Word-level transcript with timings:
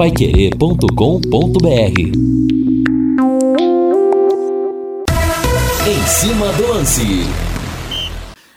paiquerê.com.br 0.00 2.00
Em 5.86 6.06
cima 6.06 6.50
do 6.54 6.68
lance. 6.68 7.26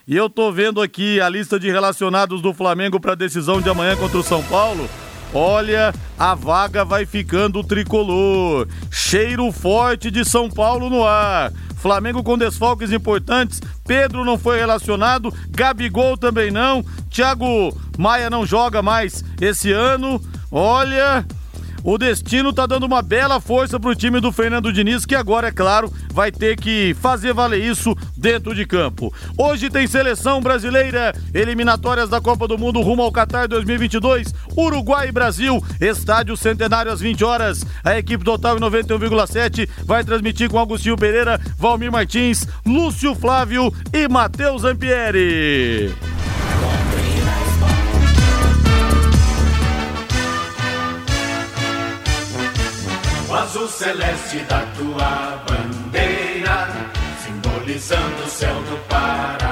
E 0.07 0.15
eu 0.15 0.29
tô 0.29 0.53
vendo 0.53 0.81
aqui 0.81 1.19
a 1.19 1.27
lista 1.27 1.59
de 1.59 1.69
relacionados 1.69 2.41
do 2.41 2.53
Flamengo 2.53 2.97
para 2.97 3.11
a 3.11 3.15
decisão 3.15 3.59
de 3.59 3.67
amanhã 3.67 3.97
contra 3.97 4.19
o 4.19 4.23
São 4.23 4.41
Paulo. 4.43 4.87
Olha, 5.33 5.93
a 6.17 6.33
vaga 6.33 6.85
vai 6.85 7.05
ficando 7.05 7.61
tricolor. 7.61 8.65
Cheiro 8.89 9.51
forte 9.51 10.09
de 10.09 10.23
São 10.23 10.49
Paulo 10.49 10.89
no 10.89 11.03
ar. 11.03 11.51
Flamengo 11.75 12.23
com 12.23 12.37
desfalques 12.37 12.93
importantes. 12.93 13.59
Pedro 13.85 14.23
não 14.23 14.37
foi 14.37 14.59
relacionado, 14.59 15.29
Gabigol 15.49 16.15
também 16.15 16.51
não. 16.51 16.85
Thiago 17.09 17.77
Maia 17.97 18.29
não 18.29 18.45
joga 18.45 18.81
mais 18.81 19.25
esse 19.41 19.73
ano. 19.73 20.21
Olha, 20.55 21.25
o 21.83 21.97
destino 21.97 22.53
tá 22.53 22.67
dando 22.67 22.85
uma 22.85 23.01
bela 23.01 23.41
força 23.41 23.79
pro 23.79 23.95
time 23.95 24.19
do 24.19 24.31
Fernando 24.31 24.71
Diniz, 24.71 25.03
que 25.03 25.15
agora, 25.15 25.47
é 25.47 25.51
claro, 25.51 25.91
vai 26.13 26.31
ter 26.31 26.55
que 26.57 26.95
fazer 27.01 27.33
valer 27.33 27.59
isso 27.63 27.97
dentro 28.15 28.53
de 28.53 28.63
campo. 28.63 29.11
Hoje 29.35 29.67
tem 29.67 29.87
seleção 29.87 30.41
brasileira, 30.41 31.11
eliminatórias 31.33 32.07
da 32.07 32.21
Copa 32.21 32.47
do 32.47 32.55
Mundo 32.55 32.81
rumo 32.81 33.01
ao 33.01 33.11
Qatar 33.11 33.47
2022, 33.47 34.31
Uruguai 34.55 35.07
e 35.07 35.11
Brasil, 35.11 35.59
estádio 35.81 36.37
centenário 36.37 36.91
às 36.91 36.99
20 36.99 37.25
horas. 37.25 37.65
A 37.83 37.97
equipe 37.97 38.23
total 38.23 38.55
em 38.55 38.61
91,7 38.61 39.67
vai 39.85 40.03
transmitir 40.03 40.51
com 40.51 40.59
Agostinho 40.59 40.95
Pereira, 40.95 41.41
Valmir 41.57 41.91
Martins, 41.91 42.47
Lúcio 42.63 43.15
Flávio 43.15 43.73
e 43.91 44.07
Matheus 44.07 44.63
Ampieri. 44.63 45.91
Azul 53.63 53.67
celeste 53.67 54.39
da 54.47 54.61
tua 54.77 55.43
bandeira, 55.47 56.67
simbolizando 57.23 58.23
o 58.23 58.29
céu 58.29 58.55
do 58.63 58.77
Paraná. 58.89 59.42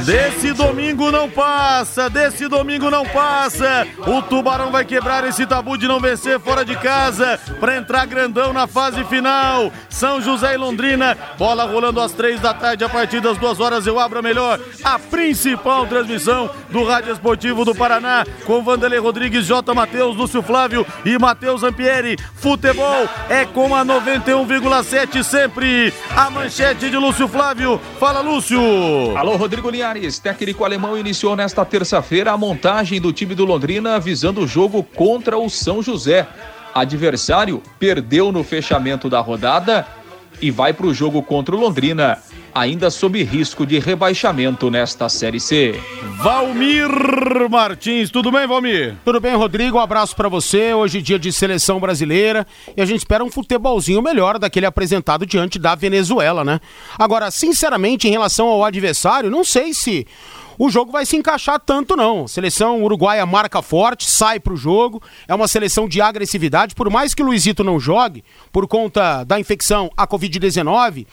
Desse 0.00 0.52
domingo 0.52 1.12
não 1.12 1.28
passa, 1.28 2.10
desse 2.10 2.48
domingo 2.48 2.90
não 2.90 3.04
passa. 3.04 3.86
O 4.06 4.22
Tubarão 4.22 4.70
vai 4.70 4.84
quebrar 4.84 5.24
esse 5.24 5.46
tabu 5.46 5.76
de 5.76 5.86
não 5.86 6.00
vencer 6.00 6.40
fora 6.40 6.64
de 6.64 6.74
casa 6.76 7.38
para 7.60 7.76
entrar 7.76 8.06
grandão 8.06 8.52
na 8.52 8.66
fase 8.66 9.04
final. 9.04 9.70
São 9.88 10.20
José 10.20 10.54
e 10.54 10.56
Londrina, 10.56 11.16
bola 11.38 11.64
rolando 11.64 12.00
às 12.00 12.12
três 12.12 12.40
da 12.40 12.52
tarde, 12.52 12.84
a 12.84 12.88
partir 12.88 13.20
das 13.20 13.38
duas 13.38 13.60
horas 13.60 13.86
eu 13.86 13.98
abro 13.98 14.18
a 14.18 14.22
melhor, 14.22 14.58
a 14.82 14.98
principal 14.98 15.86
transmissão 15.86 16.50
do 16.70 16.84
Rádio 16.84 17.12
Esportivo 17.12 17.64
do 17.64 17.74
Paraná, 17.74 18.24
com 18.44 18.62
Vanderlei 18.62 18.98
Rodrigues, 18.98 19.46
J. 19.46 19.74
Matheus, 19.74 20.16
Lúcio 20.16 20.42
Flávio 20.42 20.86
e 21.04 21.18
Matheus 21.18 21.62
Ampieri. 21.62 22.16
Futebol 22.34 23.08
é 23.28 23.44
com 23.44 23.74
a 23.74 23.84
91,7 23.84 25.22
sempre. 25.22 25.92
A 26.16 26.30
manchete 26.30 26.90
de 26.90 26.96
Lúcio 26.96 27.28
Flávio. 27.28 27.80
Fala, 27.98 28.20
Lúcio. 28.20 28.60
Alô, 29.16 29.36
Rodrigo 29.36 29.70
Técnico 30.22 30.64
alemão 30.64 30.96
iniciou 30.96 31.34
nesta 31.34 31.64
terça-feira 31.64 32.30
a 32.30 32.38
montagem 32.38 33.00
do 33.00 33.12
time 33.12 33.34
do 33.34 33.44
Londrina 33.44 33.98
visando 33.98 34.42
o 34.42 34.46
jogo 34.46 34.80
contra 34.80 35.36
o 35.36 35.50
São 35.50 35.82
José. 35.82 36.28
Adversário 36.72 37.60
perdeu 37.80 38.30
no 38.30 38.44
fechamento 38.44 39.10
da 39.10 39.18
rodada 39.18 39.84
e 40.40 40.52
vai 40.52 40.72
para 40.72 40.86
o 40.86 40.94
jogo 40.94 41.20
contra 41.20 41.56
o 41.56 41.58
Londrina, 41.58 42.22
ainda 42.54 42.90
sob 42.90 43.22
risco 43.22 43.66
de 43.66 43.78
rebaixamento 43.78 44.70
nesta 44.70 45.08
Série 45.08 45.40
C. 45.40 45.80
Valmir 46.18 46.88
Martins, 47.50 48.10
tudo 48.10 48.30
bem, 48.30 48.46
Valmir? 48.46 48.96
Tudo 49.04 49.20
bem, 49.20 49.34
Rodrigo? 49.34 49.78
Um 49.78 49.80
abraço 49.80 50.14
para 50.14 50.28
você. 50.28 50.72
Hoje 50.74 50.98
é 50.98 51.00
dia 51.00 51.18
de 51.18 51.32
seleção 51.32 51.80
brasileira 51.80 52.46
e 52.76 52.82
a 52.82 52.86
gente 52.86 52.98
espera 52.98 53.24
um 53.24 53.30
futebolzinho 53.30 54.02
melhor 54.02 54.38
daquele 54.38 54.66
apresentado 54.66 55.26
diante 55.26 55.58
da 55.58 55.74
Venezuela, 55.74 56.44
né? 56.44 56.60
Agora, 56.98 57.30
sinceramente, 57.30 58.06
em 58.06 58.10
relação 58.10 58.46
ao 58.48 58.64
adversário, 58.64 59.30
não 59.30 59.44
sei 59.44 59.72
se 59.72 60.06
o 60.58 60.70
jogo 60.70 60.92
vai 60.92 61.06
se 61.06 61.16
encaixar 61.16 61.58
tanto 61.58 61.96
não. 61.96 62.28
Seleção 62.28 62.82
uruguaia 62.82 63.24
marca 63.26 63.62
forte, 63.62 64.08
sai 64.08 64.38
pro 64.38 64.56
jogo, 64.56 65.02
é 65.26 65.34
uma 65.34 65.48
seleção 65.48 65.88
de 65.88 66.00
agressividade, 66.00 66.74
por 66.74 66.90
mais 66.90 67.14
que 67.14 67.22
o 67.22 67.26
Luizito 67.26 67.64
não 67.64 67.80
jogue 67.80 68.22
por 68.52 68.68
conta 68.68 69.24
da 69.24 69.40
infecção 69.40 69.90
à 69.96 70.06
Covid-19, 70.06 71.06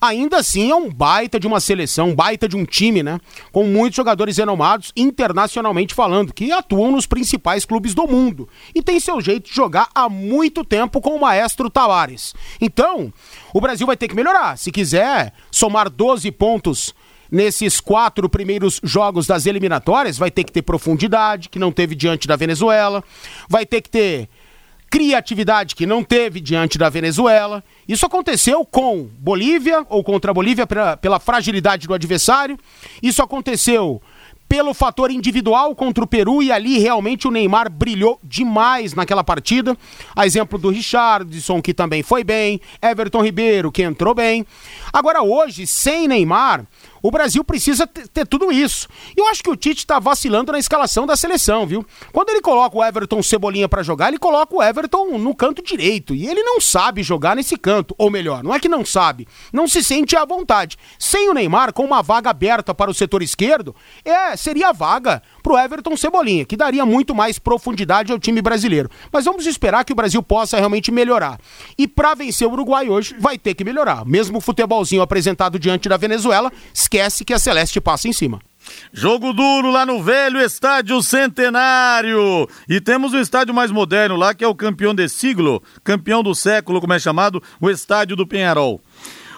ainda 0.00 0.38
assim 0.38 0.70
é 0.70 0.74
um 0.74 0.90
baita 0.90 1.38
de 1.38 1.46
uma 1.46 1.60
seleção, 1.60 2.10
um 2.10 2.14
baita 2.14 2.48
de 2.48 2.56
um 2.56 2.64
time, 2.64 3.02
né? 3.02 3.20
Com 3.52 3.64
muitos 3.64 3.96
jogadores 3.96 4.36
renomados, 4.36 4.92
internacionalmente 4.96 5.94
falando, 5.94 6.32
que 6.32 6.52
atuam 6.52 6.92
nos 6.92 7.06
principais 7.06 7.64
clubes 7.64 7.94
do 7.94 8.06
mundo. 8.06 8.48
E 8.74 8.82
tem 8.82 9.00
seu 9.00 9.20
jeito 9.20 9.48
de 9.48 9.54
jogar 9.54 9.88
há 9.94 10.08
muito 10.08 10.64
tempo 10.64 11.00
com 11.00 11.16
o 11.16 11.20
maestro 11.20 11.70
Tavares. 11.70 12.34
Então, 12.60 13.12
o 13.52 13.60
Brasil 13.60 13.86
vai 13.86 13.96
ter 13.96 14.08
que 14.08 14.14
melhorar. 14.14 14.56
Se 14.56 14.70
quiser 14.70 15.32
somar 15.50 15.90
12 15.90 16.30
pontos 16.32 16.94
nesses 17.30 17.80
quatro 17.80 18.28
primeiros 18.28 18.80
jogos 18.82 19.26
das 19.26 19.46
eliminatórias, 19.46 20.16
vai 20.16 20.30
ter 20.30 20.44
que 20.44 20.52
ter 20.52 20.62
profundidade, 20.62 21.48
que 21.48 21.58
não 21.58 21.70
teve 21.70 21.94
diante 21.94 22.26
da 22.26 22.36
Venezuela, 22.36 23.04
vai 23.48 23.66
ter 23.66 23.82
que 23.82 23.90
ter 23.90 24.28
criatividade 24.90 25.74
que 25.74 25.86
não 25.86 26.02
teve 26.02 26.40
diante 26.40 26.78
da 26.78 26.88
Venezuela. 26.88 27.62
Isso 27.86 28.06
aconteceu 28.06 28.64
com 28.64 29.08
Bolívia, 29.18 29.84
ou 29.88 30.02
contra 30.02 30.30
a 30.30 30.34
Bolívia, 30.34 30.66
pela, 30.66 30.96
pela 30.96 31.20
fragilidade 31.20 31.86
do 31.86 31.94
adversário. 31.94 32.58
Isso 33.02 33.22
aconteceu 33.22 34.00
pelo 34.48 34.72
fator 34.72 35.10
individual 35.10 35.74
contra 35.74 36.02
o 36.02 36.06
Peru 36.06 36.42
e 36.42 36.50
ali 36.50 36.78
realmente 36.78 37.28
o 37.28 37.30
Neymar 37.30 37.70
brilhou 37.70 38.18
demais 38.24 38.94
naquela 38.94 39.22
partida. 39.22 39.76
A 40.16 40.26
exemplo 40.26 40.58
do 40.58 40.70
Richardson, 40.70 41.60
que 41.60 41.74
também 41.74 42.02
foi 42.02 42.24
bem, 42.24 42.58
Everton 42.80 43.22
Ribeiro, 43.22 43.70
que 43.70 43.82
entrou 43.82 44.14
bem. 44.14 44.46
Agora 44.90 45.22
hoje, 45.22 45.66
sem 45.66 46.08
Neymar, 46.08 46.64
o 47.02 47.10
Brasil 47.10 47.44
precisa 47.44 47.86
ter 47.86 48.26
tudo 48.26 48.50
isso. 48.52 48.88
E 49.16 49.20
eu 49.20 49.26
acho 49.28 49.42
que 49.42 49.50
o 49.50 49.56
Tite 49.56 49.80
está 49.80 49.98
vacilando 49.98 50.52
na 50.52 50.58
escalação 50.58 51.06
da 51.06 51.16
seleção, 51.16 51.66
viu? 51.66 51.84
Quando 52.12 52.30
ele 52.30 52.40
coloca 52.40 52.76
o 52.76 52.84
Everton 52.84 53.22
Cebolinha 53.22 53.68
para 53.68 53.82
jogar, 53.82 54.08
ele 54.08 54.18
coloca 54.18 54.54
o 54.54 54.62
Everton 54.62 55.18
no 55.18 55.34
canto 55.34 55.62
direito. 55.62 56.14
E 56.14 56.26
ele 56.26 56.42
não 56.42 56.60
sabe 56.60 57.02
jogar 57.02 57.36
nesse 57.36 57.56
canto. 57.56 57.94
Ou 57.98 58.10
melhor, 58.10 58.42
não 58.42 58.54
é 58.54 58.60
que 58.60 58.68
não 58.68 58.84
sabe, 58.84 59.26
não 59.52 59.68
se 59.68 59.82
sente 59.82 60.16
à 60.16 60.24
vontade. 60.24 60.76
Sem 60.98 61.28
o 61.28 61.34
Neymar, 61.34 61.72
com 61.72 61.84
uma 61.84 62.02
vaga 62.02 62.30
aberta 62.30 62.74
para 62.74 62.90
o 62.90 62.94
setor 62.94 63.22
esquerdo, 63.22 63.74
é, 64.04 64.36
seria 64.36 64.68
a 64.68 64.72
vaga 64.72 65.22
para 65.42 65.52
o 65.52 65.58
Everton 65.58 65.96
Cebolinha, 65.96 66.44
que 66.44 66.56
daria 66.56 66.84
muito 66.84 67.14
mais 67.14 67.38
profundidade 67.38 68.12
ao 68.12 68.18
time 68.18 68.42
brasileiro. 68.42 68.90
Mas 69.12 69.24
vamos 69.24 69.46
esperar 69.46 69.84
que 69.84 69.92
o 69.92 69.96
Brasil 69.96 70.22
possa 70.22 70.58
realmente 70.58 70.90
melhorar. 70.90 71.38
E 71.76 71.86
para 71.86 72.14
vencer 72.14 72.46
o 72.46 72.52
Uruguai 72.52 72.88
hoje, 72.88 73.14
vai 73.18 73.38
ter 73.38 73.54
que 73.54 73.64
melhorar. 73.64 74.04
Mesmo 74.04 74.38
o 74.38 74.40
futebolzinho 74.40 75.02
apresentado 75.02 75.58
diante 75.58 75.88
da 75.88 75.96
Venezuela, 75.96 76.52
esquece 76.88 77.24
que 77.24 77.34
a 77.34 77.38
Celeste 77.38 77.80
passa 77.80 78.08
em 78.08 78.12
cima. 78.12 78.40
Jogo 78.92 79.32
duro 79.32 79.70
lá 79.70 79.84
no 79.84 80.02
velho 80.02 80.40
estádio 80.40 81.02
Centenário. 81.02 82.48
E 82.68 82.80
temos 82.80 83.12
um 83.12 83.20
estádio 83.20 83.54
mais 83.54 83.70
moderno 83.70 84.16
lá, 84.16 84.34
que 84.34 84.44
é 84.44 84.48
o 84.48 84.54
campeão 84.54 84.94
de 84.94 85.08
siglo, 85.08 85.62
campeão 85.84 86.22
do 86.22 86.34
século, 86.34 86.80
como 86.80 86.92
é 86.94 86.98
chamado, 86.98 87.42
o 87.60 87.70
estádio 87.70 88.16
do 88.16 88.26
Penharol. 88.26 88.82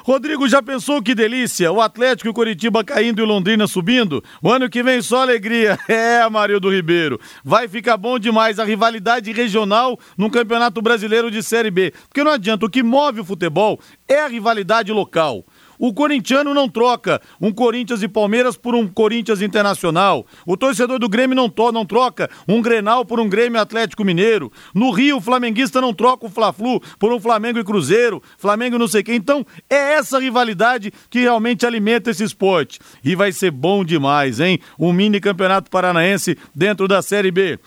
Rodrigo, 0.02 0.48
já 0.48 0.62
pensou 0.62 1.02
que 1.02 1.14
delícia? 1.14 1.70
O 1.70 1.80
Atlético 1.80 2.28
e 2.28 2.30
o 2.30 2.34
Curitiba 2.34 2.82
caindo 2.82 3.20
e 3.20 3.22
o 3.22 3.26
Londrina 3.26 3.66
subindo? 3.66 4.24
O 4.42 4.50
ano 4.50 4.68
que 4.68 4.82
vem 4.82 5.02
só 5.02 5.22
alegria. 5.22 5.78
É, 5.88 6.28
Marildo 6.28 6.70
Ribeiro. 6.70 7.20
Vai 7.44 7.68
ficar 7.68 7.96
bom 7.96 8.18
demais 8.18 8.58
a 8.58 8.64
rivalidade 8.64 9.32
regional 9.32 9.98
no 10.16 10.30
Campeonato 10.30 10.80
Brasileiro 10.80 11.30
de 11.30 11.42
Série 11.42 11.70
B. 11.70 11.92
Porque 12.08 12.24
não 12.24 12.30
adianta, 12.30 12.64
o 12.64 12.70
que 12.70 12.82
move 12.82 13.20
o 13.20 13.24
futebol 13.24 13.78
é 14.08 14.20
a 14.20 14.28
rivalidade 14.28 14.92
local. 14.92 15.44
O 15.82 15.94
corintiano 15.94 16.52
não 16.52 16.68
troca 16.68 17.22
um 17.40 17.50
Corinthians 17.50 18.02
e 18.02 18.08
Palmeiras 18.08 18.54
por 18.54 18.74
um 18.74 18.86
Corinthians 18.86 19.40
Internacional. 19.40 20.26
O 20.46 20.54
torcedor 20.54 20.98
do 20.98 21.08
Grêmio 21.08 21.34
não, 21.34 21.48
to 21.48 21.72
não 21.72 21.86
troca 21.86 22.28
um 22.46 22.60
Grenal 22.60 23.02
por 23.02 23.18
um 23.18 23.26
Grêmio 23.26 23.58
Atlético 23.58 24.04
Mineiro. 24.04 24.52
No 24.74 24.90
Rio, 24.90 25.16
o 25.16 25.20
flamenguista 25.22 25.80
não 25.80 25.94
troca 25.94 26.26
o 26.26 26.28
Fla-Flu 26.28 26.82
por 26.98 27.10
um 27.10 27.18
Flamengo 27.18 27.58
e 27.58 27.64
Cruzeiro, 27.64 28.22
Flamengo 28.36 28.76
não 28.76 28.86
sei 28.86 29.02
quem. 29.02 29.14
Então, 29.14 29.46
é 29.70 29.94
essa 29.94 30.18
rivalidade 30.18 30.92
que 31.08 31.20
realmente 31.20 31.64
alimenta 31.64 32.10
esse 32.10 32.24
esporte. 32.24 32.78
E 33.02 33.16
vai 33.16 33.32
ser 33.32 33.50
bom 33.50 33.82
demais, 33.82 34.38
hein? 34.38 34.60
Um 34.78 34.92
mini 34.92 35.18
campeonato 35.18 35.70
paranaense 35.70 36.36
dentro 36.54 36.86
da 36.86 37.00
Série 37.00 37.30
B. 37.30 37.58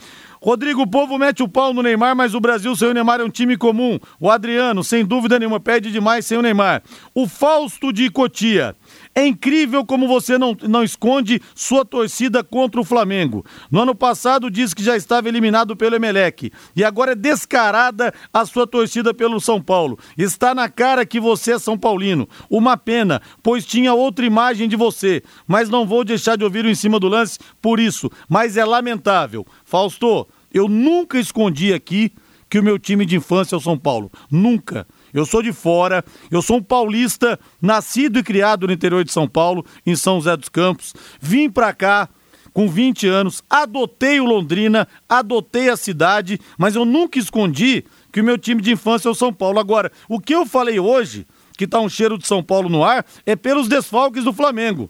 Rodrigo, 0.44 0.86
povo 0.86 1.18
mete 1.18 1.42
o 1.42 1.48
pau 1.48 1.74
no 1.74 1.81
Neymar, 1.81 2.18
mas 2.18 2.36
o 2.36 2.40
Brasil 2.42 2.75
sem 2.75 2.90
o 2.90 2.94
Neymar 2.94 3.22
é 3.22 3.24
um 3.24 3.30
time 3.30 3.56
comum. 3.56 3.98
O 4.19 4.30
Adriano, 4.30 4.84
sem 4.84 5.06
dúvida 5.06 5.40
nenhuma, 5.40 5.57
perde 5.57 5.90
demais 5.90 6.25
sem 6.25 6.38
o 6.38 6.42
Neymar. 6.42 6.84
O 7.16 7.30
Fausto 7.30 7.94
de 7.94 8.10
Cotia. 8.10 8.75
É 9.16 9.25
incrível 9.25 9.86
como 9.86 10.06
você 10.06 10.38
não, 10.38 10.54
não 10.63 10.84
esconde 10.84 11.42
sua 11.56 11.86
torcida 11.86 12.44
contra 12.44 12.81
o 12.81 12.84
Flamengo. 12.84 13.45
No 13.72 13.84
ano 13.84 13.95
passado 13.95 14.51
disse 14.51 14.75
que 14.75 14.84
já 14.84 14.98
estava 14.98 15.30
eliminado 15.30 15.78
pelo 15.78 15.95
Emelec. 15.95 16.51
E 16.75 16.84
agora 16.84 17.13
é 17.13 17.16
descarada 17.16 18.13
a 18.34 18.46
sua 18.46 18.68
torcida 18.68 19.13
pelo 19.13 19.39
São 19.39 19.62
Paulo. 19.62 19.98
Está 20.18 20.54
na 20.54 20.68
cara 20.68 21.06
que 21.06 21.22
você 21.22 21.54
é 21.54 21.60
São 21.60 21.78
Paulino. 21.78 22.28
Uma 22.50 22.75
pena, 22.75 23.22
pois 23.42 23.66
tinha 23.66 23.94
outra 23.94 24.25
imagem 24.25 24.68
de 24.68 24.75
você. 24.75 25.24
Mas 25.48 25.69
não 25.69 25.88
vou 25.88 26.04
deixar 26.04 26.36
de 26.36 26.44
ouvir 26.44 26.66
o 26.66 26.69
em 26.69 26.75
cima 26.75 27.00
do 27.00 27.07
lance 27.07 27.39
por 27.62 27.80
isso. 27.80 28.12
Mas 28.28 28.57
é 28.57 28.66
lamentável. 28.66 29.46
Fausto, 29.63 30.28
eu 30.54 30.68
nunca 30.68 31.20
escondi 31.20 31.74
aqui 31.74 32.12
que 32.50 32.60
o 32.60 32.64
meu 32.64 32.78
time 32.78 33.04
de 33.04 33.16
infância 33.16 33.56
é 33.56 33.58
o 33.58 33.62
São 33.62 33.76
Paulo. 33.78 34.12
Nunca. 34.30 34.86
Eu 35.12 35.26
sou 35.26 35.42
de 35.42 35.52
fora, 35.52 36.06
eu 36.30 36.40
sou 36.40 36.58
um 36.58 36.62
paulista, 36.62 37.40
nascido 37.60 38.20
e 38.20 38.24
criado 38.24 38.68
no 38.68 38.74
interior 38.74 39.04
de 39.04 39.12
São 39.12 39.28
Paulo, 39.28 39.66
em 39.86 39.96
São 39.96 40.18
José 40.18 40.38
dos 40.38 40.50
Campos. 40.50 40.94
Vim 41.20 41.50
pra 41.50 41.74
cá 41.74 42.10
com 42.54 42.70
20 42.70 43.08
anos, 43.08 43.44
adotei 43.50 44.20
o 44.20 44.26
Londrina, 44.26 44.88
adotei 45.10 45.70
a 45.70 45.76
cidade, 45.76 46.40
mas 46.56 46.76
eu 46.76 46.86
nunca 46.86 47.18
escondi 47.18 47.84
que 48.12 48.22
o 48.22 48.24
meu 48.24 48.38
time 48.38 48.62
de 48.62 48.72
infância 48.72 49.08
é 49.08 49.12
o 49.12 49.16
São 49.16 49.34
Paulo. 49.34 49.60
Agora, 49.60 49.92
o 50.08 50.20
que 50.20 50.36
eu 50.36 50.46
falei 50.46 50.80
hoje, 50.80 51.26
que 51.58 51.66
tá 51.66 51.80
um 51.80 51.90
cheiro 51.90 52.18
de 52.20 52.28
São 52.28 52.44
Paulo 52.44 52.70
no 52.70 52.84
ar, 52.84 53.04
é 53.26 53.36
pelos 53.36 53.68
desfalques 53.68 54.24
do 54.24 54.32
Flamengo. 54.32 54.90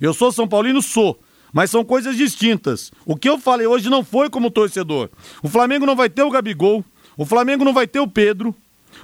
Eu 0.00 0.12
sou 0.12 0.32
São 0.32 0.48
Paulino? 0.48 0.82
Sou. 0.82 1.20
Mas 1.54 1.70
são 1.70 1.84
coisas 1.84 2.16
distintas. 2.16 2.90
O 3.06 3.14
que 3.14 3.28
eu 3.28 3.38
falei 3.38 3.64
hoje 3.64 3.88
não 3.88 4.04
foi 4.04 4.28
como 4.28 4.50
torcedor. 4.50 5.08
O 5.40 5.48
Flamengo 5.48 5.86
não 5.86 5.94
vai 5.94 6.10
ter 6.10 6.24
o 6.24 6.30
Gabigol, 6.30 6.84
o 7.16 7.24
Flamengo 7.24 7.64
não 7.64 7.72
vai 7.72 7.86
ter 7.86 8.00
o 8.00 8.08
Pedro, 8.08 8.52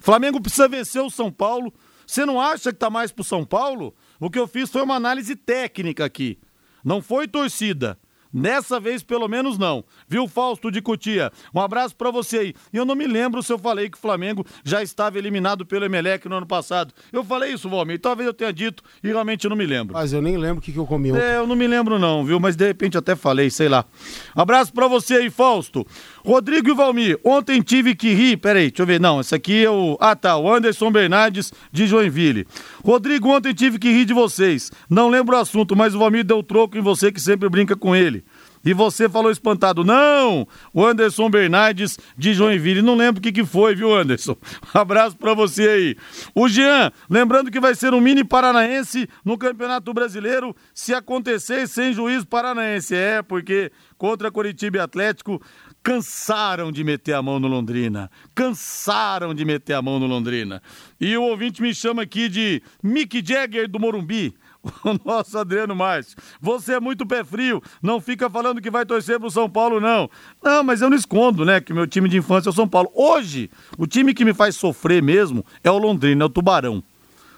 Flamengo 0.00 0.40
precisa 0.40 0.66
vencer 0.66 1.00
o 1.00 1.08
São 1.08 1.30
Paulo. 1.30 1.72
Você 2.04 2.26
não 2.26 2.40
acha 2.40 2.72
que 2.72 2.78
tá 2.78 2.90
mais 2.90 3.12
pro 3.12 3.22
São 3.22 3.44
Paulo? 3.44 3.94
O 4.18 4.28
que 4.28 4.38
eu 4.38 4.48
fiz 4.48 4.68
foi 4.68 4.82
uma 4.82 4.96
análise 4.96 5.36
técnica 5.36 6.04
aqui. 6.04 6.38
Não 6.84 7.00
foi 7.00 7.28
torcida. 7.28 7.96
Nessa 8.32 8.78
vez, 8.78 9.02
pelo 9.02 9.26
menos, 9.28 9.58
não. 9.58 9.84
Viu, 10.08 10.28
Fausto 10.28 10.70
de 10.70 10.80
Cutia? 10.80 11.32
Um 11.54 11.60
abraço 11.60 11.96
para 11.96 12.10
você 12.10 12.38
aí. 12.38 12.54
E 12.72 12.76
eu 12.76 12.84
não 12.84 12.94
me 12.94 13.06
lembro 13.06 13.42
se 13.42 13.52
eu 13.52 13.58
falei 13.58 13.90
que 13.90 13.98
o 13.98 14.00
Flamengo 14.00 14.46
já 14.64 14.82
estava 14.82 15.18
eliminado 15.18 15.66
pelo 15.66 15.84
Emelec 15.84 16.28
no 16.28 16.36
ano 16.36 16.46
passado. 16.46 16.94
Eu 17.12 17.24
falei 17.24 17.52
isso, 17.52 17.68
Valmir. 17.68 17.98
Talvez 18.00 18.26
eu 18.26 18.34
tenha 18.34 18.52
dito 18.52 18.82
e 19.02 19.08
realmente 19.08 19.48
não 19.48 19.56
me 19.56 19.66
lembro. 19.66 19.94
Mas 19.94 20.12
eu 20.12 20.22
nem 20.22 20.36
lembro 20.36 20.58
o 20.58 20.62
que, 20.62 20.72
que 20.72 20.78
eu 20.78 20.86
comi 20.86 21.10
É, 21.10 21.36
eu 21.36 21.46
não 21.46 21.56
me 21.56 21.66
lembro 21.66 21.98
não, 21.98 22.24
viu? 22.24 22.38
Mas 22.38 22.54
de 22.56 22.66
repente 22.66 22.96
até 22.96 23.16
falei, 23.16 23.50
sei 23.50 23.68
lá. 23.68 23.84
Abraço 24.34 24.72
para 24.72 24.86
você 24.86 25.14
aí, 25.14 25.30
Fausto. 25.30 25.86
Rodrigo 26.24 26.70
e 26.70 26.74
Valmir, 26.74 27.18
ontem 27.24 27.60
tive 27.62 27.94
que 27.94 28.12
rir. 28.12 28.36
Peraí, 28.36 28.68
deixa 28.68 28.82
eu 28.82 28.86
ver. 28.86 29.00
Não, 29.00 29.20
esse 29.20 29.34
aqui 29.34 29.64
é 29.64 29.70
o. 29.70 29.96
Ah, 30.00 30.14
tá. 30.14 30.36
O 30.36 30.52
Anderson 30.52 30.90
Bernardes 30.90 31.52
de 31.72 31.86
Joinville. 31.86 32.46
Rodrigo, 32.84 33.28
ontem 33.28 33.54
tive 33.54 33.78
que 33.78 33.90
rir 33.90 34.04
de 34.04 34.14
vocês. 34.14 34.70
Não 34.88 35.08
lembro 35.08 35.36
o 35.36 35.40
assunto, 35.40 35.76
mas 35.76 35.94
o 35.94 35.98
Valmir 35.98 36.24
deu 36.24 36.42
troco 36.42 36.76
em 36.76 36.82
você 36.82 37.10
que 37.10 37.20
sempre 37.20 37.48
brinca 37.48 37.76
com 37.76 37.94
ele. 37.94 38.24
E 38.62 38.74
você 38.74 39.08
falou 39.08 39.30
espantado, 39.30 39.82
não! 39.84 40.46
O 40.72 40.84
Anderson 40.84 41.30
Bernardes 41.30 41.98
de 42.16 42.34
Joinville. 42.34 42.82
Não 42.82 42.94
lembro 42.94 43.18
o 43.18 43.22
que, 43.22 43.32
que 43.32 43.44
foi, 43.44 43.74
viu, 43.74 43.94
Anderson? 43.94 44.36
Abraço 44.74 45.16
para 45.16 45.32
você 45.32 45.66
aí. 45.66 45.96
O 46.34 46.46
Jean, 46.46 46.92
lembrando 47.08 47.50
que 47.50 47.58
vai 47.58 47.74
ser 47.74 47.94
um 47.94 48.00
mini 48.00 48.22
paranaense 48.22 49.08
no 49.24 49.38
Campeonato 49.38 49.94
Brasileiro, 49.94 50.54
se 50.74 50.92
acontecer 50.92 51.66
sem 51.66 51.94
juiz 51.94 52.22
paranaense. 52.24 52.94
É, 52.94 53.22
porque 53.22 53.72
contra 53.96 54.30
Curitiba 54.30 54.76
e 54.76 54.80
Atlético 54.80 55.40
cansaram 55.82 56.70
de 56.70 56.84
meter 56.84 57.14
a 57.14 57.22
mão 57.22 57.38
no 57.40 57.48
Londrina. 57.48 58.10
Cansaram 58.34 59.34
de 59.34 59.44
meter 59.44 59.74
a 59.74 59.82
mão 59.82 59.98
no 59.98 60.06
Londrina. 60.06 60.62
E 61.00 61.16
o 61.16 61.22
ouvinte 61.22 61.62
me 61.62 61.74
chama 61.74 62.02
aqui 62.02 62.28
de 62.28 62.62
Mick 62.82 63.22
Jagger 63.24 63.68
do 63.68 63.80
Morumbi. 63.80 64.34
o 64.84 64.98
nosso 65.04 65.38
Adriano 65.38 65.74
Márcio. 65.74 66.16
Você 66.40 66.74
é 66.74 66.80
muito 66.80 67.06
pé 67.06 67.24
frio, 67.24 67.62
não 67.82 68.00
fica 68.00 68.28
falando 68.28 68.60
que 68.60 68.70
vai 68.70 68.84
torcer 68.84 69.18
pro 69.18 69.30
São 69.30 69.48
Paulo, 69.48 69.80
não. 69.80 70.08
Não, 70.42 70.62
mas 70.62 70.80
eu 70.80 70.90
não 70.90 70.96
escondo, 70.96 71.44
né, 71.44 71.60
que 71.60 71.72
meu 71.72 71.86
time 71.86 72.08
de 72.08 72.18
infância 72.18 72.48
é 72.48 72.52
o 72.52 72.54
São 72.54 72.68
Paulo. 72.68 72.90
Hoje, 72.94 73.50
o 73.78 73.86
time 73.86 74.14
que 74.14 74.24
me 74.24 74.34
faz 74.34 74.56
sofrer 74.56 75.02
mesmo 75.02 75.44
é 75.64 75.70
o 75.70 75.78
Londrina, 75.78 76.24
é 76.24 76.26
o 76.26 76.30
Tubarão. 76.30 76.82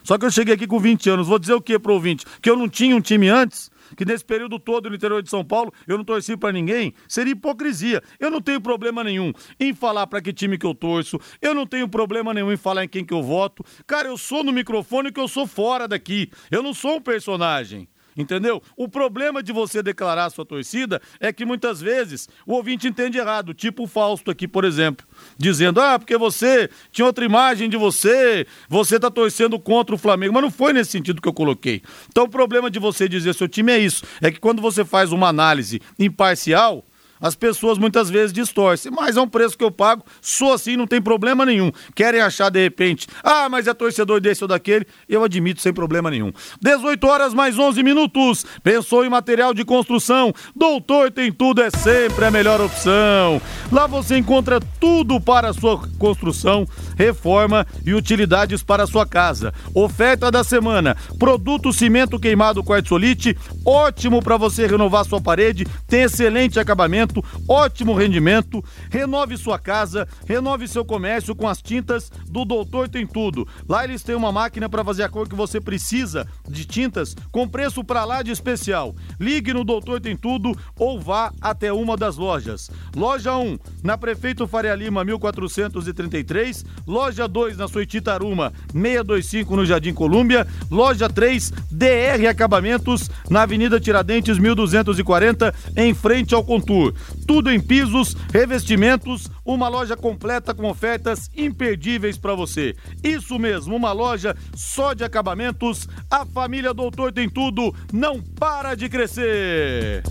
Só 0.02 0.18
que 0.18 0.26
eu 0.26 0.30
cheguei 0.30 0.54
aqui 0.54 0.66
com 0.66 0.80
20 0.80 1.10
anos, 1.10 1.28
vou 1.28 1.38
dizer 1.38 1.54
o 1.54 1.60
que 1.60 1.78
pro 1.78 1.94
ouvinte? 1.94 2.26
Que 2.40 2.50
eu 2.50 2.56
não 2.56 2.68
tinha 2.68 2.96
um 2.96 3.00
time 3.00 3.28
antes? 3.28 3.70
Que 3.96 4.04
nesse 4.04 4.24
período 4.24 4.58
todo 4.58 4.88
no 4.88 4.96
interior 4.96 5.22
de 5.22 5.30
São 5.30 5.44
Paulo 5.44 5.72
eu 5.86 5.96
não 5.96 6.04
torci 6.04 6.36
para 6.36 6.52
ninguém, 6.52 6.94
seria 7.08 7.32
hipocrisia. 7.32 8.02
Eu 8.18 8.30
não 8.30 8.40
tenho 8.40 8.60
problema 8.60 9.02
nenhum 9.04 9.32
em 9.58 9.74
falar 9.74 10.06
para 10.06 10.20
que 10.20 10.32
time 10.32 10.58
que 10.58 10.66
eu 10.66 10.74
torço, 10.74 11.18
eu 11.40 11.54
não 11.54 11.66
tenho 11.66 11.88
problema 11.88 12.32
nenhum 12.34 12.52
em 12.52 12.56
falar 12.56 12.84
em 12.84 12.88
quem 12.88 13.04
que 13.04 13.14
eu 13.14 13.22
voto. 13.22 13.64
Cara, 13.86 14.08
eu 14.08 14.18
sou 14.18 14.42
no 14.42 14.52
microfone 14.52 15.12
que 15.12 15.20
eu 15.20 15.28
sou 15.28 15.46
fora 15.46 15.86
daqui. 15.86 16.30
Eu 16.50 16.62
não 16.62 16.74
sou 16.74 16.96
um 16.96 17.00
personagem. 17.00 17.88
Entendeu? 18.16 18.62
O 18.76 18.88
problema 18.88 19.42
de 19.42 19.52
você 19.52 19.82
declarar 19.82 20.30
sua 20.30 20.44
torcida 20.44 21.00
é 21.18 21.32
que 21.32 21.44
muitas 21.44 21.80
vezes 21.80 22.28
o 22.46 22.52
ouvinte 22.54 22.86
entende 22.86 23.18
errado, 23.18 23.54
tipo 23.54 23.84
o 23.84 23.86
Fausto 23.86 24.30
aqui, 24.30 24.46
por 24.46 24.64
exemplo, 24.64 25.06
dizendo: 25.38 25.80
"Ah, 25.80 25.98
porque 25.98 26.16
você 26.16 26.68
tinha 26.90 27.06
outra 27.06 27.24
imagem 27.24 27.68
de 27.70 27.76
você, 27.76 28.46
você 28.68 29.00
tá 29.00 29.10
torcendo 29.10 29.58
contra 29.58 29.94
o 29.94 29.98
Flamengo", 29.98 30.34
mas 30.34 30.42
não 30.42 30.50
foi 30.50 30.72
nesse 30.72 30.90
sentido 30.90 31.22
que 31.22 31.28
eu 31.28 31.32
coloquei. 31.32 31.82
Então 32.08 32.24
o 32.24 32.28
problema 32.28 32.70
de 32.70 32.78
você 32.78 33.08
dizer 33.08 33.34
seu 33.34 33.48
time 33.48 33.72
é 33.72 33.78
isso, 33.78 34.04
é 34.20 34.30
que 34.30 34.38
quando 34.40 34.60
você 34.60 34.84
faz 34.84 35.12
uma 35.12 35.28
análise 35.28 35.80
imparcial, 35.98 36.84
as 37.22 37.36
pessoas 37.36 37.78
muitas 37.78 38.10
vezes 38.10 38.32
distorcem. 38.32 38.90
Mas 38.90 39.16
é 39.16 39.20
um 39.20 39.28
preço 39.28 39.56
que 39.56 39.62
eu 39.62 39.70
pago, 39.70 40.04
sou 40.20 40.52
assim, 40.52 40.76
não 40.76 40.86
tem 40.86 41.00
problema 41.00 41.46
nenhum. 41.46 41.70
Querem 41.94 42.20
achar 42.20 42.50
de 42.50 42.60
repente, 42.60 43.06
ah, 43.22 43.48
mas 43.48 43.68
é 43.68 43.72
torcedor 43.72 44.20
desse 44.20 44.42
ou 44.42 44.48
daquele, 44.48 44.84
eu 45.08 45.22
admito 45.22 45.62
sem 45.62 45.72
problema 45.72 46.10
nenhum. 46.10 46.32
18 46.60 47.06
horas 47.06 47.32
mais 47.32 47.56
11 47.58 47.82
minutos. 47.82 48.44
Pensou 48.64 49.04
em 49.04 49.08
material 49.08 49.54
de 49.54 49.64
construção? 49.64 50.32
Doutor 50.56 51.12
Tem 51.12 51.30
Tudo 51.30 51.62
é 51.62 51.70
sempre 51.70 52.24
a 52.24 52.30
melhor 52.30 52.60
opção. 52.60 53.40
Lá 53.70 53.86
você 53.86 54.18
encontra 54.18 54.58
tudo 54.80 55.20
para 55.20 55.50
a 55.50 55.52
sua 55.52 55.80
construção, 55.98 56.66
reforma 56.96 57.66
e 57.86 57.94
utilidades 57.94 58.62
para 58.62 58.82
a 58.82 58.86
sua 58.86 59.06
casa. 59.06 59.54
Oferta 59.74 60.30
da 60.30 60.42
semana: 60.42 60.96
produto 61.18 61.72
cimento 61.72 62.18
queimado 62.18 62.64
quartzolite, 62.64 63.36
ótimo 63.64 64.22
para 64.22 64.36
você 64.36 64.66
renovar 64.66 65.04
sua 65.04 65.20
parede, 65.20 65.66
tem 65.86 66.02
excelente 66.02 66.58
acabamento 66.58 67.11
ótimo 67.48 67.94
rendimento. 67.94 68.64
Renove 68.90 69.36
sua 69.36 69.58
casa, 69.58 70.06
renove 70.26 70.68
seu 70.68 70.84
comércio 70.84 71.34
com 71.34 71.48
as 71.48 71.60
tintas 71.60 72.10
do 72.28 72.44
Doutor 72.44 72.88
Tem 72.88 73.06
Tudo. 73.06 73.46
Lá 73.68 73.84
eles 73.84 74.02
têm 74.02 74.14
uma 74.14 74.30
máquina 74.30 74.68
para 74.68 74.84
fazer 74.84 75.02
a 75.02 75.08
cor 75.08 75.28
que 75.28 75.34
você 75.34 75.60
precisa 75.60 76.26
de 76.48 76.64
tintas 76.64 77.16
com 77.30 77.48
preço 77.48 77.82
para 77.82 78.04
lá 78.04 78.22
de 78.22 78.30
especial. 78.30 78.94
Ligue 79.18 79.52
no 79.52 79.64
Doutor 79.64 80.00
Tem 80.00 80.16
Tudo 80.16 80.56
ou 80.78 81.00
vá 81.00 81.32
até 81.40 81.72
uma 81.72 81.96
das 81.96 82.16
lojas. 82.16 82.70
Loja 82.94 83.36
1, 83.36 83.58
na 83.82 83.98
Prefeito 83.98 84.46
Faria 84.46 84.74
Lima, 84.74 85.04
1433. 85.04 86.64
Loja 86.86 87.26
2, 87.26 87.56
na 87.56 87.68
Soititaruma, 87.68 88.52
625 88.72 89.56
no 89.56 89.66
Jardim 89.66 89.92
Colúmbia. 89.92 90.46
Loja 90.70 91.08
3, 91.08 91.52
DR 91.70 92.26
Acabamentos, 92.28 93.10
na 93.28 93.42
Avenida 93.42 93.80
Tiradentes, 93.80 94.38
1240, 94.38 95.54
em 95.76 95.94
frente 95.94 96.34
ao 96.34 96.44
Contur. 96.44 96.94
Tudo 97.26 97.50
em 97.50 97.60
pisos, 97.60 98.16
revestimentos, 98.32 99.28
uma 99.44 99.68
loja 99.68 99.96
completa 99.96 100.54
com 100.54 100.68
ofertas 100.68 101.30
imperdíveis 101.36 102.18
para 102.18 102.34
você. 102.34 102.74
Isso 103.02 103.38
mesmo, 103.38 103.76
uma 103.76 103.92
loja 103.92 104.36
só 104.54 104.92
de 104.92 105.04
acabamentos. 105.04 105.88
A 106.10 106.24
família 106.24 106.74
Doutor 106.74 107.12
tem 107.12 107.28
tudo, 107.28 107.74
não 107.92 108.20
para 108.20 108.74
de 108.74 108.88
crescer. 108.88 110.02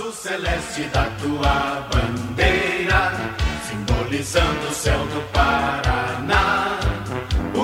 Azul 0.00 0.12
celeste 0.12 0.84
da 0.94 1.04
tua 1.20 1.88
bandeira, 1.92 3.12
simbolizando 3.68 4.68
o 4.68 4.72
céu 4.72 4.98
do 5.08 5.20
Paraná. 5.32 5.89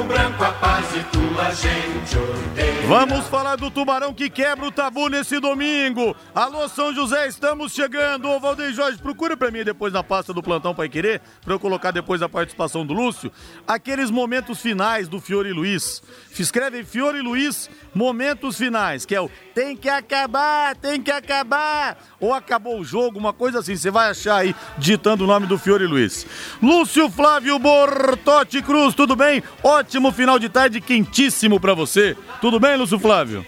Branco 0.06 0.44
a 0.44 0.52
paz 0.52 0.86
e 0.94 1.25
tua 1.36 1.50
gente 1.50 2.16
odeia. 2.16 2.86
Vamos 2.88 3.26
falar 3.26 3.56
do 3.56 3.70
Tubarão 3.70 4.14
que 4.14 4.30
quebra 4.30 4.66
o 4.66 4.72
tabu 4.72 5.08
nesse 5.08 5.38
domingo. 5.38 6.16
Alô, 6.34 6.66
São 6.68 6.94
José, 6.94 7.28
estamos 7.28 7.72
chegando. 7.72 8.28
Ô, 8.28 8.40
Valdeir 8.40 8.72
Jorge, 8.72 8.98
procura 8.98 9.36
pra 9.36 9.50
mim 9.50 9.62
depois 9.62 9.92
na 9.92 10.02
pasta 10.02 10.32
do 10.32 10.42
Plantão 10.42 10.74
Pai 10.74 10.88
Querer, 10.88 11.20
pra 11.44 11.52
eu 11.52 11.60
colocar 11.60 11.90
depois 11.90 12.22
a 12.22 12.28
participação 12.28 12.86
do 12.86 12.94
Lúcio, 12.94 13.30
aqueles 13.68 14.10
momentos 14.10 14.60
finais 14.60 15.08
do 15.08 15.20
Fiore 15.20 15.52
Luiz. 15.52 16.02
Escreve 16.38 16.84
Fiore 16.84 17.20
Luiz, 17.20 17.68
momentos 17.94 18.56
finais, 18.56 19.04
que 19.04 19.14
é 19.14 19.20
o 19.20 19.30
tem 19.54 19.74
que 19.74 19.88
acabar, 19.88 20.76
tem 20.76 21.00
que 21.00 21.10
acabar, 21.10 21.96
ou 22.20 22.34
acabou 22.34 22.78
o 22.78 22.84
jogo, 22.84 23.18
uma 23.18 23.32
coisa 23.32 23.60
assim. 23.60 23.74
Você 23.74 23.90
vai 23.90 24.10
achar 24.10 24.36
aí, 24.36 24.54
digitando 24.76 25.24
o 25.24 25.26
nome 25.26 25.46
do 25.46 25.56
Fiore 25.56 25.86
Luiz. 25.86 26.26
Lúcio 26.62 27.10
Flávio 27.10 27.58
Bortotti 27.58 28.60
Cruz, 28.60 28.94
tudo 28.94 29.16
bem? 29.16 29.42
Ótimo 29.62 30.12
final 30.12 30.38
de 30.38 30.50
tarde, 30.50 30.78
quentíssimo 31.26 31.58
pra 31.58 31.74
você. 31.74 32.16
Tudo 32.40 32.60
bem, 32.60 32.76
Lúcio 32.76 32.98
Flávio? 32.98 33.44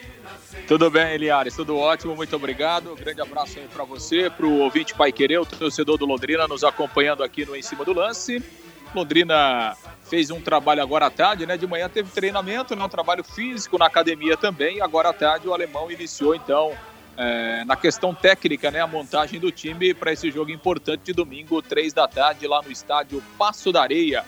Tudo 0.67 0.91
bem, 0.91 1.15
Eliares, 1.15 1.55
tudo 1.55 1.77
ótimo, 1.79 2.15
muito 2.15 2.35
obrigado. 2.37 2.95
Grande 2.97 3.21
abraço 3.23 3.59
aí 3.59 3.67
para 3.73 3.85
você, 3.85 4.29
para 4.29 4.45
o 4.45 4.59
ouvinte 4.59 4.95
Pai 4.95 5.13
Querer, 5.13 5.39
o 5.39 5.47
torcedor 5.47 5.97
do 5.97 6.05
Londrina, 6.05 6.47
nos 6.47 6.63
acompanhando 6.63 7.23
aqui 7.23 7.47
no 7.47 7.57
Em 7.57 7.63
Cima 7.63 7.85
do 7.85 7.93
Lance. 7.95 8.43
Londrina 8.95 9.77
fez 10.03 10.31
um 10.31 10.41
trabalho 10.41 10.83
agora 10.83 11.07
à 11.07 11.11
tarde, 11.11 11.47
né? 11.47 11.57
De 11.57 11.67
manhã 11.67 11.89
teve 11.89 12.11
treinamento, 12.11 12.75
né? 12.75 12.85
um 12.85 12.89
trabalho 12.89 13.23
físico 13.23 13.79
na 13.79 13.87
academia 13.87 14.37
também. 14.37 14.81
Agora 14.81 15.11
à 15.11 15.13
tarde 15.13 15.49
o 15.49 15.55
alemão 15.55 15.91
iniciou, 15.91 16.35
então, 16.35 16.73
é, 17.17 17.65
na 17.65 17.77
questão 17.77 18.15
técnica, 18.15 18.71
né? 18.71 18.81
A 18.81 18.87
montagem 18.87 19.39
do 19.41 19.53
time 19.53 19.95
para 19.95 20.13
esse 20.13 20.31
jogo 20.31 20.51
importante 20.51 21.05
de 21.05 21.13
domingo, 21.13 21.63
três 21.63 21.93
da 21.93 22.09
tarde, 22.09 22.47
lá 22.47 22.61
no 22.61 22.71
estádio 22.71 23.23
Passo 23.39 23.73
da 23.73 23.83
Areia, 23.83 24.25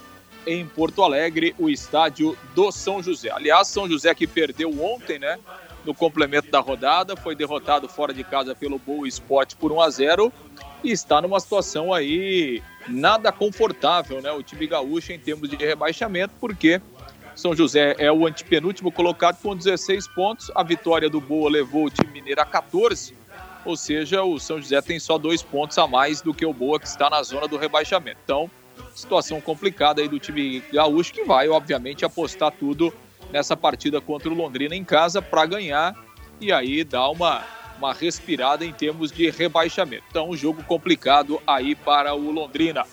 em 0.47 0.67
Porto 0.67 1.03
Alegre, 1.03 1.55
o 1.59 1.69
estádio 1.69 2.37
do 2.55 2.71
São 2.73 3.03
José. 3.03 3.31
Aliás, 3.31 3.69
São 3.69 3.89
José 3.89 4.15
que 4.15 4.27
perdeu 4.27 4.71
ontem, 4.83 5.19
né? 5.19 5.39
no 5.85 5.95
complemento 5.95 6.51
da 6.51 6.61
rodada, 6.61 7.17
foi 7.17 7.35
derrotado 7.35 7.89
fora 7.89 8.13
de 8.13 8.23
casa 8.23 8.55
pelo 8.55 8.79
Boa 8.79 9.09
Esporte 9.09 9.57
por 9.57 9.73
1 9.73 9.81
a 9.81 9.91
0 9.91 10.33
e 10.85 10.91
está 10.91 11.21
numa 11.21 11.41
situação 11.41 11.93
aí 11.93 12.63
nada 12.89 13.31
confortável, 13.33 14.21
né? 14.21 14.31
O 14.33 14.43
time 14.43 14.67
gaúcho 14.67 15.13
em 15.13 15.19
termos 15.19 15.49
de 15.49 15.57
rebaixamento, 15.57 16.35
porque 16.41 16.81
São 17.35 17.55
José 17.55 17.95
é 17.99 18.11
o 18.11 18.27
antepenúltimo 18.27 18.91
colocado 18.91 19.41
com 19.43 19.57
16 19.57 20.09
pontos, 20.09 20.51
a 20.55 20.63
vitória 20.63 21.09
do 21.09 21.21
Boa 21.21 21.51
levou 21.51 21.87
o 21.87 21.91
time 21.91 22.13
mineiro 22.13 22.41
a 22.41 22.47
14, 22.47 23.15
ou 23.65 23.77
seja, 23.77 24.23
o 24.23 24.39
São 24.39 24.61
José 24.61 24.81
tem 24.81 24.99
só 24.99 25.19
dois 25.19 25.43
pontos 25.43 25.77
a 25.79 25.87
mais 25.87 26.23
do 26.23 26.33
que 26.33 26.45
o 26.45 26.53
Boa 26.53 26.81
que 26.81 26.87
está 26.87 27.11
na 27.11 27.23
zona 27.23 27.47
do 27.47 27.57
rebaixamento. 27.57 28.19
Então, 28.25 28.51
situação 28.95 29.41
complicada 29.41 30.01
aí 30.01 30.09
do 30.09 30.19
time 30.19 30.63
gaúcho 30.73 31.13
que 31.13 31.25
vai, 31.25 31.49
obviamente, 31.49 32.05
apostar 32.05 32.53
tudo 32.53 32.93
nessa 33.33 33.57
partida 33.57 34.01
contra 34.01 34.29
o 34.29 34.35
Londrina 34.35 34.75
em 34.75 34.85
casa 34.85 35.23
para 35.23 35.47
ganhar 35.47 35.95
e 36.41 36.53
aí 36.53 36.83
dar 36.85 37.09
uma, 37.11 37.45
uma 37.79 37.93
respirada 37.93 38.65
em 38.65 38.73
termos 38.73 39.13
de 39.13 39.31
rebaixamento. 39.31 40.05
Então, 40.11 40.31
um 40.31 40.37
jogo 40.37 40.63
complicado 40.65 41.41
aí 41.47 41.75
para 41.75 42.15
o 42.15 42.31
Londrina. 42.31 42.85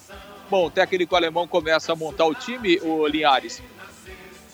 Bom, 0.50 0.68
o 0.68 0.72
técnico 0.72 1.16
alemão 1.16 1.48
começa 1.48 1.92
a 1.92 1.96
montar 1.96 2.26
o 2.26 2.34
time, 2.34 2.80
o 2.82 3.06
Linhares. 3.08 3.62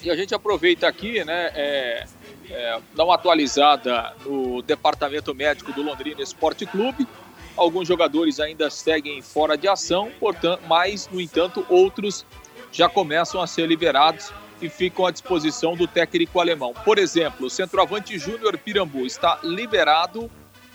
E 0.02 0.10
a 0.10 0.16
gente 0.16 0.34
aproveita 0.34 0.88
aqui, 0.88 1.24
né, 1.24 1.52
é, 1.54 2.06
é, 2.50 2.80
uma 2.98 3.16
atualizada 3.16 4.14
no 4.26 4.62
departamento 4.62 5.34
médico 5.34 5.72
do 5.72 5.82
Londrina 5.82 6.22
Esporte 6.22 6.66
Clube. 6.66 7.08
Alguns 7.56 7.88
jogadores 7.88 8.40
ainda 8.40 8.70
seguem 8.70 9.22
fora 9.22 9.56
de 9.58 9.68
ação, 9.68 10.12
portanto, 10.20 10.64
mas, 10.68 11.08
no 11.12 11.22
entanto, 11.22 11.66
outros 11.70 12.26
já 12.72 12.90
começam 12.90 13.40
a 13.42 13.46
ser 13.46 13.68
liberados 13.68 14.32
e 14.60 14.68
ficam 14.70 15.06
à 15.06 15.12
disposição 15.12 15.76
do 15.76 15.88
técnico 15.88 16.40
alemão. 16.40 16.74
Por 16.86 16.98
exemplo, 16.98 17.46
o 17.48 17.50
centroavante 17.50 18.18
Júnior 18.18 18.58
Pirambu 18.58 19.06
está 19.06 19.40
liberado 19.44 20.32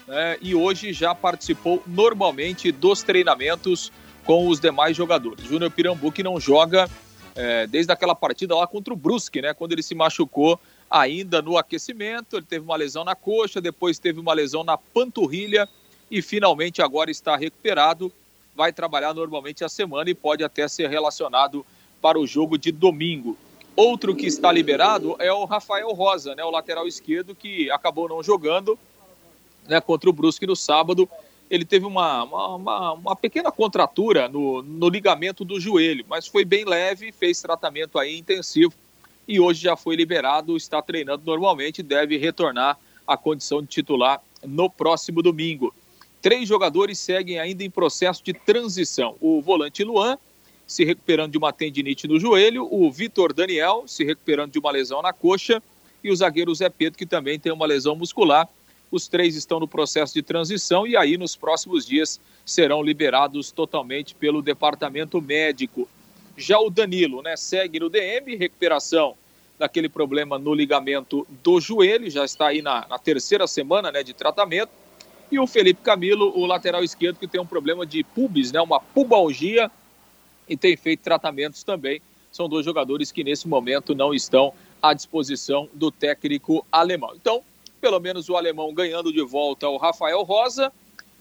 né, 0.06 0.36
e 0.40 0.54
hoje 0.54 0.92
já 0.92 1.14
participou 1.14 1.82
normalmente 1.86 2.70
dos 2.70 3.02
treinamentos 3.02 3.90
com 4.24 4.46
os 4.46 4.60
demais 4.60 4.96
jogadores. 4.96 5.44
Júnior 5.46 5.70
Pirambu 5.70 6.12
que 6.12 6.22
não 6.22 6.38
joga 6.38 6.88
é, 7.34 7.66
desde 7.66 7.92
aquela 7.92 8.14
partida 8.14 8.54
lá 8.54 8.66
contra 8.66 8.92
o 8.92 8.96
Brusque, 8.96 9.42
né, 9.42 9.52
quando 9.52 9.72
ele 9.72 9.82
se 9.82 9.94
machucou 9.94 10.60
ainda 10.90 11.42
no 11.42 11.58
aquecimento, 11.58 12.36
ele 12.36 12.46
teve 12.46 12.64
uma 12.64 12.76
lesão 12.76 13.04
na 13.04 13.14
coxa, 13.14 13.60
depois 13.60 13.98
teve 13.98 14.20
uma 14.20 14.32
lesão 14.32 14.62
na 14.62 14.78
panturrilha 14.78 15.68
e 16.10 16.22
finalmente 16.22 16.80
agora 16.80 17.10
está 17.10 17.36
recuperado, 17.36 18.12
vai 18.54 18.72
trabalhar 18.72 19.14
normalmente 19.14 19.64
a 19.64 19.68
semana 19.68 20.10
e 20.10 20.14
pode 20.14 20.42
até 20.42 20.66
ser 20.66 20.88
relacionado 20.88 21.64
para 22.00 22.18
o 22.18 22.26
jogo 22.26 22.58
de 22.58 22.72
domingo. 22.72 23.36
Outro 23.76 24.14
que 24.16 24.26
está 24.26 24.50
liberado 24.50 25.14
é 25.18 25.32
o 25.32 25.44
Rafael 25.44 25.88
Rosa, 25.92 26.34
né, 26.34 26.44
o 26.44 26.50
lateral 26.50 26.86
esquerdo, 26.88 27.34
que 27.34 27.70
acabou 27.70 28.08
não 28.08 28.22
jogando 28.22 28.78
né, 29.68 29.80
contra 29.80 30.10
o 30.10 30.12
Brusque 30.12 30.46
no 30.46 30.56
sábado. 30.56 31.08
Ele 31.48 31.64
teve 31.64 31.86
uma, 31.86 32.24
uma, 32.24 32.92
uma, 32.92 33.16
pequena 33.16 33.52
contratura 33.52 34.28
no, 34.28 34.62
no 34.62 34.88
ligamento 34.88 35.44
do 35.44 35.60
joelho, 35.60 36.04
mas 36.08 36.26
foi 36.26 36.44
bem 36.44 36.64
leve, 36.64 37.12
fez 37.12 37.40
tratamento 37.40 37.98
aí 37.98 38.18
intensivo 38.18 38.74
e 39.28 39.38
hoje 39.38 39.62
já 39.62 39.76
foi 39.76 39.94
liberado, 39.94 40.56
está 40.56 40.80
treinando 40.80 41.22
normalmente 41.24 41.82
deve 41.82 42.16
retornar 42.16 42.78
à 43.06 43.16
condição 43.16 43.60
de 43.60 43.68
titular 43.68 44.20
no 44.42 44.70
próximo 44.70 45.22
domingo. 45.22 45.72
Três 46.20 46.48
jogadores 46.48 46.98
seguem 46.98 47.38
ainda 47.38 47.62
em 47.62 47.70
processo 47.70 48.22
de 48.24 48.32
transição: 48.32 49.16
o 49.20 49.40
volante 49.40 49.84
Luan, 49.84 50.18
se 50.66 50.84
recuperando 50.84 51.32
de 51.32 51.38
uma 51.38 51.52
tendinite 51.52 52.08
no 52.08 52.18
joelho, 52.18 52.68
o 52.70 52.90
Vitor 52.90 53.32
Daniel 53.32 53.84
se 53.86 54.04
recuperando 54.04 54.52
de 54.52 54.58
uma 54.58 54.70
lesão 54.70 55.00
na 55.00 55.12
coxa 55.12 55.62
e 56.02 56.10
o 56.10 56.16
zagueiro 56.16 56.54
Zé 56.54 56.68
Pedro, 56.68 56.98
que 56.98 57.06
também 57.06 57.38
tem 57.38 57.52
uma 57.52 57.66
lesão 57.66 57.94
muscular. 57.94 58.48
Os 58.90 59.06
três 59.06 59.36
estão 59.36 59.60
no 59.60 59.68
processo 59.68 60.14
de 60.14 60.22
transição 60.22 60.86
e 60.86 60.96
aí 60.96 61.16
nos 61.16 61.36
próximos 61.36 61.86
dias 61.86 62.18
serão 62.44 62.82
liberados 62.82 63.50
totalmente 63.52 64.14
pelo 64.14 64.40
departamento 64.40 65.20
médico. 65.20 65.88
Já 66.36 66.58
o 66.58 66.70
Danilo, 66.70 67.22
né, 67.22 67.36
segue 67.36 67.80
no 67.80 67.90
DM, 67.90 68.34
recuperação 68.36 69.14
daquele 69.58 69.88
problema 69.88 70.38
no 70.38 70.54
ligamento 70.54 71.26
do 71.42 71.60
joelho, 71.60 72.08
já 72.08 72.24
está 72.24 72.48
aí 72.48 72.62
na, 72.62 72.86
na 72.88 72.98
terceira 72.98 73.46
semana 73.46 73.90
né, 73.90 74.02
de 74.02 74.14
tratamento. 74.14 74.70
E 75.30 75.38
o 75.38 75.46
Felipe 75.46 75.82
Camilo, 75.82 76.32
o 76.36 76.46
lateral 76.46 76.82
esquerdo, 76.82 77.18
que 77.18 77.28
tem 77.28 77.40
um 77.40 77.46
problema 77.46 77.84
de 77.84 78.02
pubis, 78.02 78.50
né, 78.50 78.60
uma 78.60 78.80
pubalgia, 78.80 79.70
e 80.48 80.56
tem 80.56 80.76
feito 80.76 81.00
tratamentos 81.00 81.62
também. 81.62 82.00
São 82.32 82.48
dois 82.48 82.64
jogadores 82.64 83.12
que 83.12 83.22
nesse 83.22 83.46
momento 83.46 83.94
não 83.94 84.14
estão 84.14 84.54
à 84.80 84.94
disposição 84.94 85.68
do 85.74 85.90
técnico 85.90 86.64
alemão. 86.72 87.12
Então, 87.14 87.42
pelo 87.80 88.00
menos 88.00 88.28
o 88.28 88.36
alemão 88.36 88.72
ganhando 88.72 89.12
de 89.12 89.22
volta 89.22 89.68
o 89.68 89.76
Rafael 89.76 90.22
Rosa, 90.22 90.72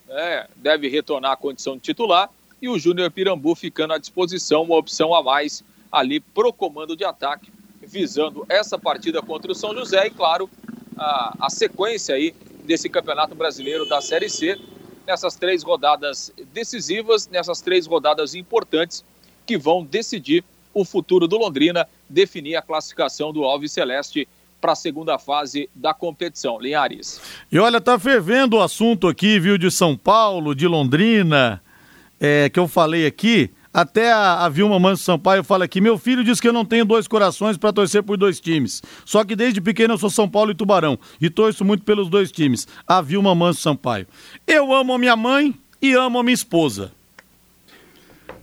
né, 0.07 0.47
deve 0.55 0.87
retornar 0.87 1.33
à 1.33 1.37
condição 1.37 1.75
de 1.75 1.81
titular, 1.81 2.29
e 2.61 2.69
o 2.69 2.79
Júnior 2.79 3.11
Pirambu 3.11 3.55
ficando 3.55 3.93
à 3.93 3.97
disposição, 3.97 4.63
uma 4.63 4.77
opção 4.77 5.13
a 5.13 5.21
mais 5.21 5.63
ali 5.91 6.19
pro 6.19 6.53
comando 6.53 6.95
de 6.95 7.03
ataque, 7.03 7.51
visando 7.81 8.45
essa 8.49 8.79
partida 8.79 9.21
contra 9.21 9.51
o 9.51 9.55
São 9.55 9.73
José 9.73 10.07
e, 10.07 10.09
claro, 10.09 10.49
a, 10.97 11.35
a 11.41 11.49
sequência 11.49 12.15
aí 12.15 12.33
desse 12.67 12.89
Campeonato 12.89 13.33
Brasileiro 13.33 13.87
da 13.87 14.01
Série 14.01 14.29
C, 14.29 14.59
nessas 15.07 15.35
três 15.35 15.63
rodadas 15.63 16.31
decisivas, 16.53 17.27
nessas 17.27 17.61
três 17.61 17.87
rodadas 17.87 18.35
importantes 18.35 19.03
que 19.45 19.57
vão 19.57 19.83
decidir 19.83 20.43
o 20.73 20.83
futuro 20.83 21.27
do 21.27 21.37
Londrina, 21.37 21.87
definir 22.09 22.57
a 22.57 22.61
classificação 22.61 23.31
do 23.31 23.43
Alves 23.43 23.71
Celeste 23.71 24.27
para 24.59 24.73
a 24.73 24.75
segunda 24.75 25.17
fase 25.17 25.69
da 25.73 25.93
competição. 25.93 26.59
Linhares. 26.59 27.21
E 27.51 27.57
olha, 27.57 27.79
tá 27.79 27.97
fervendo 27.97 28.57
o 28.57 28.61
assunto 28.61 29.07
aqui, 29.07 29.39
viu, 29.39 29.57
de 29.57 29.71
São 29.71 29.95
Paulo, 29.95 30.53
de 30.53 30.67
Londrina, 30.67 31.61
é, 32.19 32.49
que 32.49 32.59
eu 32.59 32.67
falei 32.67 33.05
aqui. 33.05 33.49
Até 33.77 34.11
a, 34.11 34.43
a 34.43 34.49
Vilma 34.49 34.79
Manso 34.79 35.03
Sampaio 35.03 35.43
fala 35.43 35.65
aqui: 35.65 35.79
meu 35.79 35.99
filho 35.99 36.23
diz 36.23 36.39
que 36.39 36.47
eu 36.47 36.51
não 36.51 36.65
tenho 36.65 36.83
dois 36.83 37.07
corações 37.07 37.57
para 37.57 37.71
torcer 37.71 38.01
por 38.01 38.17
dois 38.17 38.39
times. 38.39 38.81
Só 39.05 39.23
que 39.23 39.35
desde 39.35 39.61
pequeno 39.61 39.93
eu 39.93 39.99
sou 39.99 40.09
São 40.09 40.27
Paulo 40.27 40.49
e 40.49 40.55
Tubarão. 40.55 40.97
E 41.21 41.29
torço 41.29 41.63
muito 41.63 41.83
pelos 41.83 42.09
dois 42.09 42.31
times. 42.31 42.67
A 42.87 43.03
Vilma 43.03 43.35
Manso 43.35 43.61
Sampaio. 43.61 44.07
Eu 44.47 44.73
amo 44.73 44.93
a 44.93 44.97
minha 44.97 45.15
mãe 45.15 45.53
e 45.79 45.93
amo 45.93 46.17
a 46.17 46.23
minha 46.23 46.33
esposa. 46.33 46.91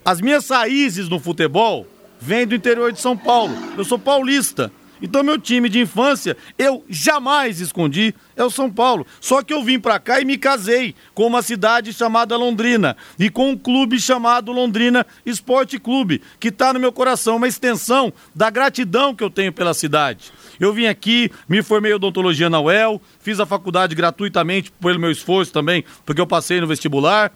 As 0.05 0.21
minhas 0.21 0.49
raízes 0.49 1.09
no 1.09 1.19
futebol 1.19 1.85
vêm 2.21 2.47
do 2.47 2.55
interior 2.55 2.93
de 2.93 3.01
São 3.01 3.17
Paulo. 3.17 3.57
Eu 3.77 3.85
sou 3.85 3.99
paulista. 3.99 4.71
Então 5.03 5.23
meu 5.23 5.39
time 5.39 5.69
de 5.69 5.81
infância, 5.81 6.37
eu 6.59 6.85
jamais 6.89 7.61
escondi, 7.61 8.15
é 8.37 8.45
o 8.45 8.51
São 8.51 8.71
Paulo. 8.71 9.07
Só 9.21 9.43
que 9.43 9.53
eu 9.53 9.63
vim 9.63 9.79
para 9.79 9.99
cá 9.99 10.21
e 10.21 10.25
me 10.25 10.39
casei 10.39 10.95
com 11.15 11.27
uma 11.27 11.43
cidade 11.43 11.93
chamada 11.93 12.37
Londrina 12.37 12.97
e 13.19 13.29
com 13.29 13.51
um 13.51 13.57
clube 13.57 14.01
chamado 14.01 14.53
Londrina 14.53 15.07
Esporte 15.27 15.79
Clube, 15.79 16.23
que 16.39 16.49
está 16.49 16.73
no 16.73 16.81
meu 16.81 16.93
coração, 16.93 17.37
uma 17.37 17.49
extensão 17.49 18.13
da 18.35 18.51
gratidão 18.51 19.15
que 19.15 19.25
eu 19.25 19.31
tenho 19.31 19.53
pela 19.53 19.75
cidade. 19.75 20.33
Eu 20.59 20.73
vim 20.73 20.87
aqui, 20.87 21.31
me 21.49 21.63
formei 21.63 21.93
em 21.93 21.95
odontologia 21.95 22.49
na 22.49 22.61
UEL, 22.61 23.01
fiz 23.21 23.41
a 23.41 23.47
faculdade 23.47 23.95
gratuitamente 23.95 24.73
pelo 24.81 25.01
meu 25.01 25.11
esforço 25.11 25.53
também, 25.53 25.85
porque 26.05 26.21
eu 26.21 26.27
passei 26.27 26.61
no 26.61 26.67
vestibular. 26.67 27.33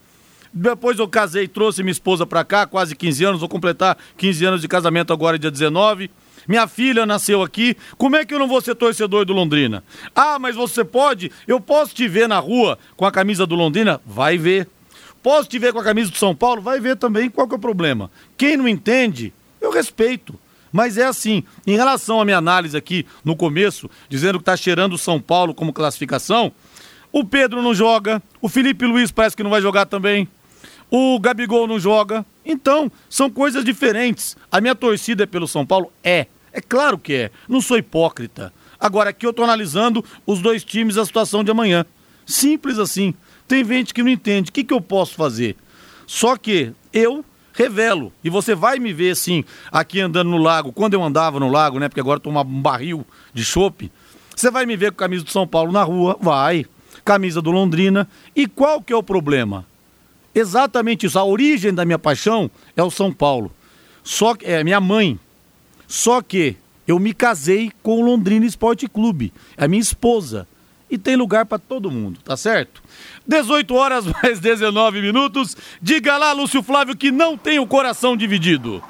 Depois 0.53 0.99
eu 0.99 1.07
casei, 1.07 1.47
trouxe 1.47 1.83
minha 1.83 1.93
esposa 1.93 2.27
pra 2.27 2.45
cá, 2.45 2.67
quase 2.67 2.97
15 2.97 3.25
anos, 3.25 3.41
vou 3.41 3.49
completar 3.49 3.99
15 4.17 4.45
anos 4.45 4.61
de 4.61 4.69
casamento 4.69 5.13
agora, 5.13 5.39
dia 5.39 5.51
19. 5.51 6.11
Minha 6.49 6.67
filha 6.67 7.05
nasceu 7.05 7.43
aqui, 7.43 7.77
como 7.99 8.17
é 8.17 8.25
que 8.25 8.33
eu 8.33 8.39
não 8.39 8.49
vou 8.49 8.61
ser 8.63 8.75
torcedor 8.75 9.27
do 9.27 9.35
Londrina? 9.35 9.85
Ah, 10.17 10.39
mas 10.39 10.57
você 10.57 10.83
pode? 10.83 11.31
Eu 11.47 11.61
posso 11.61 11.95
te 11.95 12.09
ver 12.09 12.27
na 12.27 12.39
rua 12.39 12.79
com 12.97 13.05
a 13.05 13.13
camisa 13.13 13.47
do 13.47 13.55
Londrina? 13.55 14.01
Vai 14.07 14.39
ver. 14.39 14.67
Posso 15.23 15.47
te 15.47 15.59
ver 15.59 15.75
com 15.75 15.79
a 15.79 15.85
camisa 15.85 16.11
do 16.11 16.17
São 16.17 16.35
Paulo? 16.35 16.63
Vai 16.63 16.81
ver 16.81 16.97
também. 16.97 17.29
Qual 17.29 17.47
que 17.47 17.55
é 17.55 17.59
o 17.59 17.61
problema? 17.61 18.11
Quem 18.37 18.57
não 18.57 18.67
entende, 18.67 19.31
eu 19.61 19.71
respeito. 19.71 20.35
Mas 20.73 20.97
é 20.97 21.05
assim, 21.05 21.45
em 21.67 21.77
relação 21.77 22.21
à 22.21 22.25
minha 22.25 22.39
análise 22.39 22.77
aqui 22.77 23.07
no 23.23 23.37
começo, 23.37 23.91
dizendo 24.09 24.39
que 24.39 24.43
está 24.43 24.57
cheirando 24.57 24.95
o 24.95 24.99
São 24.99 25.21
Paulo 25.21 25.55
como 25.55 25.73
classificação, 25.73 26.51
o 27.13 27.25
Pedro 27.25 27.63
não 27.63 27.75
joga, 27.75 28.23
o 28.41 28.49
Felipe 28.49 28.87
Luiz 28.87 29.11
parece 29.11 29.37
que 29.37 29.43
não 29.43 29.51
vai 29.51 29.61
jogar 29.61 29.87
também 29.87 30.29
o 30.91 31.19
Gabigol 31.19 31.67
não 31.67 31.79
joga. 31.79 32.25
Então, 32.45 32.91
são 33.09 33.31
coisas 33.31 33.65
diferentes. 33.65 34.37
A 34.51 34.61
minha 34.61 34.75
torcida 34.75 35.25
é 35.25 35.27
pelo 35.27 35.47
São 35.47 35.67
Paulo? 35.67 35.93
É. 36.03 36.27
É 36.59 36.61
claro 36.61 36.99
que 36.99 37.15
é. 37.15 37.31
Não 37.49 37.61
sou 37.61 37.79
hipócrita. 37.79 38.53
Agora, 38.81 39.11
aqui 39.11 39.25
eu 39.25 39.31
estou 39.31 39.45
analisando 39.45 40.05
os 40.27 40.41
dois 40.41 40.65
times, 40.65 40.99
a 40.99 41.07
situação 41.07 41.45
de 41.45 41.53
amanhã. 41.53 41.87
Simples 42.27 42.81
assim. 42.81 43.15
Tem 43.47 43.65
gente 43.65 43.95
que 43.95 44.03
não 44.03 44.11
entende. 44.11 44.51
O 44.51 44.53
que, 44.53 44.65
que 44.65 44.75
eu 44.75 44.81
posso 44.81 45.15
fazer? 45.15 45.55
Só 46.05 46.37
que 46.37 46.73
eu 46.93 47.25
revelo. 47.53 48.13
E 48.25 48.29
você 48.29 48.57
vai 48.57 48.81
me 48.81 48.93
ver, 48.93 49.13
assim, 49.13 49.45
aqui 49.71 50.01
andando 50.01 50.31
no 50.31 50.37
lago, 50.37 50.73
quando 50.73 50.95
eu 50.95 51.05
andava 51.05 51.39
no 51.39 51.49
lago, 51.49 51.79
né? 51.79 51.89
Porque 51.89 52.01
agora 52.01 52.19
estou 52.19 52.33
um 52.33 52.61
barril 52.61 53.07
de 53.33 53.45
chope. 53.45 53.93
Você 54.35 54.51
vai 54.51 54.67
me 54.67 54.77
ver 54.77 54.91
com 54.91 54.97
camisa 54.97 55.23
do 55.23 55.31
São 55.31 55.47
Paulo 55.47 55.71
na 55.71 55.85
rua? 55.85 56.19
Vai. 56.21 56.67
Camisa 57.05 57.41
do 57.41 57.53
Londrina. 57.53 58.09
E 58.35 58.49
qual 58.49 58.83
que 58.83 58.93
é 58.93 58.97
o 58.97 59.03
problema? 59.03 59.65
Exatamente 60.35 61.07
isso. 61.07 61.21
A 61.21 61.25
origem 61.25 61.73
da 61.73 61.85
minha 61.85 62.01
paixão 62.01 62.51
é 62.77 62.83
o 62.83 62.91
São 62.91 63.13
Paulo. 63.13 63.53
Só 64.03 64.35
que 64.35 64.45
é 64.45 64.65
minha 64.65 64.81
mãe. 64.81 65.21
Só 65.89 66.21
que 66.21 66.55
eu 66.87 66.99
me 66.99 67.15
casei 67.15 67.73
com 67.83 67.99
o 67.99 68.05
Londrina 68.05 68.45
Esporte 68.47 68.87
Clube, 68.87 69.33
é 69.57 69.65
a 69.65 69.69
minha 69.69 69.81
esposa. 69.81 70.47
E 70.91 70.97
tem 70.97 71.17
lugar 71.17 71.45
para 71.45 71.59
todo 71.59 71.91
mundo, 71.91 72.21
tá 72.25 72.37
certo? 72.37 72.83
18 73.27 73.75
horas 73.75 74.07
mais 74.23 74.39
19 74.39 75.03
minutos. 75.03 75.57
Diga 75.83 76.17
lá, 76.17 76.33
Lúcio 76.33 76.63
Flávio, 76.63 76.97
que 76.97 77.11
não 77.11 77.37
tem 77.37 77.59
o 77.59 77.67
coração 77.67 78.17
dividido. 78.17 78.83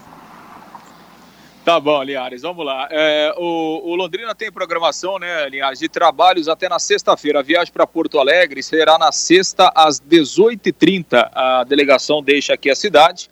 Tá 1.65 1.79
bom, 1.79 2.03
Linhares, 2.03 2.43
vamos 2.43 2.65
lá. 2.65 2.89
É, 2.91 3.35
o, 3.37 3.91
o, 3.91 3.95
Londrina 3.95 4.35
tem 4.35 4.51
programação, 4.51 5.19
né, 5.19 5.49
Linhares, 5.51 5.79
de 5.79 5.89
trabalhos 5.89 6.49
até 6.49 6.67
na 6.69 6.79
sexta-feira. 6.79 7.41
A 7.41 7.43
viagem 7.43 7.73
para 7.73 7.87
Porto 7.87 8.19
Alegre 8.19 8.63
será 8.63 8.97
na 8.97 9.13
sexta 9.13 9.71
às 9.75 10.01
18h30. 10.01 11.29
A 11.31 11.65
delegação 11.65 12.23
deixa 12.23 12.55
aqui 12.55 12.71
a 12.71 12.75
cidade, 12.75 13.29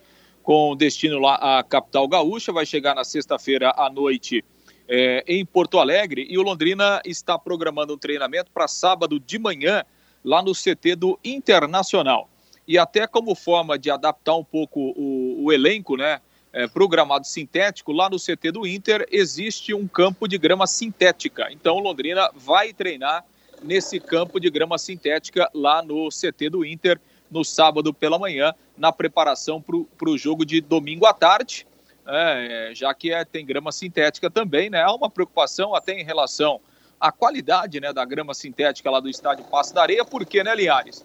com 0.46 0.76
destino 0.76 1.18
lá 1.18 1.34
à 1.58 1.62
capital 1.64 2.06
gaúcha. 2.06 2.52
Vai 2.52 2.64
chegar 2.64 2.94
na 2.94 3.02
sexta-feira 3.02 3.74
à 3.76 3.90
noite 3.90 4.44
é, 4.88 5.24
em 5.26 5.44
Porto 5.44 5.80
Alegre 5.80 6.24
e 6.30 6.38
o 6.38 6.42
Londrina 6.42 7.02
está 7.04 7.36
programando 7.36 7.94
um 7.94 7.98
treinamento 7.98 8.52
para 8.52 8.68
sábado 8.68 9.18
de 9.18 9.40
manhã 9.40 9.84
lá 10.24 10.40
no 10.40 10.52
CT 10.52 10.94
do 10.94 11.18
Internacional. 11.24 12.30
E 12.66 12.78
até 12.78 13.08
como 13.08 13.34
forma 13.34 13.76
de 13.76 13.90
adaptar 13.90 14.36
um 14.36 14.44
pouco 14.44 14.94
o, 14.96 15.46
o 15.46 15.52
elenco, 15.52 15.96
né, 15.96 16.20
é, 16.52 16.68
para 16.68 16.84
o 16.84 16.88
gramado 16.88 17.26
sintético, 17.26 17.90
lá 17.90 18.08
no 18.08 18.16
CT 18.16 18.52
do 18.52 18.64
Inter 18.64 19.04
existe 19.10 19.74
um 19.74 19.88
campo 19.88 20.28
de 20.28 20.38
grama 20.38 20.68
sintética. 20.68 21.48
Então 21.50 21.74
o 21.74 21.80
Londrina 21.80 22.30
vai 22.32 22.72
treinar 22.72 23.24
nesse 23.64 23.98
campo 23.98 24.38
de 24.38 24.48
grama 24.48 24.78
sintética 24.78 25.50
lá 25.52 25.82
no 25.82 26.08
CT 26.08 26.50
do 26.50 26.64
Inter 26.64 27.00
no 27.30 27.44
sábado 27.44 27.92
pela 27.92 28.18
manhã, 28.18 28.54
na 28.76 28.92
preparação 28.92 29.62
para 29.62 30.10
o 30.10 30.18
jogo 30.18 30.44
de 30.44 30.60
domingo 30.60 31.06
à 31.06 31.12
tarde 31.12 31.66
é, 32.06 32.70
já 32.72 32.94
que 32.94 33.12
é, 33.12 33.24
tem 33.24 33.44
grama 33.44 33.72
sintética 33.72 34.30
também, 34.30 34.70
né? 34.70 34.82
Há 34.82 34.92
uma 34.92 35.10
preocupação 35.10 35.74
até 35.74 35.92
em 35.92 36.04
relação 36.04 36.60
à 37.00 37.10
qualidade 37.10 37.80
né, 37.80 37.92
da 37.92 38.04
grama 38.04 38.32
sintética 38.32 38.90
lá 38.90 39.00
do 39.00 39.08
estádio 39.08 39.44
Passo 39.50 39.74
da 39.74 39.82
Areia, 39.82 40.04
porque, 40.04 40.42
né, 40.42 40.54
Liares? 40.54 41.04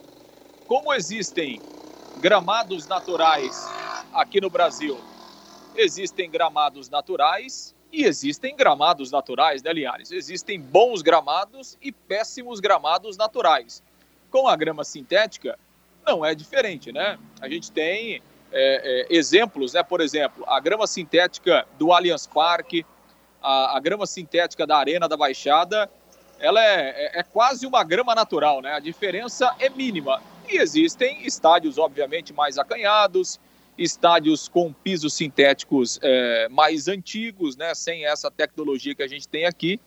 Como 0.67 0.93
existem 0.93 1.59
gramados 2.21 2.87
naturais 2.87 3.67
aqui 4.13 4.39
no 4.39 4.49
Brasil, 4.49 4.97
existem 5.75 6.29
gramados 6.29 6.89
naturais 6.89 7.75
e 7.91 8.05
existem 8.05 8.55
gramados 8.55 9.11
naturais, 9.11 9.63
né, 9.63 9.73
Liares? 9.73 10.11
Existem 10.11 10.59
bons 10.59 11.01
gramados 11.01 11.77
e 11.81 11.91
péssimos 11.91 12.59
gramados 12.59 13.17
naturais. 13.17 13.83
Com 14.29 14.47
a 14.47 14.55
grama 14.55 14.83
sintética, 14.83 15.57
não 16.11 16.25
é 16.25 16.35
diferente, 16.35 16.91
né? 16.91 17.17
A 17.39 17.47
gente 17.47 17.71
tem 17.71 18.21
é, 18.51 19.07
é, 19.11 19.15
exemplos, 19.15 19.73
né? 19.73 19.81
Por 19.81 20.01
exemplo, 20.01 20.43
a 20.45 20.59
grama 20.59 20.85
sintética 20.85 21.65
do 21.79 21.93
Allianz 21.93 22.27
Parque, 22.27 22.85
a, 23.41 23.77
a 23.77 23.79
grama 23.79 24.05
sintética 24.05 24.67
da 24.67 24.77
Arena 24.77 25.07
da 25.07 25.15
Baixada, 25.15 25.89
ela 26.37 26.61
é, 26.61 26.89
é, 26.89 27.19
é, 27.19 27.23
quase 27.23 27.65
uma 27.65 27.83
grama 27.83 28.13
natural, 28.13 28.61
né? 28.61 28.73
A 28.73 28.79
diferença 28.79 29.55
é 29.57 29.69
mínima. 29.69 30.21
E 30.49 30.57
existem 30.57 31.25
estádios, 31.25 31.77
obviamente, 31.77 32.33
mais 32.33 32.57
acanhados, 32.57 33.39
estádios 33.77 34.49
com 34.49 34.73
pisos 34.73 35.13
sintéticos 35.13 35.97
é, 36.01 36.49
mais 36.49 36.89
antigos, 36.89 37.55
né? 37.55 37.73
Sem 37.73 38.05
essa 38.05 38.29
tecnologia 38.29 38.93
que 38.93 39.03
a 39.03 39.07
gente 39.07 39.29
tem 39.29 39.45
aqui 39.45 39.79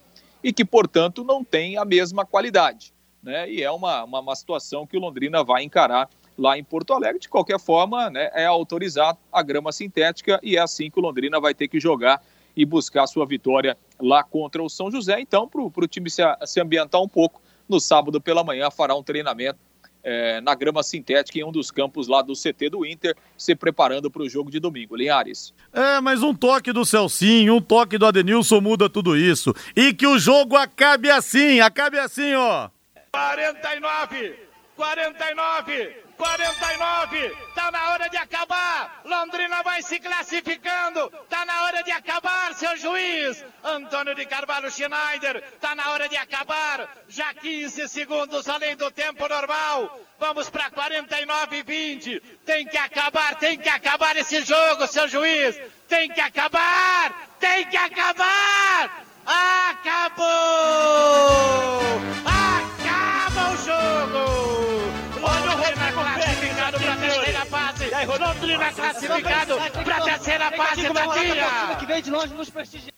e 0.43 0.51
que, 0.51 0.65
portanto, 0.65 1.23
não 1.23 1.43
tem 1.43 1.77
a 1.77 1.85
mesma 1.85 2.25
qualidade. 2.25 2.94
Né? 3.25 3.51
E 3.51 3.63
é 3.63 3.71
uma, 3.71 4.03
uma, 4.03 4.19
uma 4.19 4.35
situação 4.35 4.85
que 4.85 4.95
o 4.95 4.99
Londrina 4.99 5.43
vai 5.43 5.63
encarar 5.63 6.07
lá 6.37 6.59
em 6.59 6.63
Porto 6.63 6.93
Alegre. 6.93 7.19
De 7.19 7.27
qualquer 7.27 7.59
forma, 7.59 8.07
né, 8.11 8.29
é 8.33 8.45
autorizado 8.45 9.17
a 9.33 9.41
grama 9.41 9.71
sintética 9.71 10.39
e 10.43 10.55
é 10.55 10.59
assim 10.59 10.91
que 10.91 10.99
o 10.99 11.01
Londrina 11.01 11.39
vai 11.39 11.55
ter 11.55 11.67
que 11.67 11.79
jogar 11.79 12.21
e 12.55 12.63
buscar 12.63 13.07
sua 13.07 13.25
vitória 13.25 13.75
lá 13.99 14.23
contra 14.23 14.61
o 14.61 14.69
São 14.69 14.91
José. 14.91 15.19
Então, 15.19 15.47
para 15.47 15.61
o 15.61 15.87
time 15.87 16.07
se, 16.09 16.21
se 16.45 16.61
ambientar 16.61 17.01
um 17.01 17.07
pouco, 17.07 17.41
no 17.67 17.79
sábado 17.79 18.21
pela 18.21 18.43
manhã 18.43 18.69
fará 18.69 18.95
um 18.95 19.01
treinamento 19.01 19.57
é, 20.03 20.39
na 20.39 20.53
grama 20.53 20.83
sintética 20.83 21.39
em 21.39 21.43
um 21.43 21.51
dos 21.51 21.71
campos 21.71 22.07
lá 22.07 22.21
do 22.21 22.33
CT 22.33 22.69
do 22.69 22.85
Inter, 22.85 23.15
se 23.35 23.55
preparando 23.55 24.11
para 24.11 24.21
o 24.21 24.29
jogo 24.29 24.51
de 24.51 24.59
domingo. 24.59 24.95
Linhares. 24.95 25.51
É, 25.73 25.99
mas 25.99 26.21
um 26.21 26.33
toque 26.33 26.71
do 26.71 26.85
Celcinho, 26.85 27.55
um 27.55 27.61
toque 27.61 27.97
do 27.97 28.05
Adenilson 28.05 28.61
muda 28.61 28.87
tudo 28.87 29.17
isso. 29.17 29.51
E 29.75 29.91
que 29.95 30.05
o 30.05 30.19
jogo 30.19 30.55
acabe 30.55 31.09
assim, 31.09 31.59
acabe 31.59 31.97
assim, 31.97 32.35
ó. 32.35 32.69
49, 33.15 34.39
49, 34.75 36.03
49, 36.17 37.35
tá 37.55 37.71
na 37.71 37.91
hora 37.91 38.09
de 38.09 38.17
acabar. 38.17 39.01
Londrina 39.05 39.63
vai 39.63 39.81
se 39.81 39.99
classificando. 39.99 41.09
Tá 41.29 41.45
na 41.45 41.63
hora 41.63 41.81
de 41.81 41.91
acabar, 41.91 42.53
seu 42.55 42.75
juiz. 42.75 43.41
Antônio 43.63 44.13
de 44.15 44.25
Carvalho 44.25 44.69
Schneider, 44.69 45.41
tá 45.61 45.73
na 45.75 45.91
hora 45.91 46.09
de 46.09 46.17
acabar. 46.17 46.89
Já 47.07 47.33
15 47.33 47.87
segundos 47.87 48.49
além 48.49 48.75
do 48.75 48.91
tempo 48.91 49.25
normal. 49.29 49.97
Vamos 50.19 50.49
para 50.49 50.69
49 50.69 51.57
e 51.57 51.63
20. 51.63 52.19
Tem 52.45 52.65
que 52.65 52.77
acabar, 52.77 53.35
tem 53.35 53.57
que 53.57 53.69
acabar 53.69 54.17
esse 54.17 54.41
jogo, 54.43 54.87
seu 54.87 55.07
juiz. 55.07 55.57
Tem 55.87 56.09
que 56.09 56.19
acabar! 56.19 57.29
Tem 57.39 57.65
que 57.67 57.77
acabar! 57.77 59.05
Acabou! 59.25 60.25
Acaba 63.65 64.19
o 64.19 64.25
jogo! 64.25 64.45
classificado 66.15 66.79
para 66.79 66.93
a 66.93 66.97
terceira 66.97 67.45
fase. 67.45 67.91
Londrina 68.19 68.71
classificado 68.71 69.57
para 69.83 69.97
a 69.97 70.01
terceira 70.01 70.51
fase 70.51 70.89
da 70.89 71.05
dia. 71.07 71.75
que 71.79 71.85
vem 71.85 72.01
de 72.01 72.11
longe 72.11 72.33
nos 72.33 72.49
prestigiar. 72.49 72.93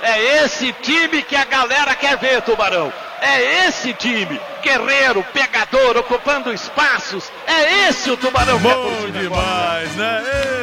É 0.00 0.44
esse 0.44 0.72
time 0.74 1.22
que 1.22 1.36
a 1.36 1.44
galera 1.44 1.94
quer 1.94 2.16
ver, 2.18 2.42
Tubarão. 2.42 2.92
É 3.20 3.66
esse 3.66 3.92
time. 3.94 4.40
Guerreiro, 4.62 5.24
pegador, 5.32 5.96
ocupando 5.96 6.52
espaços. 6.52 7.30
É 7.46 7.88
esse 7.88 8.10
o 8.10 8.16
Tubarão 8.16 8.58
Bom 8.58 9.10
demais, 9.10 9.94
né? 9.96 10.22
Ei. 10.24 10.61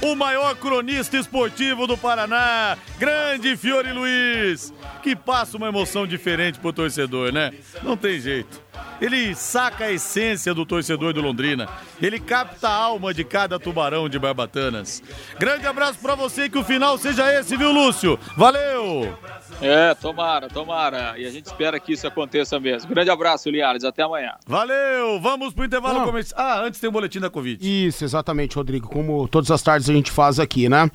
O 0.00 0.14
maior 0.14 0.54
cronista 0.54 1.16
esportivo 1.16 1.86
do 1.86 1.98
Paraná. 1.98 2.78
Grande 2.98 3.56
Fiore 3.56 3.92
Luiz. 3.92 4.72
Que 5.02 5.16
passa 5.16 5.56
uma 5.56 5.68
emoção 5.68 6.06
diferente 6.06 6.60
pro 6.60 6.72
torcedor, 6.72 7.32
né? 7.32 7.52
Não 7.82 7.96
tem 7.96 8.20
jeito. 8.20 8.67
Ele 9.00 9.34
saca 9.34 9.84
a 9.84 9.92
essência 9.92 10.52
do 10.52 10.66
torcedor 10.66 11.12
do 11.12 11.20
Londrina. 11.20 11.68
Ele 12.02 12.18
capta 12.18 12.68
a 12.68 12.74
alma 12.74 13.14
de 13.14 13.24
cada 13.24 13.58
tubarão 13.58 14.08
de 14.08 14.18
Barbatanas. 14.18 15.02
Grande 15.38 15.66
abraço 15.66 15.98
para 16.00 16.14
você 16.14 16.44
e 16.44 16.50
que 16.50 16.58
o 16.58 16.64
final 16.64 16.98
seja 16.98 17.32
esse, 17.32 17.56
viu, 17.56 17.70
Lúcio? 17.70 18.18
Valeu! 18.36 19.16
É, 19.60 19.94
tomara, 19.94 20.48
tomara. 20.48 21.14
E 21.18 21.26
a 21.26 21.30
gente 21.30 21.46
espera 21.46 21.80
que 21.80 21.92
isso 21.92 22.06
aconteça 22.06 22.60
mesmo. 22.60 22.90
Grande 22.90 23.10
abraço, 23.10 23.50
Liares. 23.50 23.84
Até 23.84 24.02
amanhã. 24.02 24.32
Valeu! 24.46 25.20
Vamos 25.20 25.52
pro 25.52 25.64
intervalo 25.64 26.04
comercial. 26.04 26.40
Ah, 26.40 26.60
antes 26.60 26.78
tem 26.78 26.88
o 26.88 26.90
um 26.90 26.92
boletim 26.92 27.18
da 27.18 27.30
Covid. 27.30 27.58
Isso, 27.60 28.04
exatamente, 28.04 28.56
Rodrigo. 28.56 28.88
Como 28.88 29.26
todas 29.28 29.50
as 29.50 29.62
tardes 29.62 29.88
a 29.88 29.92
gente 29.92 30.10
faz 30.10 30.38
aqui, 30.38 30.68
né? 30.68 30.90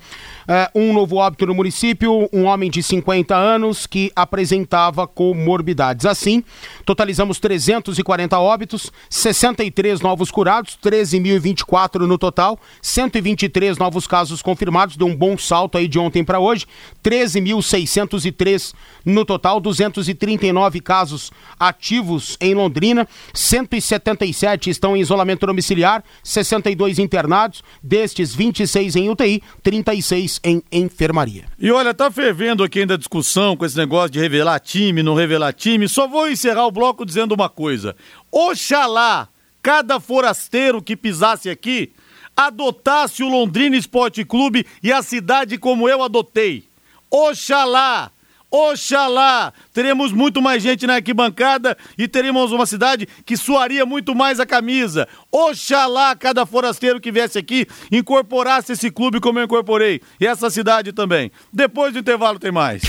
É, 0.48 0.70
um 0.74 0.92
novo 0.92 1.16
óbito 1.16 1.46
no 1.46 1.54
município, 1.54 2.28
um 2.32 2.44
homem 2.44 2.70
de 2.70 2.82
50 2.82 3.34
anos 3.36 3.86
que 3.86 4.10
apresentava 4.16 5.06
comorbidades. 5.06 6.06
Assim, 6.06 6.42
totalizamos 6.84 7.38
340 7.82 8.38
óbitos, 8.38 8.92
63 9.10 10.00
novos 10.00 10.30
curados, 10.30 10.78
13.024 10.82 12.06
no 12.06 12.18
total, 12.18 12.58
123 12.82 13.78
novos 13.78 14.06
casos 14.06 14.42
confirmados, 14.42 14.96
deu 14.96 15.06
um 15.06 15.16
bom 15.16 15.36
salto 15.36 15.78
aí 15.78 15.88
de 15.88 15.98
ontem 15.98 16.22
para 16.22 16.38
hoje, 16.38 16.66
13.603 17.02 18.74
no 19.04 19.24
total, 19.24 19.60
239 19.60 20.80
casos 20.80 21.30
ativos 21.58 22.36
em 22.40 22.54
Londrina, 22.54 23.08
177 23.32 24.70
estão 24.70 24.96
em 24.96 25.00
isolamento 25.00 25.46
domiciliar, 25.46 26.04
62 26.22 26.98
internados, 26.98 27.62
destes 27.82 28.34
26 28.34 28.96
em 28.96 29.10
UTI, 29.10 29.42
36 29.62 30.40
em 30.44 30.62
enfermaria. 30.70 31.44
E 31.58 31.70
olha, 31.70 31.94
tá 31.94 32.10
fervendo 32.10 32.62
aqui 32.62 32.80
ainda 32.80 32.94
a 32.94 32.98
discussão 32.98 33.56
com 33.56 33.64
esse 33.64 33.76
negócio 33.76 34.10
de 34.10 34.20
revelar 34.20 34.60
time, 34.60 35.02
não 35.02 35.14
revelar 35.14 35.52
time. 35.52 35.88
Só 35.88 36.06
vou 36.06 36.28
encerrar 36.28 36.66
o 36.66 36.70
bloco 36.70 37.04
dizendo 37.04 37.32
uma 37.32 37.48
coisa. 37.54 37.96
Oxalá 38.30 39.28
cada 39.62 39.98
forasteiro 39.98 40.82
que 40.82 40.94
pisasse 40.94 41.48
aqui 41.48 41.92
adotasse 42.36 43.22
o 43.22 43.28
Londrina 43.28 43.76
Esporte 43.76 44.24
Clube 44.24 44.66
e 44.82 44.92
a 44.92 45.02
cidade 45.02 45.56
como 45.56 45.88
eu 45.88 46.02
adotei. 46.02 46.64
Oxalá! 47.10 48.10
Oxalá! 48.50 49.52
Teremos 49.72 50.12
muito 50.12 50.40
mais 50.40 50.62
gente 50.62 50.86
na 50.86 50.94
arquibancada 50.94 51.76
e 51.98 52.06
teremos 52.06 52.52
uma 52.52 52.66
cidade 52.66 53.08
que 53.24 53.36
suaria 53.36 53.84
muito 53.84 54.14
mais 54.14 54.38
a 54.38 54.46
camisa. 54.46 55.08
Oxalá 55.30 56.14
cada 56.14 56.46
forasteiro 56.46 57.00
que 57.00 57.10
viesse 57.10 57.38
aqui 57.38 57.66
incorporasse 57.90 58.72
esse 58.72 58.90
clube 58.90 59.20
como 59.20 59.38
eu 59.38 59.44
incorporei. 59.44 60.00
E 60.20 60.26
essa 60.26 60.50
cidade 60.50 60.92
também. 60.92 61.32
Depois 61.52 61.92
do 61.92 61.98
intervalo 61.98 62.38
tem 62.38 62.52
mais. 62.52 62.82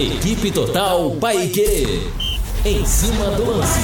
Equipe 0.00 0.50
Total 0.50 1.10
Paique. 1.20 2.00
Em 2.64 2.86
cima 2.86 3.32
do 3.32 3.50
lance. 3.50 3.80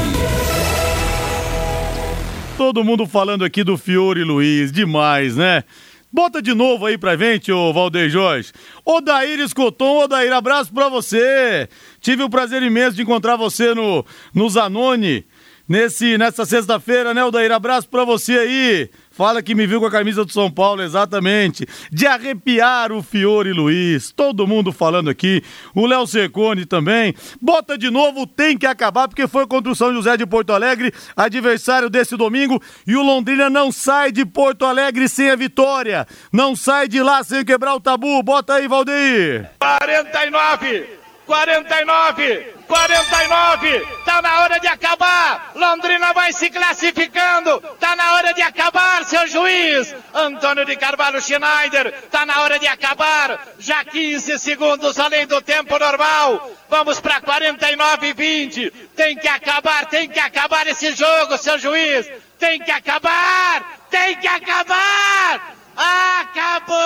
Todo 2.57 2.83
mundo 2.83 3.07
falando 3.07 3.44
aqui 3.44 3.62
do 3.62 3.76
Fiore 3.76 4.24
Luiz, 4.24 4.72
demais, 4.72 5.37
né? 5.37 5.62
Bota 6.11 6.40
de 6.40 6.55
novo 6.55 6.87
aí 6.87 6.96
pra 6.96 7.18
gente, 7.18 7.52
ô 7.52 7.70
Valdeir 7.70 8.09
Jorge. 8.09 8.50
Odair 8.83 9.40
Escoton, 9.40 10.05
Odair, 10.05 10.33
abraço 10.33 10.72
pra 10.72 10.88
você. 10.88 11.68
Tive 12.00 12.22
o 12.22 12.31
prazer 12.31 12.62
imenso 12.62 12.96
de 12.96 13.02
encontrar 13.02 13.37
você 13.37 13.74
no, 13.74 14.02
no 14.33 14.48
Zanoni 14.48 15.26
nesse, 15.68 16.16
nessa 16.16 16.46
sexta-feira, 16.46 17.12
né, 17.12 17.22
Odair? 17.26 17.52
Abraço 17.52 17.90
pra 17.90 18.07
você 18.07 18.38
aí. 18.38 18.90
Fala 19.16 19.42
que 19.42 19.55
me 19.55 19.66
viu 19.66 19.81
com 19.81 19.87
a 19.87 19.90
camisa 19.90 20.26
do 20.26 20.31
São 20.31 20.50
Paulo, 20.50 20.83
exatamente. 20.83 21.66
De 21.90 22.07
arrepiar 22.07 22.92
o 22.92 23.02
Fiore 23.02 23.50
Luiz. 23.50 24.12
Todo 24.12 24.46
mundo 24.46 24.74
falando 24.74 25.09
aqui. 25.09 25.42
O 25.74 25.87
Léo 25.87 26.07
Secone 26.07 26.66
também. 26.66 27.14
Bota 27.40 27.79
de 27.79 27.88
novo, 27.88 28.26
tem 28.26 28.59
que 28.59 28.66
acabar, 28.66 29.09
porque 29.09 29.26
foi 29.26 29.46
contra 29.46 29.72
o 29.72 29.74
São 29.74 29.90
José 29.94 30.18
de 30.18 30.26
Porto 30.26 30.52
Alegre, 30.52 30.92
adversário 31.16 31.88
desse 31.88 32.14
domingo. 32.14 32.62
E 32.87 32.94
o 32.94 33.02
Londrina 33.02 33.48
não 33.48 33.72
sai 33.72 34.12
de 34.12 34.26
Porto 34.26 34.66
Alegre 34.66 35.09
sem 35.09 35.31
a 35.31 35.37
vitória. 35.37 36.07
Não 36.31 36.55
sai 36.55 36.87
de 36.87 37.02
lá 37.02 37.24
sem 37.24 37.42
quebrar 37.42 37.74
o 37.74 37.81
tabu. 37.81 38.22
Bota 38.22 38.57
aí, 38.57 38.68
Valdeir. 38.68 39.48
49, 39.59 40.95
49, 41.26 42.54
49, 42.68 43.86
tá 44.04 44.22
na 44.22 44.40
hora 44.40 44.60
de 44.60 44.68
acabar. 44.68 45.52
Londrina 45.56 46.12
vai 46.12 46.32
se 46.32 46.48
classificando, 46.48 47.60
tá 47.80 47.96
na 47.96 48.14
hora 48.14 48.32
de 48.32 48.42
acabar, 48.42 49.04
seu 49.04 49.26
juiz. 49.26 49.92
Antônio 50.14 50.64
de 50.64 50.76
Carvalho 50.76 51.20
Schneider, 51.20 51.92
tá 52.10 52.24
na 52.24 52.42
hora 52.42 52.60
de 52.60 52.66
acabar. 52.68 53.44
Já 53.58 53.84
15 53.84 54.38
segundos 54.38 54.98
além 55.00 55.26
do 55.26 55.42
tempo 55.42 55.76
normal. 55.78 56.48
Vamos 56.68 57.00
para 57.00 57.20
49 57.20 58.06
e 58.06 58.12
20. 58.12 58.70
Tem 58.94 59.16
que 59.16 59.28
acabar, 59.28 59.86
tem 59.86 60.08
que 60.08 60.20
acabar 60.20 60.66
esse 60.68 60.92
jogo, 60.94 61.36
seu 61.38 61.58
juiz. 61.58 62.08
Tem 62.38 62.60
que 62.60 62.70
acabar, 62.70 63.80
tem 63.90 64.16
que 64.16 64.28
acabar. 64.28 65.56
Acabou! 65.76 66.76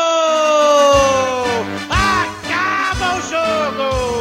Acaba 1.91 3.17
o 3.17 3.23
jogo! 3.29 4.20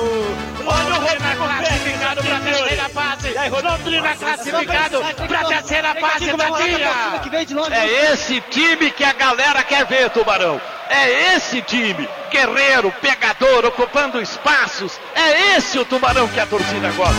Fase! 3.47 3.67
Londrina 3.67 4.15
classificado 4.15 5.01
para 5.27 5.39
a 5.39 5.45
terceira 5.45 5.95
fase 5.95 6.33
da 6.33 6.49
dia! 6.49 7.71
É 7.71 8.11
esse 8.11 8.41
time 8.41 8.91
que 8.91 9.03
a 9.03 9.13
galera 9.13 9.63
quer 9.63 9.85
ver, 9.85 10.09
Tubarão. 10.09 10.59
É 10.89 11.35
esse 11.35 11.61
time, 11.61 12.09
guerreiro, 12.31 12.91
pegador, 12.99 13.65
ocupando 13.65 14.19
espaços. 14.19 14.99
É 15.15 15.55
esse 15.55 15.77
o 15.77 15.85
Tubarão 15.85 16.27
que 16.27 16.39
a 16.39 16.45
torcida 16.45 16.89
gosta. 16.91 17.15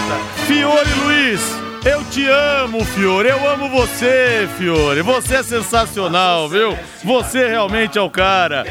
Fiore 0.46 0.90
Luiz, 1.04 1.40
eu 1.84 2.04
te 2.04 2.26
amo, 2.26 2.84
Fiore. 2.84 3.28
Eu 3.28 3.48
amo 3.48 3.68
você, 3.68 4.48
Fiore. 4.58 5.02
Você 5.02 5.36
é 5.36 5.42
sensacional, 5.42 6.48
viu? 6.48 6.76
Você 7.04 7.46
realmente 7.48 7.96
é 7.96 8.02
o 8.02 8.10
cara. 8.10 8.66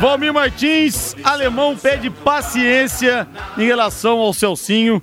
Valmir 0.00 0.32
Martins, 0.32 1.14
alemão 1.22 1.76
pede 1.76 2.08
paciência 2.10 3.28
em 3.56 3.66
relação 3.66 4.18
ao 4.18 4.32
Celcinho. 4.32 5.00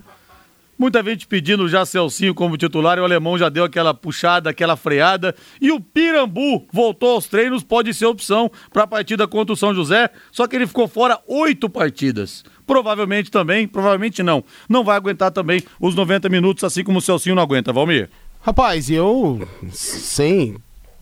Muita 0.78 1.04
gente 1.04 1.26
pedindo 1.26 1.68
já 1.68 1.86
Celcinho 1.86 2.36
como 2.36 2.56
titular 2.56 2.98
e 2.98 3.02
o 3.02 3.04
alemão 3.04 3.38
já 3.38 3.50
deu 3.50 3.64
aquela 3.64 3.94
puxada, 3.94 4.50
aquela 4.50 4.76
freada. 4.76 5.36
E 5.60 5.72
o 5.72 5.80
Pirambu 5.80 6.68
voltou 6.72 7.16
aos 7.16 7.26
treinos, 7.26 7.64
pode 7.64 7.94
ser 7.94 8.06
opção 8.06 8.52
para 8.72 8.84
a 8.84 8.88
partida 8.88 9.28
contra 9.28 9.54
o 9.54 9.58
São 9.58 9.74
José, 9.74 10.10
só 10.32 10.46
que 10.46 10.56
ele 10.56 10.68
ficou 10.68 10.88
fora 10.88 11.20
oito 11.28 11.68
partidas. 11.70 12.46
Provavelmente 12.66 13.32
também, 13.32 13.68
provavelmente 13.68 14.22
não, 14.22 14.44
não 14.70 14.84
vai 14.84 14.98
aguentar 14.98 15.32
também 15.32 15.64
os 15.80 15.96
90 15.96 16.30
minutos, 16.30 16.64
assim 16.64 16.84
como 16.84 17.00
o 17.00 17.02
Celcinho 17.02 17.36
não 17.36 17.44
aguenta, 17.44 17.74
Valmir. 17.74 18.10
Rapaz, 18.42 18.90
eu, 18.90 19.48
sem 19.72 20.58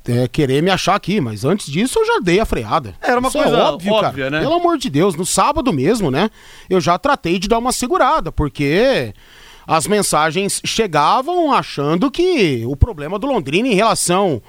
é, 0.07 0.27
querer 0.27 0.61
me 0.61 0.69
achar 0.69 0.95
aqui, 0.95 1.19
mas 1.19 1.43
antes 1.43 1.65
disso 1.71 1.99
eu 1.99 2.05
já 2.05 2.19
dei 2.19 2.39
a 2.39 2.45
freada. 2.45 2.95
Era 3.01 3.19
uma 3.19 3.29
Isso 3.29 3.37
coisa 3.37 3.57
é 3.57 3.61
óbvio, 3.61 3.93
óbvia, 3.93 4.25
cara. 4.25 4.29
né? 4.29 4.39
Pelo 4.39 4.53
amor 4.55 4.77
de 4.77 4.89
Deus, 4.89 5.15
no 5.15 5.25
sábado 5.25 5.73
mesmo, 5.73 6.09
né? 6.09 6.29
Eu 6.69 6.79
já 6.79 6.97
tratei 6.97 7.39
de 7.39 7.47
dar 7.47 7.57
uma 7.57 7.71
segurada, 7.71 8.31
porque 8.31 9.13
as 9.67 9.87
mensagens 9.87 10.61
chegavam 10.63 11.51
achando 11.51 12.11
que 12.11 12.63
o 12.67 12.75
problema 12.75 13.17
do 13.17 13.27
Londrina 13.27 13.67
em 13.67 13.73
relação 13.73 14.41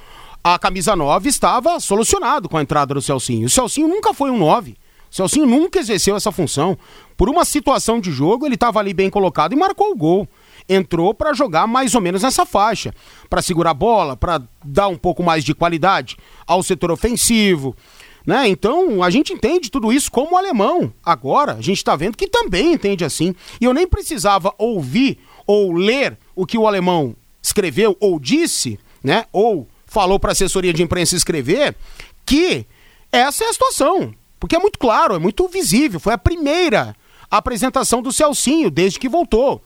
à 0.45 0.59
camisa 0.59 0.95
9 0.95 1.29
estava 1.29 1.81
solucionado 1.81 2.49
com 2.49 2.57
a 2.57 2.63
entrada 2.63 2.95
do 2.95 3.03
Celcinho. 3.03 3.47
O 3.47 3.51
Celcinho 3.51 3.89
nunca 3.89 4.13
foi 4.13 4.31
um 4.31 4.39
9. 4.39 4.77
O 5.11 5.15
Celcinho 5.15 5.47
nunca 5.47 5.79
exerceu 5.79 6.17
essa 6.17 6.31
função. 6.31 6.77
Por 7.17 7.29
uma 7.31 7.45
situação 7.45 7.99
de 7.99 8.11
jogo, 8.11 8.45
ele 8.45 8.55
estava 8.57 8.79
ali 8.79 8.93
bem 8.93 9.09
colocado 9.09 9.53
e 9.53 9.57
marcou 9.57 9.93
o 9.93 9.97
gol. 9.97 10.29
Entrou 10.69 11.15
para 11.15 11.33
jogar 11.33 11.67
mais 11.67 11.95
ou 11.95 12.01
menos 12.01 12.23
nessa 12.23 12.45
faixa, 12.45 12.93
para 13.31 13.41
segurar 13.41 13.71
a 13.71 13.75
bola, 13.75 14.17
para 14.17 14.43
dar 14.65 14.89
um 14.89 14.97
pouco 14.97 15.23
mais 15.23 15.45
de 15.45 15.55
qualidade 15.55 16.17
ao 16.47 16.63
setor 16.63 16.91
ofensivo. 16.91 17.75
Né? 18.27 18.49
Então, 18.49 19.05
a 19.05 19.09
gente 19.09 19.33
entende 19.33 19.71
tudo 19.71 19.93
isso 19.93 20.11
como 20.11 20.37
alemão. 20.37 20.93
Agora, 21.05 21.53
a 21.53 21.61
gente 21.61 21.77
está 21.77 21.95
vendo 21.95 22.17
que 22.17 22.27
também 22.27 22.73
entende 22.73 23.05
assim. 23.05 23.33
E 23.61 23.65
eu 23.65 23.73
nem 23.73 23.87
precisava 23.87 24.53
ouvir 24.59 25.21
ou 25.47 25.73
ler 25.73 26.19
o 26.35 26.45
que 26.45 26.59
o 26.59 26.67
alemão 26.67 27.15
escreveu 27.41 27.97
ou 28.01 28.19
disse, 28.19 28.81
né? 29.03 29.27
Ou 29.33 29.69
falou 29.87 30.19
para 30.19 30.31
a 30.31 30.33
assessoria 30.33 30.73
de 30.73 30.83
imprensa 30.83 31.15
escrever, 31.15 31.77
que 32.27 32.67
essa 33.13 33.45
é 33.45 33.49
a 33.49 33.53
situação. 33.53 34.13
Porque 34.41 34.57
é 34.57 34.59
muito 34.59 34.79
claro, 34.79 35.15
é 35.15 35.19
muito 35.21 35.47
visível. 35.47 36.01
Foi 36.01 36.13
a 36.13 36.19
primeira 36.19 36.97
apresentação 37.31 38.03
do 38.03 38.13
Celcinho 38.13 38.71
desde 38.71 38.99
que 38.99 39.09
voltou. 39.09 39.63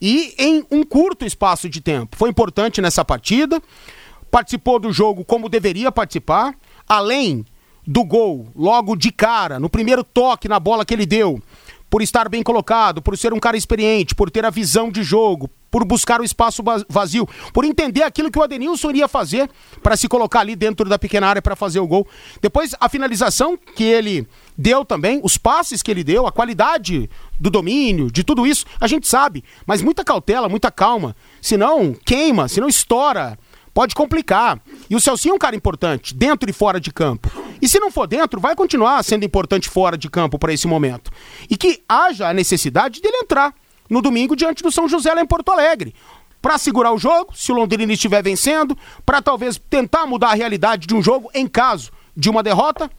E 0.00 0.32
em 0.38 0.64
um 0.70 0.84
curto 0.84 1.24
espaço 1.24 1.68
de 1.68 1.80
tempo. 1.80 2.16
Foi 2.16 2.30
importante 2.30 2.80
nessa 2.80 3.04
partida. 3.04 3.60
Participou 4.30 4.78
do 4.78 4.92
jogo 4.92 5.24
como 5.24 5.48
deveria 5.48 5.90
participar. 5.90 6.54
Além 6.88 7.44
do 7.86 8.04
gol, 8.04 8.48
logo 8.54 8.96
de 8.96 9.12
cara, 9.12 9.60
no 9.60 9.68
primeiro 9.70 10.02
toque 10.02 10.48
na 10.48 10.58
bola 10.58 10.84
que 10.84 10.92
ele 10.92 11.06
deu, 11.06 11.40
por 11.88 12.02
estar 12.02 12.28
bem 12.28 12.42
colocado, 12.42 13.00
por 13.00 13.16
ser 13.16 13.32
um 13.32 13.38
cara 13.38 13.56
experiente, 13.56 14.14
por 14.14 14.28
ter 14.30 14.44
a 14.44 14.50
visão 14.50 14.90
de 14.90 15.04
jogo, 15.04 15.48
por 15.70 15.84
buscar 15.84 16.20
o 16.20 16.24
espaço 16.24 16.62
va- 16.62 16.84
vazio, 16.88 17.28
por 17.52 17.64
entender 17.64 18.02
aquilo 18.02 18.30
que 18.30 18.38
o 18.38 18.42
Adenilson 18.42 18.90
iria 18.90 19.06
fazer 19.06 19.48
para 19.82 19.96
se 19.96 20.08
colocar 20.08 20.40
ali 20.40 20.56
dentro 20.56 20.88
da 20.88 20.98
pequena 20.98 21.28
área 21.28 21.42
para 21.42 21.54
fazer 21.54 21.78
o 21.78 21.86
gol. 21.86 22.06
Depois 22.42 22.74
a 22.80 22.88
finalização 22.88 23.56
que 23.76 23.84
ele 23.84 24.26
deu 24.58 24.84
também, 24.84 25.20
os 25.22 25.36
passes 25.38 25.80
que 25.82 25.90
ele 25.90 26.02
deu, 26.02 26.26
a 26.26 26.32
qualidade 26.32 27.08
do 27.38 27.50
domínio, 27.50 28.10
de 28.10 28.24
tudo 28.24 28.46
isso, 28.46 28.64
a 28.80 28.88
gente 28.88 29.06
sabe, 29.06 29.44
mas 29.64 29.80
muita 29.80 30.02
cautela, 30.02 30.48
muita 30.48 30.72
calma, 30.72 31.14
senão 31.40 31.94
queima, 32.04 32.48
senão 32.48 32.66
estoura 32.68 33.38
pode 33.76 33.94
complicar. 33.94 34.58
E 34.88 34.96
o 34.96 35.00
Celcinho 35.00 35.32
é 35.32 35.34
um 35.34 35.38
cara 35.38 35.54
importante, 35.54 36.14
dentro 36.14 36.48
e 36.48 36.52
fora 36.54 36.80
de 36.80 36.90
campo. 36.90 37.30
E 37.60 37.68
se 37.68 37.78
não 37.78 37.90
for 37.90 38.06
dentro, 38.06 38.40
vai 38.40 38.56
continuar 38.56 39.02
sendo 39.02 39.26
importante 39.26 39.68
fora 39.68 39.98
de 39.98 40.08
campo 40.08 40.38
para 40.38 40.50
esse 40.50 40.66
momento. 40.66 41.10
E 41.50 41.58
que 41.58 41.82
haja 41.86 42.26
a 42.26 42.32
necessidade 42.32 43.02
dele 43.02 43.18
entrar 43.18 43.52
no 43.90 44.00
domingo 44.00 44.34
diante 44.34 44.62
do 44.62 44.72
São 44.72 44.88
José 44.88 45.12
lá 45.12 45.20
em 45.20 45.26
Porto 45.26 45.52
Alegre. 45.52 45.94
Para 46.40 46.56
segurar 46.56 46.90
o 46.94 46.98
jogo, 46.98 47.36
se 47.36 47.52
o 47.52 47.54
Londrina 47.54 47.92
estiver 47.92 48.22
vencendo, 48.22 48.74
para 49.04 49.20
talvez 49.20 49.60
tentar 49.68 50.06
mudar 50.06 50.30
a 50.30 50.34
realidade 50.34 50.86
de 50.86 50.94
um 50.94 51.02
jogo 51.02 51.28
em 51.34 51.46
caso 51.46 51.92
de 52.16 52.30
uma 52.30 52.42
derrota, 52.42 52.90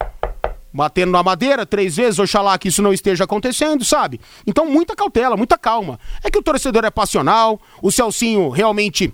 batendo 0.72 1.12
na 1.12 1.24
madeira 1.24 1.66
três 1.66 1.96
vezes, 1.96 2.20
oxalá 2.20 2.56
que 2.56 2.68
isso 2.68 2.84
não 2.84 2.94
esteja 2.94 3.24
acontecendo, 3.24 3.84
sabe? 3.84 4.22
Então, 4.46 4.70
muita 4.70 4.96
cautela, 4.96 5.36
muita 5.36 5.58
calma. 5.58 6.00
É 6.24 6.30
que 6.30 6.38
o 6.38 6.44
torcedor 6.44 6.86
é 6.86 6.92
passional, 6.92 7.60
o 7.82 7.92
Celcinho 7.92 8.50
realmente 8.50 9.12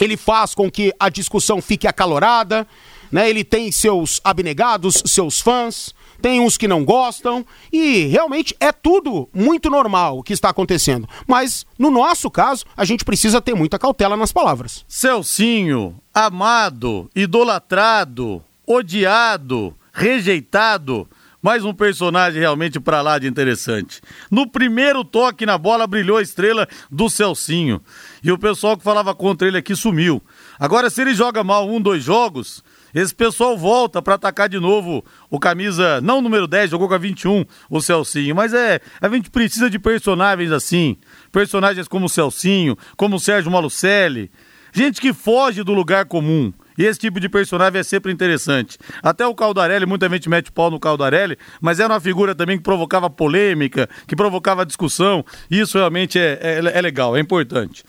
ele 0.00 0.16
faz 0.16 0.54
com 0.54 0.70
que 0.70 0.92
a 0.98 1.08
discussão 1.08 1.60
fique 1.62 1.86
acalorada, 1.86 2.66
né? 3.10 3.28
Ele 3.30 3.44
tem 3.44 3.70
seus 3.70 4.20
abnegados, 4.24 5.02
seus 5.06 5.40
fãs, 5.40 5.94
tem 6.20 6.40
uns 6.40 6.56
que 6.56 6.66
não 6.66 6.84
gostam 6.84 7.44
e 7.72 8.06
realmente 8.06 8.56
é 8.58 8.72
tudo 8.72 9.28
muito 9.32 9.70
normal 9.70 10.18
o 10.18 10.22
que 10.22 10.32
está 10.32 10.48
acontecendo. 10.48 11.08
Mas 11.26 11.66
no 11.78 11.90
nosso 11.90 12.30
caso, 12.30 12.64
a 12.76 12.84
gente 12.84 13.04
precisa 13.04 13.40
ter 13.40 13.54
muita 13.54 13.78
cautela 13.78 14.16
nas 14.16 14.32
palavras. 14.32 14.84
Celcinho, 14.88 15.96
amado, 16.12 17.10
idolatrado, 17.14 18.42
odiado, 18.66 19.74
rejeitado, 19.92 21.08
mais 21.44 21.62
um 21.62 21.74
personagem 21.74 22.40
realmente 22.40 22.80
pra 22.80 23.02
lá 23.02 23.18
de 23.18 23.28
interessante. 23.28 24.00
No 24.30 24.48
primeiro 24.50 25.04
toque 25.04 25.44
na 25.44 25.58
bola 25.58 25.86
brilhou 25.86 26.16
a 26.16 26.22
estrela 26.22 26.66
do 26.90 27.10
Celcinho. 27.10 27.82
E 28.22 28.32
o 28.32 28.38
pessoal 28.38 28.78
que 28.78 28.82
falava 28.82 29.14
contra 29.14 29.46
ele 29.46 29.58
aqui 29.58 29.76
sumiu. 29.76 30.22
Agora, 30.58 30.88
se 30.88 31.02
ele 31.02 31.14
joga 31.14 31.44
mal 31.44 31.68
um, 31.68 31.78
dois 31.78 32.02
jogos, 32.02 32.64
esse 32.94 33.14
pessoal 33.14 33.58
volta 33.58 34.00
para 34.00 34.14
atacar 34.14 34.48
de 34.48 34.58
novo 34.58 35.04
o 35.28 35.38
camisa, 35.38 36.00
não 36.00 36.22
número 36.22 36.46
10, 36.46 36.70
jogou 36.70 36.88
com 36.88 36.94
a 36.94 36.98
21, 36.98 37.44
o 37.68 37.78
Celcinho, 37.82 38.34
mas 38.34 38.54
é, 38.54 38.80
a 38.98 39.08
gente 39.10 39.28
precisa 39.28 39.68
de 39.68 39.78
personagens 39.78 40.50
assim, 40.50 40.96
personagens 41.30 41.86
como 41.86 42.06
o 42.06 42.08
Celcinho, 42.08 42.74
como 42.96 43.16
o 43.16 43.20
Sérgio 43.20 43.52
Malucelli, 43.52 44.30
gente 44.74 45.00
que 45.00 45.12
foge 45.12 45.62
do 45.62 45.72
lugar 45.72 46.04
comum. 46.06 46.52
E 46.76 46.84
esse 46.84 46.98
tipo 46.98 47.20
de 47.20 47.28
personagem 47.28 47.78
é 47.78 47.82
sempre 47.84 48.12
interessante. 48.12 48.76
Até 49.00 49.24
o 49.24 49.34
Caldarelli, 49.34 49.86
muita 49.86 50.08
gente 50.08 50.28
mete 50.28 50.50
pau 50.50 50.70
no 50.70 50.80
Caldarelli, 50.80 51.38
mas 51.60 51.78
era 51.78 51.92
uma 51.92 52.00
figura 52.00 52.34
também 52.34 52.56
que 52.56 52.64
provocava 52.64 53.08
polêmica, 53.08 53.88
que 54.08 54.16
provocava 54.16 54.66
discussão. 54.66 55.24
Isso 55.48 55.78
realmente 55.78 56.18
é, 56.18 56.38
é, 56.42 56.78
é 56.78 56.80
legal, 56.82 57.16
é 57.16 57.20
importante. 57.20 57.84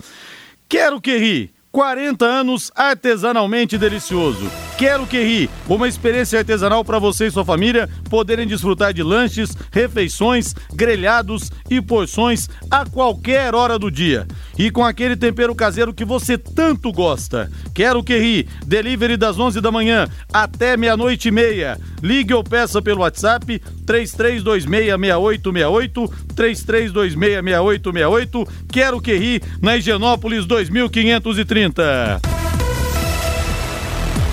Quero 0.69 1.01
que 1.01 1.17
ri. 1.17 1.54
40 1.75 2.25
anos 2.25 2.71
artesanalmente 2.73 3.77
delicioso. 3.77 4.49
Quero 4.77 5.05
que 5.05 5.21
ri, 5.21 5.49
uma 5.67 5.89
experiência 5.89 6.39
artesanal 6.39 6.85
para 6.85 6.99
você 6.99 7.27
e 7.27 7.31
sua 7.31 7.43
família 7.43 7.89
poderem 8.09 8.47
desfrutar 8.47 8.93
de 8.93 9.03
lanches, 9.03 9.53
refeições, 9.73 10.55
grelhados 10.73 11.51
e 11.69 11.81
porções 11.81 12.47
a 12.71 12.85
qualquer 12.85 13.53
hora 13.53 13.77
do 13.77 13.91
dia. 13.91 14.25
E 14.57 14.71
com 14.71 14.85
aquele 14.85 15.17
tempero 15.17 15.53
caseiro 15.53 15.93
que 15.93 16.05
você 16.05 16.37
tanto 16.37 16.93
gosta. 16.93 17.51
Quero 17.73 18.01
que 18.01 18.17
ri, 18.17 18.47
delivery 18.65 19.17
das 19.17 19.37
11 19.37 19.59
da 19.59 19.69
manhã 19.69 20.07
até 20.31 20.77
meia-noite 20.77 21.27
e 21.27 21.31
meia. 21.31 21.77
Ligue 22.01 22.33
ou 22.33 22.41
peça 22.41 22.81
pelo 22.81 23.01
WhatsApp 23.01 23.61
33266868, 23.85 26.09
33266868. 26.35 28.47
Quero 28.71 29.01
que 29.01 29.13
ri, 29.13 29.41
na 29.61 29.75
Higienópolis 29.75 30.45
2530. 30.45 31.64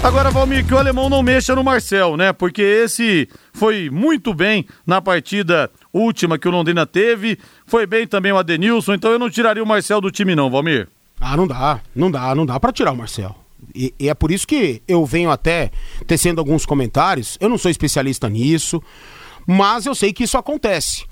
Agora, 0.03 0.33
Valmir, 0.33 0.67
que 0.67 0.75
o 0.75 0.79
alemão 0.79 1.09
não 1.09 1.23
mexa 1.23 1.55
no 1.55 1.63
Marcel, 1.63 2.17
né? 2.17 2.33
Porque 2.33 2.61
esse 2.61 3.29
foi 3.53 3.89
muito 3.89 4.35
bem 4.35 4.67
na 4.85 5.01
partida 5.01 5.71
última 5.93 6.37
que 6.37 6.49
o 6.49 6.51
Londrina 6.51 6.85
teve. 6.85 7.39
Foi 7.67 7.87
bem 7.87 8.07
também 8.07 8.33
o 8.33 8.37
Adenilson, 8.37 8.95
então 8.95 9.13
eu 9.13 9.19
não 9.19 9.31
tiraria 9.31 9.63
o 9.63 9.67
Marcel 9.67 10.01
do 10.01 10.11
time, 10.11 10.35
não, 10.35 10.51
Valmir. 10.51 10.89
Ah, 11.21 11.37
não 11.37 11.47
dá, 11.47 11.81
não 11.95 12.11
dá, 12.11 12.35
não 12.35 12.45
dá 12.45 12.59
para 12.59 12.73
tirar 12.73 12.91
o 12.91 12.97
Marcel. 12.97 13.37
E, 13.73 13.95
e, 13.99 14.09
é 14.09 14.15
por 14.15 14.33
isso 14.33 14.45
que 14.45 14.83
eu 14.89 15.07
venho 15.07 15.31
até 15.31 15.71
tecendo 16.05 16.41
alguns 16.41 16.67
comentários. 16.67 17.39
Eu 17.41 17.49
não 17.49 17.57
sou 17.57 17.71
especialista 17.71 18.29
nisso, 18.29 18.83
mas 19.47 19.87
eu 19.87 19.95
sei 19.95 20.13
que 20.13 20.25
isso 20.25 20.37
acontece 20.37 21.05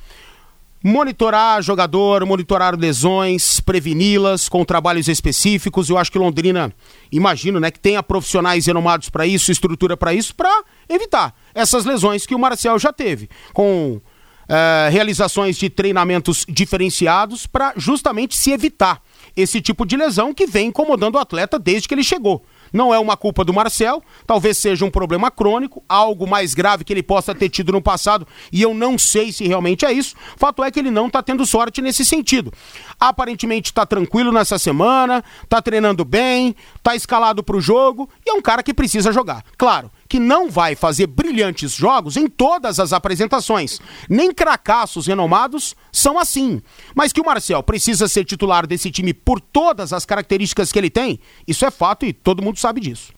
monitorar 0.83 1.63
jogador, 1.63 2.25
monitorar 2.25 2.75
lesões, 2.79 3.61
preveni-las 3.61 4.49
com 4.49 4.65
trabalhos 4.65 5.09
específicos. 5.09 5.91
Eu 5.91 5.99
acho 5.99 6.11
que 6.11 6.19
Londrina, 6.19 6.73
imagino, 7.13 7.61
né, 7.61 7.71
que 7.71 7.79
tenha 7.79 8.03
profissionais 8.03 8.67
renomados 8.67 9.11
para 9.11 9.27
isso, 9.27 9.53
estrutura 9.53 9.97
para 9.97 10.15
isso, 10.15 10.35
para 10.35 10.65
evitar 10.89 11.35
essas 11.55 11.85
lesões 11.85 12.27
que 12.27 12.35
o 12.35 12.39
Marcel 12.39 12.79
já 12.79 12.93
teve, 12.93 13.29
com 13.53 14.01
é, 14.49 14.89
realizações 14.91 15.57
de 15.57 15.71
treinamentos 15.71 16.45
diferenciados 16.49 17.47
para 17.47 17.73
justamente 17.77 18.37
se 18.37 18.51
evitar 18.51 19.01
esse 19.37 19.61
tipo 19.61 19.87
de 19.87 19.97
lesão 19.97 20.35
que 20.35 20.47
vem 20.47 20.69
incomodando 20.69 21.15
o 21.15 21.19
atleta 21.19 21.59
desde 21.59 21.87
que 21.87 21.95
ele 21.95 22.03
chegou. 22.03 22.45
Não 22.73 22.93
é 22.95 22.99
uma 22.99 23.17
culpa 23.17 23.45
do 23.45 23.53
Marcel, 23.53 24.03
talvez 24.27 24.59
seja 24.59 24.85
um 24.85 24.91
problema 24.91 25.31
crônico, 25.31 25.83
algo 25.89 26.27
mais 26.27 26.55
grave 26.55 26.85
que 26.85 26.93
ele 26.93 27.03
possa 27.03 27.35
ter 27.35 27.49
tido 27.49 27.73
no 27.73 27.83
passado, 27.83 28.27
e 28.53 28.63
eu 28.63 28.75
não 28.75 28.99
sei 28.99 29.33
se 29.33 29.47
realmente 29.47 29.85
é 29.85 29.93
isso. 29.93 30.15
Fato 30.37 30.63
é 30.63 30.71
que 30.71 30.79
ele 30.79 30.91
não 30.91 31.07
está 31.07 31.23
tendo 31.23 31.45
sorte 31.47 31.83
nesse 31.83 32.05
sentido. 32.05 32.53
Aparentemente 32.99 33.71
está 33.71 33.85
tranquilo 33.85 34.33
nessa 34.33 34.59
semana, 34.59 35.25
está 35.43 35.61
treinando 35.61 36.05
bem, 36.05 36.55
está 36.77 36.95
escalado 36.95 37.43
para 37.43 37.57
o 37.57 37.61
jogo 37.61 38.09
e 38.25 38.31
é 38.31 38.33
um 38.33 38.43
cara 38.43 38.63
que 38.63 38.75
precisa 38.75 39.13
jogar. 39.13 39.45
Claro, 39.57 39.91
que 40.11 40.19
não 40.19 40.51
vai 40.51 40.75
fazer 40.75 41.07
brilhantes 41.07 41.73
jogos 41.73 42.17
em 42.17 42.27
todas 42.27 42.81
as 42.81 42.93
apresentações. 42.93 43.81
Nem 44.09 44.35
cracassos 44.35 45.07
renomados 45.07 45.77
são 45.93 46.19
assim. 46.19 46.61
Mas 46.97 47.13
que 47.13 47.21
o 47.21 47.25
Marcel 47.25 47.63
precisa 47.63 48.09
ser 48.09 48.25
titular 48.25 48.67
desse 48.67 48.91
time 48.91 49.15
por 49.15 49.41
todas 49.41 49.93
as 49.93 50.05
características 50.05 50.73
que 50.73 50.79
ele 50.81 50.91
tem, 50.91 51.21
isso 51.47 51.65
é 51.65 51.71
fato 51.71 52.05
e 52.05 52.13
todo 52.13 52.43
mundo 52.43 52.59
sabe 52.59 52.81
disso. 52.81 53.13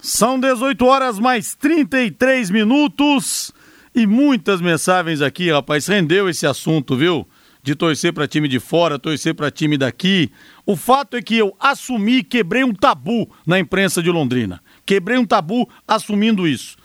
São 0.00 0.40
18 0.40 0.86
horas 0.86 1.18
mais 1.18 1.54
33 1.54 2.50
minutos 2.50 3.52
e 3.94 4.06
muitas 4.06 4.62
mensagens 4.62 5.20
aqui, 5.20 5.52
rapaz. 5.52 5.86
Rendeu 5.86 6.26
esse 6.26 6.46
assunto, 6.46 6.96
viu? 6.96 7.28
De 7.62 7.74
torcer 7.74 8.14
para 8.14 8.26
time 8.26 8.48
de 8.48 8.58
fora, 8.58 8.98
torcer 8.98 9.34
para 9.34 9.50
time 9.50 9.76
daqui. 9.76 10.32
O 10.64 10.74
fato 10.74 11.18
é 11.18 11.22
que 11.22 11.36
eu 11.36 11.54
assumi, 11.60 12.22
quebrei 12.22 12.64
um 12.64 12.72
tabu 12.72 13.30
na 13.46 13.58
imprensa 13.58 14.02
de 14.02 14.10
Londrina. 14.10 14.62
Quebrei 14.86 15.18
um 15.18 15.26
tabu 15.26 15.68
assumindo 15.86 16.46
isso. 16.46 16.76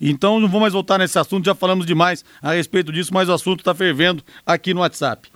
Então 0.00 0.40
não 0.40 0.48
vou 0.48 0.60
mais 0.60 0.72
voltar 0.72 0.98
nesse 0.98 1.18
assunto, 1.18 1.46
já 1.46 1.54
falamos 1.54 1.86
demais 1.86 2.24
a 2.42 2.52
respeito 2.52 2.92
disso, 2.92 3.14
mas 3.14 3.28
o 3.28 3.32
assunto 3.32 3.60
está 3.60 3.74
fervendo 3.74 4.22
aqui 4.44 4.74
no 4.74 4.80
WhatsApp. 4.80 5.30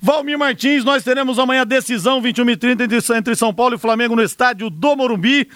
Valmir 0.00 0.38
Martins, 0.38 0.84
nós 0.84 1.02
teremos 1.02 1.38
amanhã 1.38 1.66
decisão 1.66 2.22
21h30 2.22 3.16
entre 3.16 3.34
São 3.34 3.52
Paulo 3.52 3.74
e 3.74 3.78
Flamengo 3.78 4.16
no 4.16 4.22
estádio 4.22 4.70
do 4.70 4.96
Morumbi. 4.96 5.48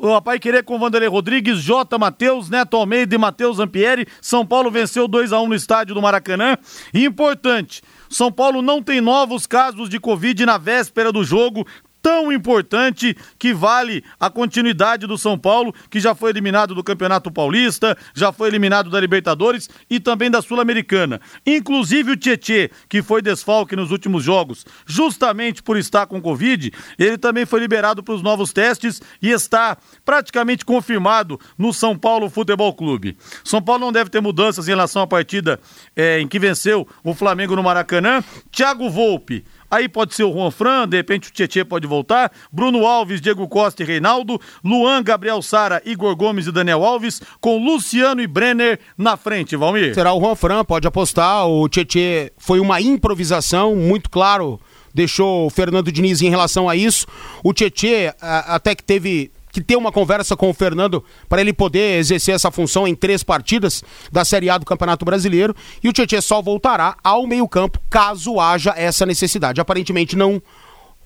O 0.00 0.20
Pai 0.22 0.38
Querer 0.38 0.62
com 0.62 0.78
Vanderlei 0.78 1.08
Rodrigues, 1.08 1.60
J. 1.60 1.98
Matheus, 1.98 2.48
Neto 2.48 2.76
Almeida 2.76 3.16
e 3.16 3.18
Matheus 3.18 3.58
Ampieri. 3.58 4.06
São 4.20 4.46
Paulo 4.46 4.70
venceu 4.70 5.08
2 5.08 5.32
a 5.32 5.40
1 5.40 5.48
no 5.48 5.54
estádio 5.56 5.92
do 5.92 6.00
Maracanã. 6.00 6.56
E 6.94 7.04
importante, 7.04 7.82
São 8.08 8.30
Paulo 8.30 8.62
não 8.62 8.80
tem 8.80 9.00
novos 9.00 9.44
casos 9.44 9.88
de 9.88 9.98
Covid 9.98 10.46
na 10.46 10.56
véspera 10.56 11.10
do 11.10 11.24
jogo 11.24 11.66
tão 12.02 12.32
importante 12.32 13.16
que 13.38 13.52
vale 13.52 14.04
a 14.18 14.30
continuidade 14.30 15.06
do 15.06 15.18
São 15.18 15.38
Paulo, 15.38 15.74
que 15.90 16.00
já 16.00 16.14
foi 16.14 16.30
eliminado 16.30 16.74
do 16.74 16.84
Campeonato 16.84 17.30
Paulista, 17.30 17.96
já 18.14 18.32
foi 18.32 18.48
eliminado 18.48 18.90
da 18.90 19.00
Libertadores 19.00 19.68
e 19.90 20.00
também 20.00 20.30
da 20.30 20.42
Sul-Americana. 20.42 21.20
Inclusive 21.46 22.12
o 22.12 22.16
Tietê, 22.16 22.70
que 22.88 23.02
foi 23.02 23.22
desfalque 23.22 23.76
nos 23.76 23.90
últimos 23.90 24.22
jogos, 24.24 24.64
justamente 24.86 25.62
por 25.62 25.76
estar 25.76 26.06
com 26.06 26.20
Covid, 26.20 26.72
ele 26.98 27.18
também 27.18 27.46
foi 27.46 27.60
liberado 27.60 28.02
para 28.02 28.14
os 28.14 28.22
novos 28.22 28.52
testes 28.52 29.00
e 29.20 29.30
está 29.30 29.76
praticamente 30.04 30.64
confirmado 30.64 31.38
no 31.56 31.72
São 31.72 31.96
Paulo 31.96 32.30
Futebol 32.30 32.72
Clube. 32.74 33.16
São 33.44 33.62
Paulo 33.62 33.84
não 33.84 33.92
deve 33.92 34.10
ter 34.10 34.20
mudanças 34.20 34.66
em 34.66 34.70
relação 34.70 35.02
à 35.02 35.06
partida 35.06 35.60
é, 35.96 36.20
em 36.20 36.28
que 36.28 36.38
venceu 36.38 36.86
o 37.02 37.14
Flamengo 37.14 37.56
no 37.56 37.62
Maracanã. 37.62 38.22
Thiago 38.50 38.88
Volpe 38.90 39.44
Aí 39.70 39.88
pode 39.88 40.14
ser 40.14 40.24
o 40.24 40.32
Juan 40.32 40.50
Fran, 40.50 40.88
de 40.88 40.96
repente 40.96 41.28
o 41.28 41.32
Tietchan 41.32 41.64
pode 41.64 41.86
voltar. 41.86 42.32
Bruno 42.50 42.86
Alves, 42.86 43.20
Diego 43.20 43.46
Costa 43.48 43.82
e 43.82 43.86
Reinaldo. 43.86 44.40
Luan, 44.64 45.02
Gabriel 45.02 45.42
Sara, 45.42 45.82
Igor 45.84 46.14
Gomes 46.16 46.46
e 46.46 46.52
Daniel 46.52 46.84
Alves. 46.84 47.20
Com 47.40 47.58
Luciano 47.58 48.20
e 48.20 48.26
Brenner 48.26 48.78
na 48.96 49.16
frente, 49.16 49.56
Valmir. 49.56 49.94
Será 49.94 50.12
o 50.12 50.20
Juan 50.20 50.34
Fran, 50.34 50.64
pode 50.64 50.86
apostar. 50.86 51.46
O 51.46 51.68
Tietchan 51.68 52.30
foi 52.38 52.60
uma 52.60 52.80
improvisação, 52.80 53.76
muito 53.76 54.08
claro 54.10 54.60
deixou 54.94 55.46
o 55.46 55.50
Fernando 55.50 55.92
Diniz 55.92 56.22
em 56.22 56.30
relação 56.30 56.68
a 56.68 56.74
isso. 56.74 57.06
O 57.44 57.52
Tietê 57.52 58.12
até 58.20 58.74
que 58.74 58.82
teve 58.82 59.30
que 59.52 59.60
ter 59.60 59.76
uma 59.76 59.92
conversa 59.92 60.36
com 60.36 60.50
o 60.50 60.54
Fernando 60.54 61.04
para 61.28 61.40
ele 61.40 61.52
poder 61.52 61.98
exercer 61.98 62.34
essa 62.34 62.50
função 62.50 62.86
em 62.86 62.94
três 62.94 63.22
partidas 63.22 63.82
da 64.10 64.24
Série 64.24 64.50
A 64.50 64.58
do 64.58 64.66
Campeonato 64.66 65.04
Brasileiro. 65.04 65.54
E 65.82 65.88
o 65.88 65.92
Tietchan 65.92 66.20
só 66.20 66.42
voltará 66.42 66.96
ao 67.02 67.26
meio-campo 67.26 67.80
caso 67.88 68.40
haja 68.40 68.74
essa 68.76 69.06
necessidade. 69.06 69.60
Aparentemente 69.60 70.16
não 70.16 70.42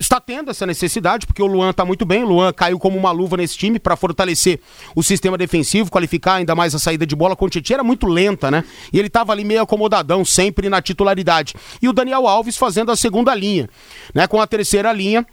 está 0.02 0.20
tendo 0.20 0.50
essa 0.50 0.66
necessidade, 0.66 1.26
porque 1.26 1.42
o 1.42 1.46
Luan 1.46 1.70
está 1.70 1.85
muito 1.85 2.05
bem, 2.05 2.24
o 2.24 2.26
Luan 2.26 2.52
caiu 2.52 2.78
como 2.78 2.98
uma 2.98 3.12
luva 3.12 3.37
nesse 3.37 3.57
time 3.57 3.78
para 3.78 3.94
fortalecer 3.94 4.61
o 4.96 5.02
sistema 5.02 5.38
defensivo, 5.38 5.90
qualificar 5.90 6.35
ainda 6.35 6.55
mais 6.55 6.74
a 6.74 6.78
saída 6.78 7.07
de 7.07 7.14
bola, 7.14 7.37
com 7.37 7.44
o 7.44 7.48
Tietchan 7.48 7.74
era 7.74 7.85
muito 7.85 8.07
lenta, 8.07 8.50
né? 8.50 8.64
E 8.92 8.98
ele 8.98 9.07
estava 9.07 9.33
ali 9.33 9.44
meio 9.44 9.62
acomodadão, 9.62 10.24
sempre 10.24 10.68
na 10.68 10.83
titularidade. 10.83 11.55
E 11.81 11.88
o 11.88 11.92
Daniel 11.92 12.26
Alves 12.26 12.57
fazendo 12.57 12.90
a 12.90 12.96
segunda 12.96 13.35
linha, 13.35 13.68
né? 14.12 14.26
Com 14.26 14.40
a 14.40 14.46
terceira 14.46 14.92
linha, 14.92 15.24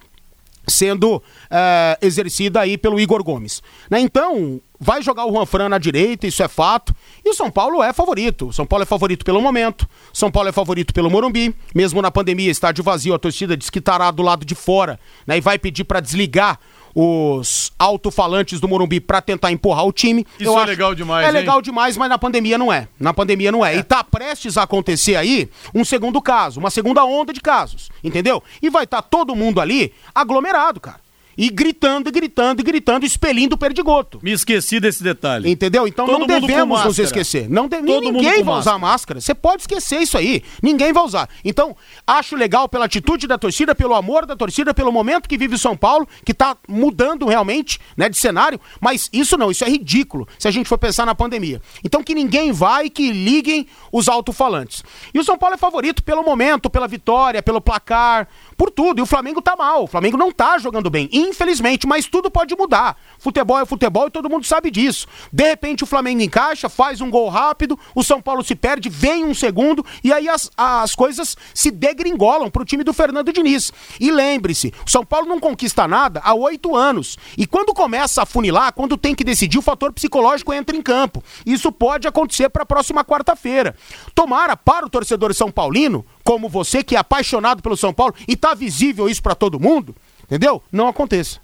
sendo 0.70 1.22
é, 1.50 1.98
exercida 2.02 2.62
aí 2.62 2.78
pelo 2.78 3.00
Igor 3.00 3.24
Gomes. 3.24 3.62
Né? 3.90 4.00
Então, 4.00 4.62
vai 4.80 5.02
jogar 5.02 5.26
o 5.26 5.32
Juan 5.32 5.46
Fran 5.46 5.70
na 5.70 5.78
direita, 5.78 6.26
isso 6.26 6.42
é 6.42 6.48
fato. 6.48 6.94
E 7.24 7.30
o 7.30 7.34
São 7.34 7.52
Paulo 7.52 7.84
é 7.84 7.92
favorito. 7.92 8.54
São 8.54 8.66
Paulo 8.66 8.84
é 8.84 8.86
favorito 8.86 9.26
pelo 9.26 9.42
momento. 9.42 9.88
São 10.14 10.32
Paulo 10.32 10.50
é 10.50 10.52
favorito 10.52 10.94
pelo 10.94 11.10
Morumbi. 11.10 11.54
Mesmo 11.76 12.02
na 12.02 12.10
pandemia, 12.10 12.50
estádio 12.50 12.84
vazio, 12.84 13.14
a 13.14 13.20
torcida 13.20 13.58
diz 13.58 13.70
que 13.70 13.80
estará 13.80 14.10
do 14.12 14.24
lado 14.24 14.46
de 14.46 14.56
fora 14.56 15.00
né? 15.28 15.38
e 15.38 15.42
vai 15.42 15.60
pedir 15.60 15.84
para 15.84 16.00
desligar 16.00 16.60
os 17.02 17.72
alto-falantes 17.80 18.60
do 18.60 18.68
Morumbi 18.68 19.00
para 19.00 19.22
tentar 19.22 19.54
empurrar 19.54 19.86
o 19.86 19.94
time. 19.94 20.28
Isso 20.38 20.60
é 20.60 20.66
legal 20.66 20.94
demais, 20.94 21.24
É 21.26 21.30
hein? 21.30 21.34
legal 21.34 21.62
demais, 21.62 21.96
mas 21.96 22.10
na 22.10 22.18
pandemia 22.18 22.58
não 22.58 22.74
é. 22.74 22.90
Na 23.00 23.14
pandemia 23.14 23.54
não 23.54 23.66
é. 23.66 23.76
é. 23.76 23.78
E 23.78 23.84
tá 23.84 24.04
prestes 24.04 24.58
a 24.58 24.64
acontecer 24.64 25.16
aí 25.16 25.50
um 25.74 25.86
segundo 25.86 26.22
caso, 26.22 26.60
uma 26.60 26.70
segunda 26.70 27.06
onda 27.06 27.32
de 27.32 27.40
casos, 27.40 27.90
entendeu? 28.04 28.44
E 28.62 28.70
vai 28.70 28.84
estar 28.84 29.02
tá 29.02 29.08
todo 29.08 29.34
mundo 29.34 29.62
ali 29.62 29.94
aglomerado, 30.14 30.82
cara. 30.82 31.00
E 31.40 31.50
gritando, 31.50 32.12
gritando, 32.12 32.62
gritando, 32.62 33.06
expelindo 33.06 33.56
o 33.56 33.58
perdigoto. 33.58 34.20
Me 34.22 34.34
esqueci 34.34 34.78
desse 34.78 35.02
detalhe. 35.02 35.50
Entendeu? 35.50 35.88
Então 35.88 36.06
Todo 36.06 36.20
não 36.20 36.28
devemos 36.28 36.84
nos 36.84 37.00
esquecer. 37.00 37.50
Não 37.50 37.70
de... 37.70 37.82
Todo 37.82 38.12
Ninguém 38.12 38.44
vai 38.44 38.60
usar 38.60 38.78
máscara. 38.78 39.22
Você 39.22 39.34
pode 39.34 39.62
esquecer 39.62 40.02
isso 40.02 40.18
aí. 40.18 40.44
Ninguém 40.62 40.92
vai 40.92 41.02
usar. 41.02 41.30
Então, 41.46 41.78
acho 42.06 42.36
legal 42.36 42.68
pela 42.68 42.84
atitude 42.84 43.26
da 43.26 43.38
torcida, 43.38 43.74
pelo 43.74 43.94
amor 43.94 44.26
da 44.26 44.36
torcida, 44.36 44.74
pelo 44.74 44.92
momento 44.92 45.30
que 45.30 45.38
vive 45.38 45.56
o 45.56 45.58
São 45.58 45.78
Paulo, 45.78 46.06
que 46.26 46.34
tá 46.34 46.58
mudando 46.68 47.26
realmente, 47.26 47.80
né, 47.96 48.10
de 48.10 48.18
cenário. 48.18 48.60
Mas 48.82 49.10
isso 49.14 49.38
não, 49.38 49.50
isso 49.50 49.64
é 49.64 49.70
ridículo 49.70 50.28
se 50.38 50.46
a 50.46 50.52
gente 50.52 50.68
for 50.68 50.78
pensar 50.78 51.06
na 51.06 51.16
pandemia. 51.16 51.62
Então 51.86 52.04
que 52.04 52.14
ninguém 52.14 52.52
vai, 52.52 52.90
que 52.90 53.14
liguem 53.14 53.66
os 53.94 54.10
alto-falantes. 54.10 54.84
E 55.14 55.20
o 55.20 55.24
São 55.24 55.38
Paulo 55.38 55.56
é 55.56 55.58
favorito 55.58 56.04
pelo 56.04 56.22
momento, 56.22 56.70
pela 56.70 56.86
vitória, 56.86 57.42
pelo 57.42 57.62
placar, 57.62 58.28
por 58.60 58.70
tudo. 58.70 59.00
E 59.00 59.02
o 59.02 59.06
Flamengo 59.06 59.42
tá 59.42 59.56
mal. 59.56 59.86
O 59.86 59.88
Flamengo 59.88 60.18
não 60.18 60.34
tá 60.34 60.58
jogando 60.58 60.90
bem, 60.90 61.10
infelizmente, 61.14 61.88
mas 61.88 62.06
tudo 62.06 62.30
pode 62.30 62.54
mudar. 62.58 62.98
Futebol 63.18 63.58
é 63.58 63.66
futebol 63.66 64.08
e 64.08 64.12
todo 64.12 64.30
mundo 64.30 64.46
sabe 64.46 64.70
disso. 64.70 65.08
De 65.32 65.46
repente 65.46 65.86
o 65.86 65.88
Flamengo 65.88 66.22
encaixa, 66.22 66.68
faz 66.68 67.00
um 67.00 67.10
gol 67.10 67.30
rápido, 67.30 67.80
o 67.96 68.04
São 68.04 68.22
Paulo 68.22 68.44
se 68.44 68.56
perde, 68.56 68.90
vem 68.90 69.24
um 69.24 69.34
segundo 69.34 69.86
e 70.04 70.12
aí 70.12 70.28
as, 70.28 70.52
as 70.58 70.94
coisas 70.94 71.38
se 71.54 71.72
degringolam 71.72 72.52
pro 72.52 72.66
time 72.66 72.84
do 72.84 72.92
Fernando 72.92 73.32
Diniz. 73.32 73.72
E 73.98 74.12
lembre-se, 74.12 74.74
o 74.86 74.90
São 74.90 75.06
Paulo 75.06 75.28
não 75.28 75.40
conquista 75.40 75.88
nada 75.88 76.20
há 76.22 76.34
oito 76.34 76.76
anos. 76.76 77.18
E 77.38 77.48
quando 77.48 77.74
começa 77.74 78.24
a 78.24 78.26
funilar, 78.26 78.74
quando 78.74 78.98
tem 78.98 79.16
que 79.16 79.24
decidir, 79.24 79.58
o 79.58 79.62
fator 79.62 79.94
psicológico 79.94 80.52
entra 80.52 80.76
em 80.76 80.82
campo. 80.82 81.24
Isso 81.46 81.72
pode 81.72 82.10
acontecer 82.10 82.50
para 82.50 82.64
a 82.64 82.66
próxima 82.66 83.06
quarta-feira. 83.06 83.74
Tomara 84.14 84.58
para 84.58 84.86
o 84.86 84.90
torcedor 84.90 85.34
São 85.34 85.50
Paulino, 85.50 86.06
como 86.30 86.48
você 86.48 86.84
que 86.84 86.96
é 86.96 87.00
apaixonado 87.00 87.60
pelo 87.60 87.76
São 87.76 87.92
Paulo 87.92 88.14
e 88.28 88.36
tá 88.36 88.54
visível 88.54 89.10
isso 89.10 89.20
para 89.20 89.34
todo 89.34 89.60
mundo, 89.60 89.96
entendeu? 90.26 90.62
Não 90.72 90.88
aconteça. 90.88 91.40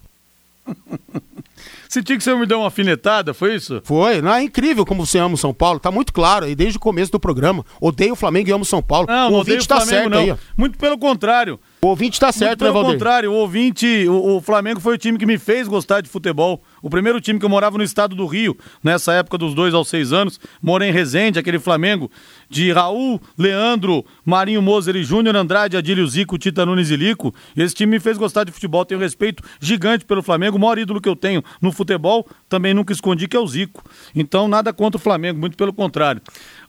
Sentiu 1.89 2.15
que 2.15 2.24
você 2.24 2.36
me 2.36 2.45
deu 2.45 2.60
uma 2.60 2.65
alfinetada, 2.65 3.34
foi 3.34 3.56
isso? 3.56 3.82
Foi, 3.84 4.21
não 4.21 4.32
é 4.32 4.43
incrível 4.43 4.86
como 4.86 5.04
você 5.04 5.17
ama 5.17 5.34
o 5.34 5.38
São 5.39 5.52
Paulo, 5.52 5.80
tá 5.80 5.89
muito 5.89 6.13
claro 6.13 6.45
aí 6.45 6.54
desde 6.54 6.78
o 6.78 6.80
começo 6.80 7.12
do 7.12 7.19
programa. 7.19 7.65
Odeio 7.82 8.13
o 8.13 8.15
Flamengo 8.15 8.48
e 8.48 8.52
amo 8.52 8.62
o 8.62 8.65
São 8.65 8.84
Paulo. 8.84 9.08
Não, 9.08 9.30
o 9.30 9.32
não 9.32 9.39
odeio 9.39 9.60
o 9.60 9.65
tá 9.65 9.78
Flamengo, 9.78 9.91
certo 9.91 10.10
não. 10.12 10.19
aí. 10.19 10.39
Muito 10.56 10.78
pelo 10.78 11.00
contrário. 11.00 11.60
O 11.86 11.89
ouvinte 11.89 12.19
tá 12.19 12.32
certo, 12.32 12.62
Muito 12.62 12.63
né, 12.63 12.71
pelo 12.71 12.74
Valdir? 12.74 12.93
contrário, 12.93 13.32
o 13.32 13.36
ouvinte, 13.36 14.08
o, 14.08 14.38
o 14.38 14.41
Flamengo 14.41 14.80
foi 14.80 14.95
o 14.95 14.98
time 14.98 15.19
que 15.19 15.26
me 15.26 15.38
fez 15.38 15.67
gostar 15.67 16.02
de 16.02 16.10
futebol. 16.10 16.63
O 16.82 16.89
primeiro 16.89 17.21
time 17.21 17.39
que 17.39 17.45
eu 17.45 17.50
morava 17.50 17.78
no 17.78 17.84
estado 17.84 18.15
do 18.15 18.26
Rio, 18.26 18.58
nessa 18.84 19.13
época 19.13 19.38
dos 19.38 19.54
dois 19.54 19.71
aos 19.71 19.88
seis 19.88 20.12
anos, 20.12 20.39
morei 20.60 20.89
em 20.89 20.91
Resende, 20.91 21.38
aquele 21.38 21.60
Flamengo 21.60 22.10
de 22.50 22.71
Raul, 22.71 23.21
Leandro, 23.38 24.04
Marinho 24.26 24.63
Moser 24.63 24.95
e 24.95 25.04
Júnior, 25.04 25.36
Andrade, 25.36 25.78
Adílio 25.78 26.08
Zico, 26.08 26.39
Tita 26.39 26.65
Nunes 26.65 26.89
e 26.89 26.95
Lico. 26.95 27.32
Esse 27.56 27.76
time 27.76 27.91
me 27.91 28.00
fez 28.00 28.17
gostar 28.17 28.45
de 28.45 28.52
futebol, 28.52 28.84
tenho 28.84 29.00
respeito 29.00 29.43
gigante 29.60 30.06
pelo 30.06 30.24
Flamengo, 30.24 30.58
o 30.58 30.60
maior 30.60 30.80
ídolo 30.80 31.00
que 31.00 31.08
eu 31.10 31.15
tenho 31.15 31.43
no 31.62 31.71
futebol, 31.71 32.28
também 32.50 32.74
nunca 32.74 32.93
escondi 32.93 33.28
que 33.28 33.38
é 33.38 33.39
o 33.39 33.45
Zico. 33.45 33.84
Então 34.15 34.48
nada 34.48 34.74
contra 34.74 34.98
o 34.98 35.02
Flamengo, 35.02 35.39
muito 35.39 35.56
pelo 35.56 35.71
contrário. 35.71 36.19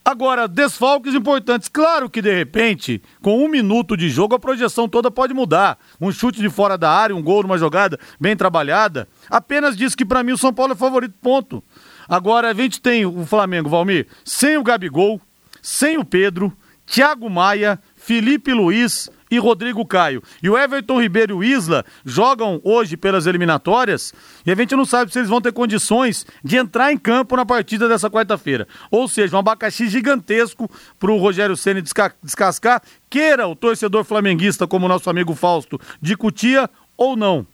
Agora, 0.06 0.46
desfalques 0.46 1.16
importantes. 1.16 1.68
Claro 1.68 2.08
que, 2.08 2.22
de 2.22 2.32
repente, 2.32 3.02
com 3.20 3.44
um 3.44 3.48
minuto 3.48 3.96
de 3.96 4.08
jogo, 4.08 4.36
a 4.36 4.38
projeção 4.38 4.88
toda 4.88 5.10
pode 5.10 5.34
mudar. 5.34 5.76
Um 6.00 6.12
chute 6.12 6.40
de 6.40 6.48
fora 6.48 6.78
da 6.78 6.88
área, 6.88 7.16
um 7.16 7.20
gol 7.20 7.42
numa 7.42 7.58
jogada 7.58 7.98
bem 8.20 8.36
trabalhada. 8.36 9.08
Apenas 9.28 9.76
diz 9.76 9.96
que, 9.96 10.04
para 10.04 10.22
mim, 10.22 10.30
o 10.30 10.38
São 10.38 10.54
Paulo 10.54 10.74
é 10.74 10.76
favorito, 10.76 11.16
ponto. 11.20 11.60
Agora, 12.08 12.50
a 12.52 12.54
gente 12.54 12.80
tem 12.80 13.04
o 13.04 13.26
Flamengo, 13.26 13.68
Valmir, 13.68 14.06
sem 14.24 14.56
o 14.56 14.62
Gabigol, 14.62 15.20
sem 15.60 15.98
o 15.98 16.04
Pedro, 16.04 16.56
Thiago 16.86 17.28
Maia, 17.28 17.76
Felipe 18.06 18.54
Luiz 18.54 19.10
e 19.28 19.36
Rodrigo 19.36 19.84
Caio. 19.84 20.22
E 20.40 20.48
o 20.48 20.56
Everton 20.56 21.02
Ribeiro 21.02 21.32
e 21.32 21.36
o 21.36 21.58
Isla 21.58 21.84
jogam 22.04 22.60
hoje 22.62 22.96
pelas 22.96 23.26
eliminatórias 23.26 24.14
e 24.46 24.52
a 24.52 24.54
gente 24.54 24.76
não 24.76 24.84
sabe 24.84 25.12
se 25.12 25.18
eles 25.18 25.28
vão 25.28 25.40
ter 25.40 25.52
condições 25.52 26.24
de 26.44 26.56
entrar 26.56 26.92
em 26.92 26.96
campo 26.96 27.34
na 27.34 27.44
partida 27.44 27.88
dessa 27.88 28.08
quarta-feira. 28.08 28.68
Ou 28.92 29.08
seja, 29.08 29.34
um 29.34 29.40
abacaxi 29.40 29.88
gigantesco 29.88 30.70
para 31.00 31.10
o 31.10 31.18
Rogério 31.18 31.56
Ceni 31.56 31.82
descascar, 31.82 32.80
queira 33.10 33.48
o 33.48 33.56
torcedor 33.56 34.04
flamenguista 34.04 34.68
como 34.68 34.86
nosso 34.86 35.10
amigo 35.10 35.34
Fausto 35.34 35.76
de 36.00 36.16
Cutia 36.16 36.70
ou 36.96 37.16
não. 37.16 37.44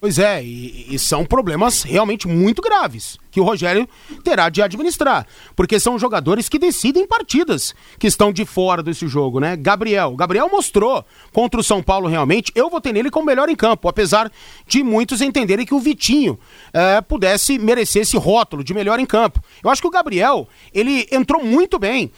Pois 0.00 0.18
é, 0.18 0.42
e, 0.44 0.94
e 0.94 0.98
são 0.98 1.24
problemas 1.24 1.82
realmente 1.82 2.28
muito 2.28 2.60
graves 2.60 3.18
que 3.36 3.40
o 3.40 3.44
Rogério 3.44 3.86
terá 4.24 4.48
de 4.48 4.62
administrar, 4.62 5.26
porque 5.54 5.78
são 5.78 5.98
jogadores 5.98 6.48
que 6.48 6.58
decidem 6.58 7.06
partidas 7.06 7.74
que 7.98 8.06
estão 8.06 8.32
de 8.32 8.46
fora 8.46 8.82
desse 8.82 9.06
jogo, 9.06 9.40
né? 9.40 9.54
Gabriel, 9.56 10.16
Gabriel 10.16 10.48
mostrou 10.48 11.04
contra 11.34 11.60
o 11.60 11.62
São 11.62 11.82
Paulo 11.82 12.08
realmente, 12.08 12.50
eu 12.54 12.70
votei 12.70 12.94
nele 12.94 13.10
como 13.10 13.26
melhor 13.26 13.50
em 13.50 13.54
campo, 13.54 13.88
apesar 13.88 14.32
de 14.66 14.82
muitos 14.82 15.20
entenderem 15.20 15.66
que 15.66 15.74
o 15.74 15.78
Vitinho 15.78 16.38
eh, 16.72 17.02
pudesse 17.02 17.58
merecer 17.58 18.02
esse 18.02 18.16
rótulo 18.16 18.64
de 18.64 18.72
melhor 18.72 18.98
em 18.98 19.04
campo. 19.04 19.38
Eu 19.62 19.68
acho 19.68 19.82
que 19.82 19.88
o 19.88 19.90
Gabriel, 19.90 20.48
ele 20.72 21.06
entrou 21.12 21.44
muito 21.44 21.78
bem 21.78 22.10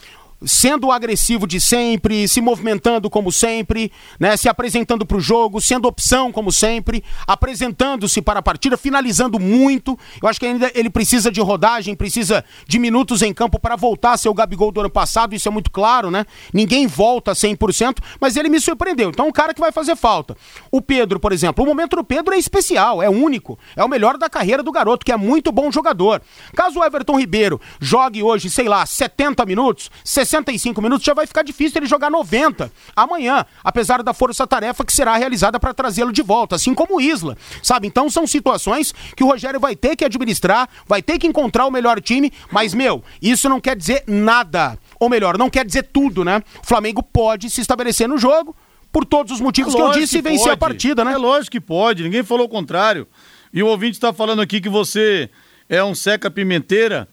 sendo 0.45 0.91
agressivo 0.91 1.47
de 1.47 1.61
sempre, 1.61 2.29
se 2.29 2.41
movimentando 2.41 3.11
como 3.11 3.33
sempre, 3.33 3.91
né, 4.19 4.37
se 4.37 4.49
apresentando 4.49 5.05
para 5.05 5.17
o 5.17 5.21
jogo, 5.21 5.61
sendo 5.61 5.89
opção 5.89 6.31
como 6.31 6.53
sempre, 6.53 7.03
apresentando-se 7.27 8.23
para 8.23 8.41
a 8.41 8.43
partida, 8.43 8.77
finalizando 8.77 9.39
muito. 9.39 9.99
Eu 10.23 10.29
acho 10.29 10.39
que 10.39 10.47
ainda 10.47 10.71
ele 10.75 10.91
precisa 10.91 11.31
de 11.31 11.41
rodagem, 11.41 11.95
precisa 11.95 12.45
de 12.67 12.79
minutos 12.79 13.23
em 13.23 13.35
campo 13.35 13.59
para 13.59 13.77
voltar 13.77 14.13
a 14.13 14.17
ser 14.17 14.29
o 14.29 14.35
Gabigol 14.35 14.71
do 14.71 14.81
ano 14.81 14.91
passado, 14.91 15.35
isso 15.35 15.49
é 15.49 15.51
muito 15.51 15.71
claro, 15.71 16.11
né? 16.11 16.25
Ninguém 16.53 16.87
volta 16.87 17.33
100%, 17.33 17.99
mas 18.21 18.37
ele 18.37 18.49
me 18.49 18.61
surpreendeu. 18.61 19.11
Então, 19.11 19.29
um 19.29 19.33
cara 19.33 19.53
que 19.53 19.61
vai 19.61 19.73
fazer 19.73 19.97
falta. 19.97 20.37
O 20.71 20.81
Pedro, 20.81 21.19
por 21.19 21.33
exemplo, 21.33 21.65
o 21.65 21.67
momento 21.67 21.97
do 21.97 22.05
Pedro 22.05 22.35
é 22.35 22.39
especial, 22.39 23.03
é 23.03 23.09
único, 23.09 23.59
é 23.77 23.85
o 23.85 23.89
melhor 23.89 24.17
da 24.17 24.29
carreira 24.29 24.63
do 24.63 24.73
garoto, 24.73 25.05
que 25.05 25.13
é 25.13 25.17
muito 25.17 25.51
bom 25.51 25.71
jogador. 25.71 26.23
Caso 26.55 26.79
o 26.79 26.85
Everton 26.85 27.19
Ribeiro 27.19 27.61
jogue 27.81 28.23
hoje, 28.23 28.51
sei 28.51 28.69
lá, 28.69 28.85
70 28.87 29.45
minutos, 29.45 29.91
65 30.29 30.81
minutos, 30.83 31.05
já 31.05 31.15
vai 31.15 31.27
ficar 31.27 31.43
difícil 31.43 31.79
ele 31.79 31.87
jogar 31.87 32.11
90 32.11 32.71
amanhã, 32.95 33.45
apesar 33.63 34.03
da 34.03 34.13
força-tarefa 34.13 34.85
que 34.85 34.93
será 34.93 35.17
realizada 35.17 35.59
para 35.59 35.75
trazê-lo 35.75 36.13
de 36.13 36.23
volta, 36.23 36.57
assim 36.57 36.75
como 36.75 36.97
o 36.97 37.01
Isla, 37.01 37.37
sabe? 37.63 37.87
Então 37.87 38.09
são 38.11 38.27
situações 38.27 38.93
que 39.17 39.25
o 39.25 39.27
Rogério 39.27 39.59
vai 39.59 39.75
ter 39.75 39.97
que 39.97 40.05
administrar, 40.05 40.69
vai 40.87 41.03
ter 41.03 41.19
que 41.19 41.27
encontrar 41.27 41.67
o 41.67 41.71
melhor 41.71 42.01
time, 42.01 42.33
mas, 42.51 42.75
meu, 42.75 43.03
isso 43.21 43.49
não 43.49 43.61
quer 43.61 43.77
dizer 43.77 44.05
nada. 44.07 44.79
Ou 45.01 45.09
melhor, 45.09 45.39
não 45.39 45.51
quer 45.51 45.65
dizer 45.65 45.85
tudo, 45.93 46.25
né? 46.25 46.43
O 46.63 46.67
Flamengo 46.67 47.03
pode 47.03 47.51
se 47.51 47.61
estabelecer 47.61 48.09
no 48.09 48.19
jogo, 48.19 48.55
por 48.93 49.05
todos 49.05 49.33
os 49.33 49.41
motivos 49.41 49.75
que 49.75 49.81
eu 49.81 49.93
disse, 49.93 50.19
e 50.19 50.23
vencer 50.23 50.53
a 50.53 50.57
partida, 50.57 51.05
né? 51.05 51.13
É 51.13 51.17
lógico 51.17 51.53
que 51.53 51.61
pode, 51.61 52.03
ninguém 52.03 52.23
falou 52.23 52.47
o 52.47 52.49
contrário. 52.49 53.07
E 53.53 53.63
o 53.63 53.67
ouvinte 53.67 53.93
está 53.93 54.13
falando 54.13 54.41
aqui 54.41 54.61
que 54.61 54.69
você 54.69 55.31
é 55.69 55.83
um 55.85 55.95
seca 55.95 56.31
pimenteira. 56.31 57.09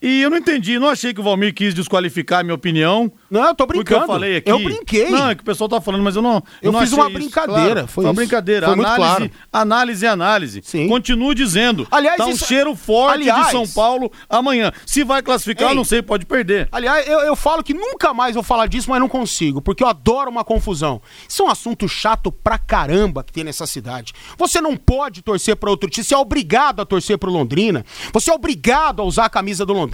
E 0.00 0.22
eu 0.22 0.30
não 0.30 0.36
entendi, 0.36 0.78
não 0.78 0.88
achei 0.88 1.12
que 1.12 1.18
o 1.20 1.24
Valmir 1.24 1.52
quis 1.52 1.74
desqualificar 1.74 2.40
a 2.40 2.42
minha 2.44 2.54
opinião. 2.54 3.10
Não, 3.28 3.48
eu 3.48 3.54
tô 3.54 3.66
Porque 3.66 3.82
brincando. 3.82 4.04
eu 4.04 4.06
falei 4.06 4.36
aqui. 4.36 4.48
Eu 4.50 4.58
brinquei. 4.62 5.10
Não, 5.10 5.30
é 5.30 5.34
que 5.34 5.42
o 5.42 5.44
pessoal 5.44 5.68
tá 5.68 5.80
falando, 5.80 6.04
mas 6.04 6.14
eu 6.14 6.22
não. 6.22 6.40
Eu 6.62 6.70
não 6.70 6.80
fiz 6.80 6.92
uma 6.92 7.10
brincadeira, 7.10 7.72
Claro, 7.72 7.88
foi 7.88 8.04
uma 8.04 8.12
brincadeira. 8.14 8.66
Foi 8.68 8.74
análise, 8.78 8.96
claro. 8.96 9.30
análise 9.52 10.06
é 10.06 10.08
análise. 10.08 10.62
Sim. 10.64 10.86
Continuo 10.86 11.34
dizendo. 11.34 11.84
Aliás, 11.90 12.16
tá 12.16 12.26
um 12.26 12.30
isso- 12.30 12.46
cheiro 12.46 12.76
forte 12.76 13.22
Aliás- 13.22 13.46
de 13.46 13.50
São 13.50 13.66
Paulo 13.66 14.10
amanhã. 14.30 14.70
Se 14.86 15.02
vai 15.02 15.20
classificar, 15.20 15.64
eu 15.64 15.70
Ei. 15.70 15.74
não 15.76 15.84
sei, 15.84 16.00
pode 16.00 16.24
perder. 16.26 16.68
Aliás, 16.70 17.06
eu, 17.08 17.18
eu 17.20 17.34
falo 17.34 17.64
que 17.64 17.74
nunca 17.74 18.14
mais 18.14 18.34
vou 18.34 18.44
falar 18.44 18.66
disso, 18.68 18.88
mas 18.88 19.00
não 19.00 19.08
consigo, 19.08 19.60
porque 19.60 19.82
eu 19.82 19.88
adoro 19.88 20.30
uma 20.30 20.44
confusão. 20.44 21.02
Isso 21.28 21.42
é 21.42 21.46
um 21.46 21.50
assunto 21.50 21.88
chato 21.88 22.30
pra 22.30 22.56
caramba 22.56 23.24
que 23.24 23.32
tem 23.32 23.42
nessa 23.42 23.66
cidade. 23.66 24.12
Você 24.38 24.60
não 24.60 24.76
pode 24.76 25.22
torcer 25.22 25.56
pra 25.56 25.70
outro 25.70 25.90
time, 25.90 26.04
você 26.04 26.14
é 26.14 26.18
obrigado 26.18 26.80
a 26.80 26.84
torcer 26.86 27.18
pro 27.18 27.32
Londrina, 27.32 27.84
você 28.12 28.30
é 28.30 28.34
obrigado 28.34 29.02
a 29.02 29.04
usar 29.04 29.24
a 29.24 29.28
camisa 29.30 29.66
do 29.66 29.72
Londrina. 29.72 29.87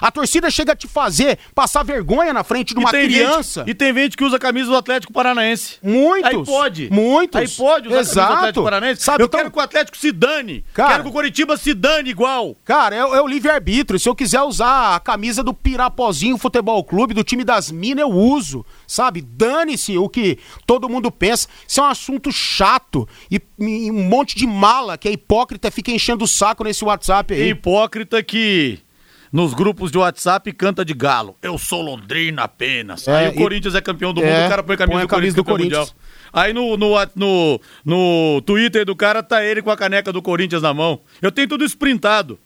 A 0.00 0.10
torcida 0.10 0.50
chega 0.50 0.72
a 0.72 0.76
te 0.76 0.86
fazer 0.86 1.38
passar 1.54 1.82
vergonha 1.82 2.32
na 2.32 2.44
frente 2.44 2.74
de 2.74 2.80
uma 2.80 2.90
criança. 2.90 3.60
Gente, 3.60 3.70
e 3.70 3.74
tem 3.74 3.94
gente 3.94 4.16
que 4.16 4.24
usa 4.24 4.36
a 4.36 4.38
camisa 4.40 4.68
do 4.70 4.76
Atlético 4.76 5.12
Paranaense. 5.12 5.78
Muitos. 5.82 6.30
Aí 6.30 6.44
pode. 6.44 6.90
Muitos. 6.90 7.40
Aí 7.40 7.48
pode 7.48 7.88
usar 7.88 7.94
a 7.94 8.02
camisa 8.02 8.14
do 8.14 8.20
Exato. 8.20 8.32
Atlético 8.38 8.64
Paranaense. 8.64 9.02
Sabe, 9.02 9.22
eu 9.22 9.26
então- 9.26 9.40
quero 9.40 9.50
que 9.50 9.58
o 9.58 9.62
Atlético 9.62 9.96
se 9.96 10.12
dane. 10.12 10.64
Cara- 10.74 10.90
quero 10.90 11.02
que 11.04 11.08
o 11.08 11.12
Coritiba 11.12 11.56
se 11.56 11.74
dane 11.74 12.10
igual. 12.10 12.56
Cara, 12.64 12.94
é, 12.94 12.98
é 12.98 13.20
o 13.20 13.26
livre-arbítrio. 13.26 13.98
Se 13.98 14.08
eu 14.08 14.14
quiser 14.14 14.42
usar 14.42 14.94
a 14.96 15.00
camisa 15.00 15.42
do 15.42 15.54
Pirapozinho 15.54 16.36
Futebol 16.38 16.82
Clube, 16.84 17.14
do 17.14 17.24
time 17.24 17.44
das 17.44 17.70
Minas, 17.70 18.02
eu 18.02 18.10
uso. 18.10 18.64
Sabe? 18.86 19.20
Dane-se 19.22 19.96
o 19.96 20.08
que 20.08 20.38
todo 20.66 20.88
mundo 20.88 21.10
pensa. 21.10 21.48
Isso 21.66 21.80
é 21.80 21.82
um 21.84 21.86
assunto 21.86 22.32
chato. 22.32 23.08
E, 23.30 23.40
e 23.58 23.90
um 23.90 24.04
monte 24.04 24.36
de 24.36 24.46
mala 24.46 24.98
que 24.98 25.08
é 25.08 25.12
hipócrita 25.12 25.70
fica 25.70 25.90
enchendo 25.90 26.24
o 26.24 26.28
saco 26.28 26.64
nesse 26.64 26.84
WhatsApp 26.84 27.32
aí. 27.34 27.50
Hipócrita 27.50 28.22
que 28.22 28.78
nos 29.32 29.54
grupos 29.54 29.90
de 29.90 29.98
WhatsApp 29.98 30.52
canta 30.52 30.84
de 30.84 30.92
galo. 30.94 31.36
Eu 31.42 31.56
sou 31.58 31.80
Londrina 31.82 32.42
apenas. 32.42 33.06
É, 33.06 33.16
Aí 33.16 33.28
o 33.28 33.32
e- 33.32 33.36
Corinthians 33.36 33.74
é 33.74 33.80
campeão 33.80 34.12
do 34.12 34.20
mundo, 34.20 34.30
É, 34.30 34.46
o 34.46 34.48
cara 34.50 34.62
põe 34.62 34.74
a 34.74 34.78
camisa, 34.78 34.92
põe 34.96 35.02
a 35.02 35.04
do, 35.04 35.08
camisa 35.08 35.34
Corinthians, 35.34 35.34
do 35.36 35.44
Corinthians. 35.44 35.88
mundial. 35.90 36.10
Aí 36.32 36.52
no, 36.52 36.76
no, 36.76 36.94
no, 37.16 37.60
no 37.84 38.42
Twitter 38.42 38.84
do 38.84 38.94
cara 38.96 39.22
tá 39.22 39.44
ele 39.44 39.62
com 39.62 39.70
a 39.70 39.76
caneca 39.76 40.12
do 40.12 40.20
Corinthians 40.22 40.62
na 40.62 40.72
mão. 40.74 41.00
Eu 41.22 41.30
tenho 41.32 41.48
tudo 41.48 41.64
isso 41.64 41.76
printado. 41.78 42.38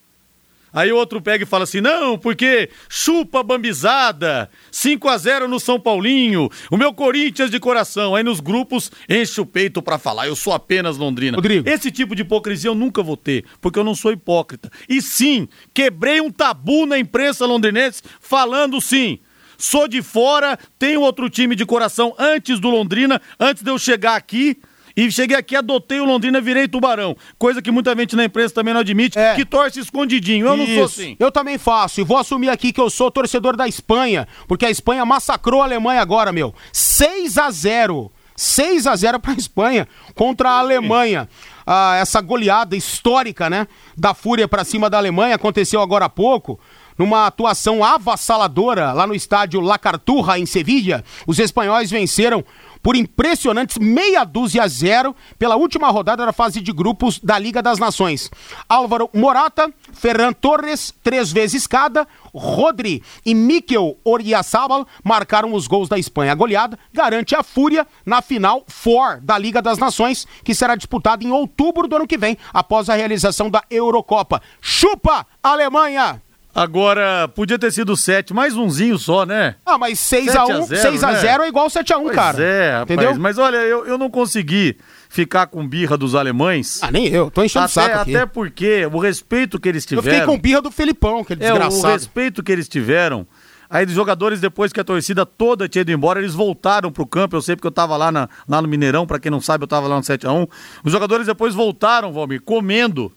Aí 0.74 0.90
outro 0.90 1.22
pega 1.22 1.44
e 1.44 1.46
fala 1.46 1.62
assim: 1.62 1.80
não, 1.80 2.18
porque 2.18 2.68
chupa 2.88 3.44
bambizada, 3.44 4.50
5 4.72 5.08
a 5.08 5.16
0 5.16 5.46
no 5.46 5.60
São 5.60 5.78
Paulinho, 5.78 6.50
o 6.68 6.76
meu 6.76 6.92
Corinthians 6.92 7.50
de 7.50 7.60
coração. 7.60 8.16
Aí 8.16 8.24
nos 8.24 8.40
grupos 8.40 8.90
enche 9.08 9.40
o 9.40 9.46
peito 9.46 9.80
pra 9.80 9.98
falar, 9.98 10.26
eu 10.26 10.34
sou 10.34 10.52
apenas 10.52 10.96
Londrina. 10.96 11.36
Rodrigo. 11.36 11.68
Esse 11.68 11.92
tipo 11.92 12.16
de 12.16 12.22
hipocrisia 12.22 12.68
eu 12.68 12.74
nunca 12.74 13.02
vou 13.02 13.16
ter, 13.16 13.44
porque 13.60 13.78
eu 13.78 13.84
não 13.84 13.94
sou 13.94 14.10
hipócrita. 14.10 14.68
E 14.88 15.00
sim, 15.00 15.48
quebrei 15.72 16.20
um 16.20 16.30
tabu 16.30 16.86
na 16.86 16.98
imprensa 16.98 17.46
londrinense 17.46 18.02
falando 18.20 18.80
sim. 18.80 19.20
Sou 19.56 19.86
de 19.86 20.02
fora, 20.02 20.58
tenho 20.78 21.00
outro 21.00 21.30
time 21.30 21.54
de 21.54 21.64
coração 21.64 22.14
antes 22.18 22.58
do 22.58 22.68
Londrina, 22.68 23.22
antes 23.38 23.62
de 23.62 23.70
eu 23.70 23.78
chegar 23.78 24.16
aqui. 24.16 24.58
E 24.96 25.10
cheguei 25.10 25.36
aqui, 25.36 25.56
adotei 25.56 25.98
o 26.00 26.04
Londrina, 26.04 26.40
virei 26.40 26.68
tubarão. 26.68 27.16
Coisa 27.36 27.60
que 27.60 27.70
muita 27.70 27.96
gente 27.96 28.14
na 28.14 28.24
imprensa 28.24 28.54
também 28.54 28.72
não 28.72 28.80
admite, 28.80 29.18
É. 29.18 29.34
que 29.34 29.44
torce 29.44 29.80
escondidinho. 29.80 30.46
Eu 30.46 30.56
não 30.56 30.64
sou 30.66 30.74
Isso. 30.74 31.00
assim. 31.00 31.16
Eu 31.18 31.32
também 31.32 31.58
faço. 31.58 32.00
E 32.00 32.04
vou 32.04 32.16
assumir 32.16 32.48
aqui 32.48 32.72
que 32.72 32.80
eu 32.80 32.88
sou 32.88 33.10
torcedor 33.10 33.56
da 33.56 33.66
Espanha, 33.66 34.28
porque 34.46 34.64
a 34.64 34.70
Espanha 34.70 35.04
massacrou 35.04 35.60
a 35.62 35.64
Alemanha 35.64 36.00
agora, 36.00 36.30
meu. 36.30 36.54
6 36.72 37.38
a 37.38 37.50
0 37.50 38.10
6 38.36 38.86
a 38.88 38.96
0 38.96 39.20
pra 39.20 39.32
Espanha 39.34 39.86
contra 40.14 40.50
a 40.50 40.58
Alemanha. 40.58 41.28
Ah, 41.66 41.96
essa 42.00 42.20
goleada 42.20 42.76
histórica, 42.76 43.48
né? 43.48 43.66
Da 43.96 44.12
Fúria 44.12 44.46
pra 44.48 44.64
cima 44.64 44.90
da 44.90 44.98
Alemanha 44.98 45.34
aconteceu 45.36 45.80
agora 45.80 46.06
há 46.06 46.08
pouco. 46.08 46.58
Numa 46.98 47.26
atuação 47.26 47.82
avassaladora 47.82 48.92
lá 48.92 49.06
no 49.06 49.14
estádio 49.14 49.60
La 49.60 49.78
Carturra, 49.78 50.38
em 50.38 50.46
Sevilha, 50.46 51.04
os 51.26 51.38
espanhóis 51.38 51.90
venceram 51.90 52.44
por 52.84 52.94
impressionantes 52.96 53.78
meia 53.78 54.24
dúzia 54.24 54.62
a 54.62 54.68
zero 54.68 55.16
pela 55.38 55.56
última 55.56 55.88
rodada 55.88 56.26
da 56.26 56.34
fase 56.34 56.60
de 56.60 56.70
grupos 56.70 57.18
da 57.18 57.38
Liga 57.38 57.62
das 57.62 57.78
Nações. 57.78 58.30
Álvaro 58.68 59.08
Morata, 59.14 59.72
Ferran 59.94 60.34
Torres, 60.34 60.92
três 61.02 61.32
vezes 61.32 61.66
cada, 61.66 62.06
Rodri 62.34 63.02
e 63.24 63.34
Mikel 63.34 63.96
Oriazábal 64.04 64.86
marcaram 65.02 65.54
os 65.54 65.66
gols 65.66 65.88
da 65.88 65.98
Espanha. 65.98 66.32
A 66.32 66.34
goleada 66.34 66.78
garante 66.92 67.34
a 67.34 67.42
fúria 67.42 67.86
na 68.04 68.20
final 68.20 68.64
for 68.68 69.18
da 69.22 69.38
Liga 69.38 69.62
das 69.62 69.78
Nações, 69.78 70.26
que 70.44 70.54
será 70.54 70.76
disputada 70.76 71.24
em 71.24 71.32
outubro 71.32 71.88
do 71.88 71.96
ano 71.96 72.06
que 72.06 72.18
vem, 72.18 72.36
após 72.52 72.90
a 72.90 72.94
realização 72.94 73.48
da 73.48 73.64
Eurocopa. 73.70 74.42
Chupa, 74.60 75.26
Alemanha! 75.42 76.23
Agora, 76.54 77.26
podia 77.34 77.58
ter 77.58 77.72
sido 77.72 77.96
7, 77.96 78.32
mais 78.32 78.56
umzinho 78.56 78.96
só, 78.96 79.26
né? 79.26 79.56
Ah, 79.66 79.76
mas 79.76 79.98
6 79.98 80.26
7 80.26 80.36
a 80.38 80.42
a 80.42 80.46
1 80.58 80.66
0, 80.66 80.80
6 80.82 81.02
a 81.04 81.12
né? 81.12 81.18
0 81.18 81.42
é 81.42 81.48
igual 81.48 81.68
7 81.68 81.92
a 81.92 81.98
1 81.98 82.02
Pois 82.04 82.14
cara. 82.14 82.42
é, 82.42 82.70
rapaz. 82.78 82.82
Entendeu? 82.90 83.18
Mas 83.18 83.38
olha, 83.38 83.56
eu, 83.56 83.84
eu 83.86 83.98
não 83.98 84.08
consegui 84.08 84.76
ficar 85.08 85.48
com 85.48 85.66
birra 85.66 85.96
dos 85.96 86.14
alemães. 86.14 86.78
Ah, 86.82 86.92
nem 86.92 87.08
eu, 87.08 87.28
tô 87.30 87.42
enchendo 87.42 87.62
o 87.62 87.66
até, 87.66 87.72
saco 87.72 87.98
aqui. 87.98 88.14
até 88.16 88.24
porque 88.26 88.86
o 88.92 88.98
respeito 88.98 89.58
que 89.58 89.68
eles 89.68 89.82
Eu 89.84 89.98
tiveram. 90.00 90.18
fiquei 90.20 90.34
com 90.36 90.40
birra 90.40 90.62
do 90.62 90.70
Felipão, 90.70 91.18
aquele 91.20 91.42
É, 91.44 91.50
o 91.52 91.58
desgraçado. 91.58 91.92
respeito 91.92 92.42
que 92.42 92.52
eles 92.52 92.68
tiveram. 92.68 93.26
Aí 93.68 93.84
os 93.86 93.92
jogadores, 93.92 94.40
depois 94.40 94.72
que 94.72 94.78
a 94.78 94.84
torcida 94.84 95.26
toda 95.26 95.68
tinha 95.68 95.82
ido 95.82 95.90
embora, 95.90 96.20
eles 96.20 96.34
voltaram 96.34 96.92
pro 96.92 97.04
campo. 97.04 97.34
Eu 97.34 97.42
sei 97.42 97.56
porque 97.56 97.66
eu 97.66 97.72
tava 97.72 97.96
lá, 97.96 98.12
na- 98.12 98.28
lá 98.48 98.62
no 98.62 98.68
Mineirão, 98.68 99.04
pra 99.06 99.18
quem 99.18 99.30
não 99.32 99.40
sabe, 99.40 99.64
eu 99.64 99.68
tava 99.68 99.88
lá 99.88 99.96
no 99.96 100.02
7x1. 100.02 100.48
Os 100.84 100.92
jogadores 100.92 101.26
depois 101.26 101.52
voltaram, 101.54 102.12
Valmir, 102.12 102.40
comendo. 102.42 103.10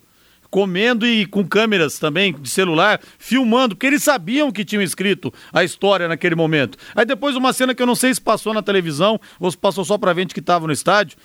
Comendo 0.50 1.06
e 1.06 1.26
com 1.26 1.46
câmeras 1.46 1.98
também 1.98 2.32
de 2.32 2.48
celular, 2.48 3.00
filmando, 3.18 3.74
porque 3.74 3.86
eles 3.86 4.02
sabiam 4.02 4.50
que 4.50 4.64
tinham 4.64 4.82
escrito 4.82 5.32
a 5.52 5.62
história 5.62 6.08
naquele 6.08 6.34
momento. 6.34 6.78
Aí 6.94 7.04
depois 7.04 7.36
uma 7.36 7.52
cena 7.52 7.74
que 7.74 7.82
eu 7.82 7.86
não 7.86 7.94
sei 7.94 8.14
se 8.14 8.20
passou 8.20 8.54
na 8.54 8.62
televisão 8.62 9.20
ou 9.38 9.50
se 9.50 9.58
passou 9.58 9.84
só 9.84 9.98
pra 9.98 10.14
gente 10.14 10.34
que 10.34 10.40
tava 10.40 10.66
no 10.66 10.72
estádio. 10.72 11.18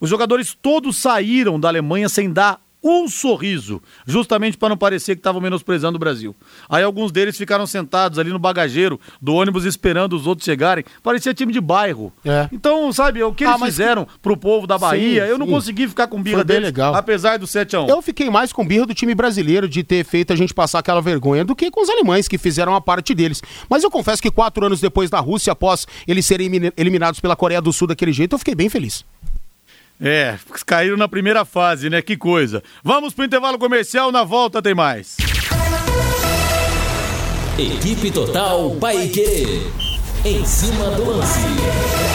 Os 0.00 0.10
jogadores 0.10 0.56
todos 0.60 0.96
saíram 0.96 1.58
da 1.58 1.68
Alemanha 1.68 2.08
sem 2.08 2.32
dar 2.32 2.63
um 2.84 3.08
sorriso, 3.08 3.80
justamente 4.06 4.58
para 4.58 4.68
não 4.68 4.76
parecer 4.76 5.14
que 5.14 5.20
estavam 5.20 5.40
menosprezando 5.40 5.96
o 5.96 5.98
Brasil. 5.98 6.36
Aí 6.68 6.82
alguns 6.84 7.10
deles 7.10 7.36
ficaram 7.38 7.66
sentados 7.66 8.18
ali 8.18 8.30
no 8.30 8.38
bagageiro 8.38 9.00
do 9.22 9.34
ônibus 9.34 9.64
esperando 9.64 10.14
os 10.14 10.26
outros 10.26 10.44
chegarem. 10.44 10.84
Parecia 11.02 11.32
time 11.32 11.50
de 11.52 11.60
bairro. 11.60 12.12
É. 12.24 12.48
Então, 12.52 12.92
sabe, 12.92 13.22
o 13.22 13.32
que 13.32 13.44
Ah, 13.44 13.48
eles 13.50 13.60
mas 13.60 13.70
fizeram 13.70 14.06
pro 14.20 14.36
povo 14.36 14.66
da 14.66 14.76
Bahia, 14.76 15.24
Sim, 15.24 15.30
eu 15.30 15.38
não 15.38 15.46
sim. 15.46 15.52
consegui 15.52 15.88
ficar 15.88 16.06
com 16.08 16.22
birra 16.22 16.44
deles, 16.44 16.64
legal. 16.64 16.94
apesar 16.94 17.38
do 17.38 17.46
7 17.46 17.74
a 17.76 17.80
1 17.82 17.88
Eu 17.88 18.02
fiquei 18.02 18.28
mais 18.28 18.52
com 18.52 18.66
birra 18.66 18.84
do 18.86 18.94
time 18.94 19.14
brasileiro 19.14 19.66
de 19.68 19.82
ter 19.82 20.04
feito 20.04 20.32
a 20.32 20.36
gente 20.36 20.52
passar 20.52 20.80
aquela 20.80 21.00
vergonha 21.00 21.44
do 21.44 21.56
que 21.56 21.70
com 21.70 21.82
os 21.82 21.88
alemães 21.88 22.28
que 22.28 22.36
fizeram 22.36 22.74
a 22.74 22.80
parte 22.80 23.14
deles. 23.14 23.42
Mas 23.70 23.82
eu 23.82 23.90
confesso 23.90 24.20
que 24.20 24.30
quatro 24.30 24.66
anos 24.66 24.80
depois 24.80 25.08
da 25.08 25.20
Rússia, 25.20 25.52
após 25.52 25.86
eles 26.06 26.26
serem 26.26 26.46
elimina- 26.48 26.72
eliminados 26.76 27.20
pela 27.20 27.34
Coreia 27.34 27.62
do 27.62 27.72
Sul 27.72 27.88
daquele 27.88 28.12
jeito, 28.12 28.34
eu 28.34 28.38
fiquei 28.38 28.54
bem 28.54 28.68
feliz. 28.68 29.04
É, 30.00 30.36
caíram 30.66 30.96
na 30.96 31.08
primeira 31.08 31.44
fase, 31.44 31.88
né? 31.88 32.02
Que 32.02 32.16
coisa. 32.16 32.62
Vamos 32.82 33.14
pro 33.14 33.24
intervalo 33.24 33.58
comercial, 33.58 34.10
na 34.10 34.24
volta 34.24 34.60
tem 34.60 34.74
mais. 34.74 35.16
Equipe 37.58 38.10
Total 38.10 38.70
Paique. 38.80 39.62
Em 40.24 40.44
cima 40.44 40.90
do 40.90 41.04
lance. 41.04 42.13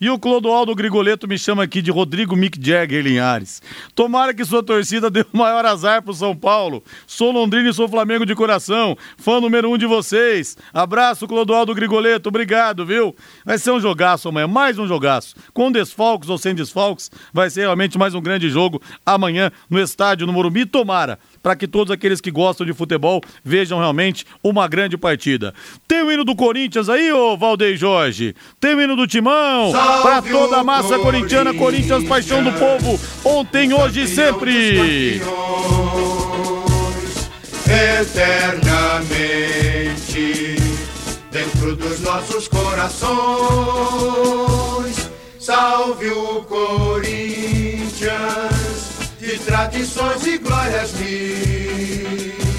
E 0.00 0.08
o 0.08 0.18
Clodoaldo 0.18 0.74
Grigoleto 0.74 1.28
me 1.28 1.36
chama 1.36 1.62
aqui 1.62 1.82
de 1.82 1.90
Rodrigo 1.90 2.34
Mick 2.34 2.58
Jagger 2.58 3.04
Linhares. 3.04 3.60
Tomara 3.94 4.32
que 4.32 4.42
sua 4.46 4.62
torcida 4.62 5.10
dê 5.12 5.26
o 5.30 5.36
maior 5.36 5.66
azar 5.66 6.02
pro 6.02 6.14
São 6.14 6.34
Paulo. 6.34 6.82
Sou 7.06 7.30
Londrina 7.30 7.68
e 7.68 7.74
sou 7.74 7.86
Flamengo 7.86 8.24
de 8.24 8.34
coração. 8.34 8.96
Fã 9.18 9.42
número 9.42 9.70
um 9.70 9.76
de 9.76 9.84
vocês. 9.84 10.56
Abraço, 10.72 11.28
Clodoaldo 11.28 11.74
Grigoleto. 11.74 12.30
Obrigado, 12.30 12.86
viu? 12.86 13.14
Vai 13.44 13.58
ser 13.58 13.72
um 13.72 13.80
jogaço 13.80 14.30
amanhã, 14.30 14.46
mais 14.46 14.78
um 14.78 14.86
jogaço. 14.86 15.36
Com 15.52 15.70
desfalques 15.70 16.30
ou 16.30 16.38
sem 16.38 16.54
desfalques, 16.54 17.10
vai 17.30 17.50
ser 17.50 17.60
realmente 17.60 17.98
mais 17.98 18.14
um 18.14 18.22
grande 18.22 18.48
jogo 18.48 18.80
amanhã 19.04 19.52
no 19.68 19.78
estádio 19.78 20.26
no 20.26 20.32
Morumbi. 20.32 20.64
Tomara 20.64 21.18
para 21.42 21.56
que 21.56 21.66
todos 21.66 21.90
aqueles 21.90 22.20
que 22.20 22.30
gostam 22.30 22.66
de 22.66 22.72
futebol 22.72 23.20
vejam 23.44 23.78
realmente 23.78 24.26
uma 24.42 24.68
grande 24.68 24.96
partida. 24.96 25.54
Tem 25.86 26.02
o 26.02 26.12
hino 26.12 26.24
do 26.24 26.36
Corinthians 26.36 26.88
aí, 26.88 27.12
ô 27.12 27.36
Valdeir 27.36 27.76
Jorge? 27.76 28.34
Tem 28.58 28.74
o 28.74 28.80
hino 28.80 28.96
do 28.96 29.06
Timão? 29.06 29.72
Para 29.72 30.22
toda 30.22 30.58
a 30.58 30.64
massa 30.64 30.98
corintiana, 30.98 31.54
Corinthians, 31.54 32.04
paixão 32.04 32.42
do 32.42 32.52
povo, 32.52 32.98
ontem, 33.24 33.72
hoje 33.72 34.02
e 34.02 34.08
sempre. 34.08 35.20
eternamente 38.00 40.56
dentro 41.30 41.76
dos 41.76 42.00
nossos 42.00 42.48
corações. 42.48 43.10
Salve 45.38 46.10
o 46.10 46.42
Corinthians 46.42 48.10
de 49.30 49.38
tradições 49.38 50.26
e 50.26 50.38
glórias. 50.38 50.92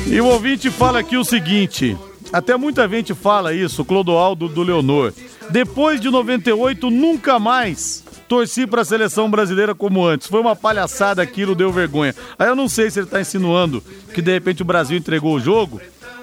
E 0.07 0.22
o 0.22 0.26
ouvinte 0.26 0.69
fala 0.72 0.99
aqui 0.99 1.17
o 1.17 1.24
seguinte: 1.24 1.97
até 2.32 2.55
muita 2.55 2.88
gente 2.88 3.13
fala 3.13 3.53
isso, 3.53 3.84
Clodoaldo 3.84 4.47
do 4.47 4.63
Leonor. 4.63 5.13
Depois 5.49 5.99
de 5.99 6.09
98, 6.09 6.89
nunca 6.89 7.38
mais 7.39 8.05
torci 8.26 8.65
para 8.65 8.84
a 8.84 8.86
seleção 8.86 9.30
brasileira 9.30 9.76
como 9.76 10.05
antes. 10.05 10.28
Foi 10.28 10.39
uma 10.39 10.55
palhaçada 10.55 11.22
aquilo, 11.22 11.55
deu 11.55 11.74
vergonha. 11.74 12.15
Aí 12.39 12.47
eu 12.47 12.55
não 12.55 12.69
sei 12.69 12.89
se 12.89 12.99
ele 12.99 13.07
está 13.07 13.19
insinuando 13.19 13.84
que 14.13 14.22
de 14.22 14.32
repente 14.32 14.61
o 14.61 14.65
Brasil 14.65 14.97
entregou 14.97 15.36
o 15.36 15.39
jogo. 15.41 15.82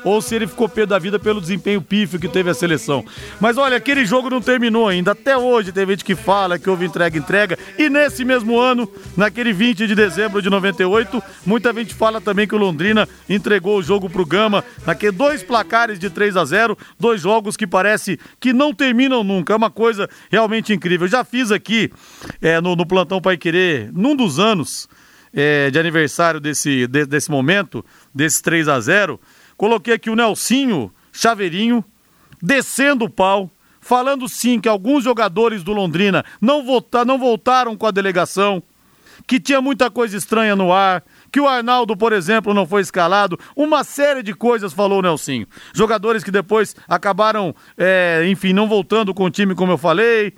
Ou 0.09 0.23
se 0.23 0.35
ele 0.35 0.47
ficou 0.47 0.69
pé 0.69 0.87
da 0.87 0.99
vida 0.99 1.19
pelo 1.19 1.41
desempenho 1.41 1.81
pífio 1.83 2.19
que 2.19 2.29
teve 2.29 2.49
a 2.51 2.55
seleção. 2.55 3.05
Mas 3.41 3.57
olha, 3.57 3.77
aquele 3.77 4.05
jogo 4.07 4.31
não 4.31 4.41
terminou 4.41 4.89
ainda. 4.89 5.13
Até 5.13 5.37
hoje 5.37 5.73
tem 5.73 5.87
gente 5.87 6.05
que 6.05 6.15
fala 6.15 6.59
que 6.59 6.69
houve 6.71 6.85
entrega, 6.87 7.19
entrega. 7.19 7.59
E 7.79 7.89
nesse 7.91 8.25
mesmo 8.25 8.59
ano, 8.59 8.91
naquele 9.17 9.53
20 9.53 9.87
de 9.87 9.95
dezembro 9.95 10.41
de 10.41 10.49
98, 10.51 11.23
muita 11.45 11.73
gente 11.73 11.95
fala 11.95 12.21
também 12.21 12.47
que 12.47 12.55
o 12.55 12.59
Londrina 12.59 13.09
entregou 13.29 13.79
o 13.79 13.83
jogo 13.83 14.09
pro 14.09 14.25
Gama. 14.27 14.65
Naqueles 14.87 15.17
dois 15.17 15.43
placares 15.43 15.99
de 15.99 16.09
3 16.11 16.37
a 16.37 16.45
0 16.45 16.77
dois 16.99 17.21
jogos 17.21 17.57
que 17.57 17.67
parece 17.67 18.19
que 18.41 18.53
não 18.53 18.73
terminam 18.73 19.23
nunca. 19.25 19.53
É 19.53 19.57
uma 19.57 19.71
coisa 19.71 20.09
realmente 20.31 20.73
incrível. 20.73 21.07
Eu 21.07 21.11
já 21.11 21.25
fiz 21.25 21.51
aqui 21.51 21.91
é, 22.41 22.61
no, 22.61 22.75
no 22.77 22.87
Plantão 22.87 23.21
Pai 23.21 23.37
Querer, 23.37 23.91
num 23.93 24.15
dos 24.17 24.39
anos 24.39 24.89
é, 25.35 25.71
de 25.71 25.79
aniversário 25.79 26.41
desse, 26.41 26.87
de- 26.87 27.05
desse 27.07 27.31
momento, 27.31 27.85
desse 28.15 28.43
3 28.43 28.69
a 28.69 28.81
0 28.81 29.21
Coloquei 29.59 29.93
aqui 29.93 30.09
o 30.09 30.15
Nelsinho 30.15 30.91
Chaveirinho 31.13 31.85
descendo 32.41 33.07
o 33.07 33.11
pau, 33.11 33.51
falando 33.81 34.29
sim 34.29 34.61
que 34.61 34.69
alguns 34.69 35.03
jogadores 35.03 35.65
do 35.65 35.73
Londrina 35.73 36.25
não, 36.41 36.65
volta, 36.65 37.05
não 37.05 37.19
voltaram 37.19 37.77
com 37.77 37.85
a 37.85 37.91
delegação, 37.91 38.63
que 39.27 39.41
tinha 39.41 39.61
muita 39.61 39.91
coisa 39.91 40.17
estranha 40.17 40.55
no 40.55 40.73
ar, 40.73 41.03
que 41.33 41.41
o 41.41 41.49
Arnaldo, 41.49 41.97
por 41.97 42.13
exemplo, 42.13 42.55
não 42.55 42.69
foi 42.69 42.83
escalado, 42.83 43.37
uma 43.57 43.83
série 43.83 44.23
de 44.23 44.33
coisas 44.33 44.73
falou 44.73 45.01
o 45.01 45.03
Nelsinho. 45.03 45.49
Jogadores 45.75 46.23
que 46.23 46.31
depois 46.31 46.77
acabaram, 46.87 47.53
é, 47.77 48.29
enfim, 48.29 48.53
não 48.53 48.69
voltando 48.69 49.13
com 49.13 49.25
o 49.25 49.31
time, 49.31 49.57
como 49.57 49.73
eu 49.73 49.79
falei. 49.79 50.35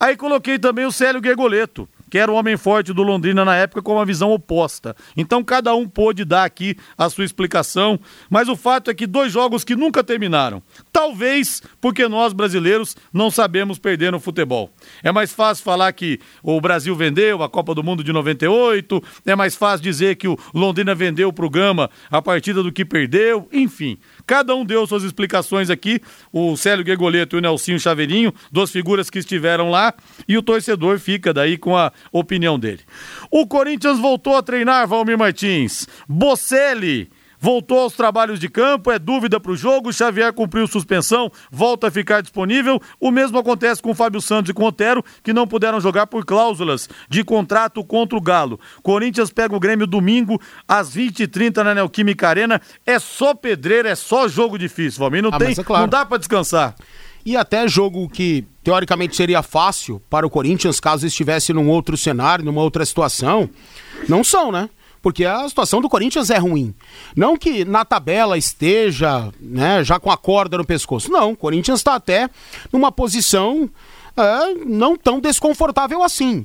Aí 0.00 0.16
coloquei 0.16 0.58
também 0.58 0.84
o 0.84 0.92
Célio 0.92 1.20
Guergoleto, 1.20 1.88
que 2.10 2.18
era 2.18 2.30
o 2.30 2.34
homem 2.34 2.56
forte 2.56 2.92
do 2.92 3.02
Londrina 3.02 3.44
na 3.44 3.54
época, 3.54 3.82
com 3.82 3.94
uma 3.94 4.04
visão 4.04 4.30
oposta. 4.30 4.94
Então 5.16 5.42
cada 5.42 5.74
um 5.74 5.88
pôde 5.88 6.24
dar 6.24 6.44
aqui 6.44 6.76
a 6.96 7.08
sua 7.08 7.24
explicação, 7.24 7.98
mas 8.30 8.48
o 8.48 8.56
fato 8.56 8.90
é 8.90 8.94
que 8.94 9.06
dois 9.06 9.32
jogos 9.32 9.64
que 9.64 9.76
nunca 9.76 10.02
terminaram. 10.02 10.62
Talvez 10.92 11.62
porque 11.80 12.08
nós 12.08 12.32
brasileiros 12.32 12.96
não 13.12 13.30
sabemos 13.30 13.78
perder 13.78 14.12
no 14.12 14.20
futebol. 14.20 14.70
É 15.02 15.12
mais 15.12 15.32
fácil 15.32 15.64
falar 15.64 15.92
que 15.92 16.20
o 16.42 16.60
Brasil 16.60 16.94
vendeu 16.94 17.42
a 17.42 17.48
Copa 17.48 17.74
do 17.74 17.82
Mundo 17.82 18.02
de 18.02 18.12
98, 18.12 19.02
é 19.24 19.36
mais 19.36 19.54
fácil 19.54 19.82
dizer 19.82 20.16
que 20.16 20.28
o 20.28 20.38
Londrina 20.54 20.94
vendeu 20.94 21.32
para 21.32 21.46
o 21.46 21.50
Gama 21.50 21.90
a 22.10 22.22
partida 22.22 22.62
do 22.62 22.72
que 22.72 22.84
perdeu, 22.84 23.48
enfim. 23.52 23.98
Cada 24.26 24.54
um 24.54 24.64
deu 24.64 24.86
suas 24.86 25.04
explicações 25.04 25.70
aqui, 25.70 26.00
o 26.32 26.56
Célio 26.56 26.84
Guegoleto 26.84 27.36
e 27.36 27.38
o 27.38 27.40
Nelsinho 27.40 27.78
Chaveirinho, 27.78 28.34
duas 28.50 28.70
figuras 28.70 29.08
que 29.08 29.20
estiveram 29.20 29.70
lá, 29.70 29.94
e 30.26 30.36
o 30.36 30.42
torcedor 30.42 30.98
fica 30.98 31.32
daí 31.32 31.56
com 31.56 31.76
a 31.76 31.92
opinião 32.10 32.58
dele. 32.58 32.80
O 33.30 33.46
Corinthians 33.46 33.98
voltou 33.98 34.36
a 34.36 34.42
treinar, 34.42 34.88
Valmir 34.88 35.16
Martins. 35.16 35.86
Bocelli 36.08 37.08
voltou 37.38 37.80
aos 37.80 37.94
trabalhos 37.94 38.38
de 38.40 38.48
campo, 38.48 38.90
é 38.90 38.98
dúvida 38.98 39.38
para 39.40 39.52
o 39.52 39.56
jogo. 39.56 39.92
Xavier 39.92 40.32
cumpriu 40.32 40.66
suspensão, 40.66 41.30
volta 41.50 41.88
a 41.88 41.90
ficar 41.90 42.20
disponível. 42.20 42.80
O 43.00 43.10
mesmo 43.10 43.38
acontece 43.38 43.82
com 43.82 43.94
Fábio 43.94 44.20
Santos 44.20 44.50
e 44.50 44.54
com 44.54 44.64
Otero, 44.64 45.04
que 45.22 45.32
não 45.32 45.46
puderam 45.46 45.80
jogar 45.80 46.06
por 46.06 46.24
cláusulas 46.24 46.88
de 47.08 47.22
contrato 47.24 47.84
contra 47.84 48.16
o 48.16 48.20
Galo. 48.20 48.58
Corinthians 48.82 49.30
pega 49.30 49.54
o 49.54 49.60
Grêmio 49.60 49.86
domingo 49.86 50.40
às 50.66 50.94
20h30 50.94 51.62
na 51.62 51.74
Neoquímica 51.74 52.28
Arena. 52.28 52.60
É 52.84 52.98
só 52.98 53.34
pedreira, 53.34 53.88
é 53.88 53.94
só 53.94 54.28
jogo 54.28 54.58
difícil, 54.58 55.00
Valmir. 55.00 55.22
Não, 55.22 55.30
Ah, 55.32 55.38
tem, 55.38 55.52
é 55.52 55.64
claro. 55.64 55.82
não 55.82 55.88
dá 55.88 56.04
para 56.04 56.18
descansar. 56.18 56.74
E 57.24 57.36
até 57.36 57.66
jogo 57.66 58.08
que 58.08 58.44
teoricamente 58.62 59.16
seria 59.16 59.42
fácil 59.42 60.00
para 60.08 60.24
o 60.24 60.30
Corinthians 60.30 60.78
caso 60.78 61.04
estivesse 61.06 61.52
num 61.52 61.68
outro 61.68 61.96
cenário, 61.96 62.44
numa 62.44 62.60
outra 62.62 62.86
situação, 62.86 63.50
não 64.08 64.22
são, 64.22 64.52
né? 64.52 64.70
Porque 65.06 65.24
a 65.24 65.48
situação 65.48 65.80
do 65.80 65.88
Corinthians 65.88 66.30
é 66.30 66.36
ruim. 66.36 66.74
Não 67.14 67.36
que 67.36 67.64
na 67.64 67.84
tabela 67.84 68.36
esteja, 68.36 69.32
né, 69.40 69.84
já 69.84 70.00
com 70.00 70.10
a 70.10 70.16
corda 70.16 70.58
no 70.58 70.64
pescoço. 70.64 71.12
Não, 71.12 71.30
o 71.30 71.36
Corinthians 71.36 71.78
está 71.78 71.94
até 71.94 72.28
numa 72.72 72.90
posição 72.90 73.70
é, 74.16 74.54
não 74.66 74.96
tão 74.96 75.20
desconfortável 75.20 76.02
assim. 76.02 76.44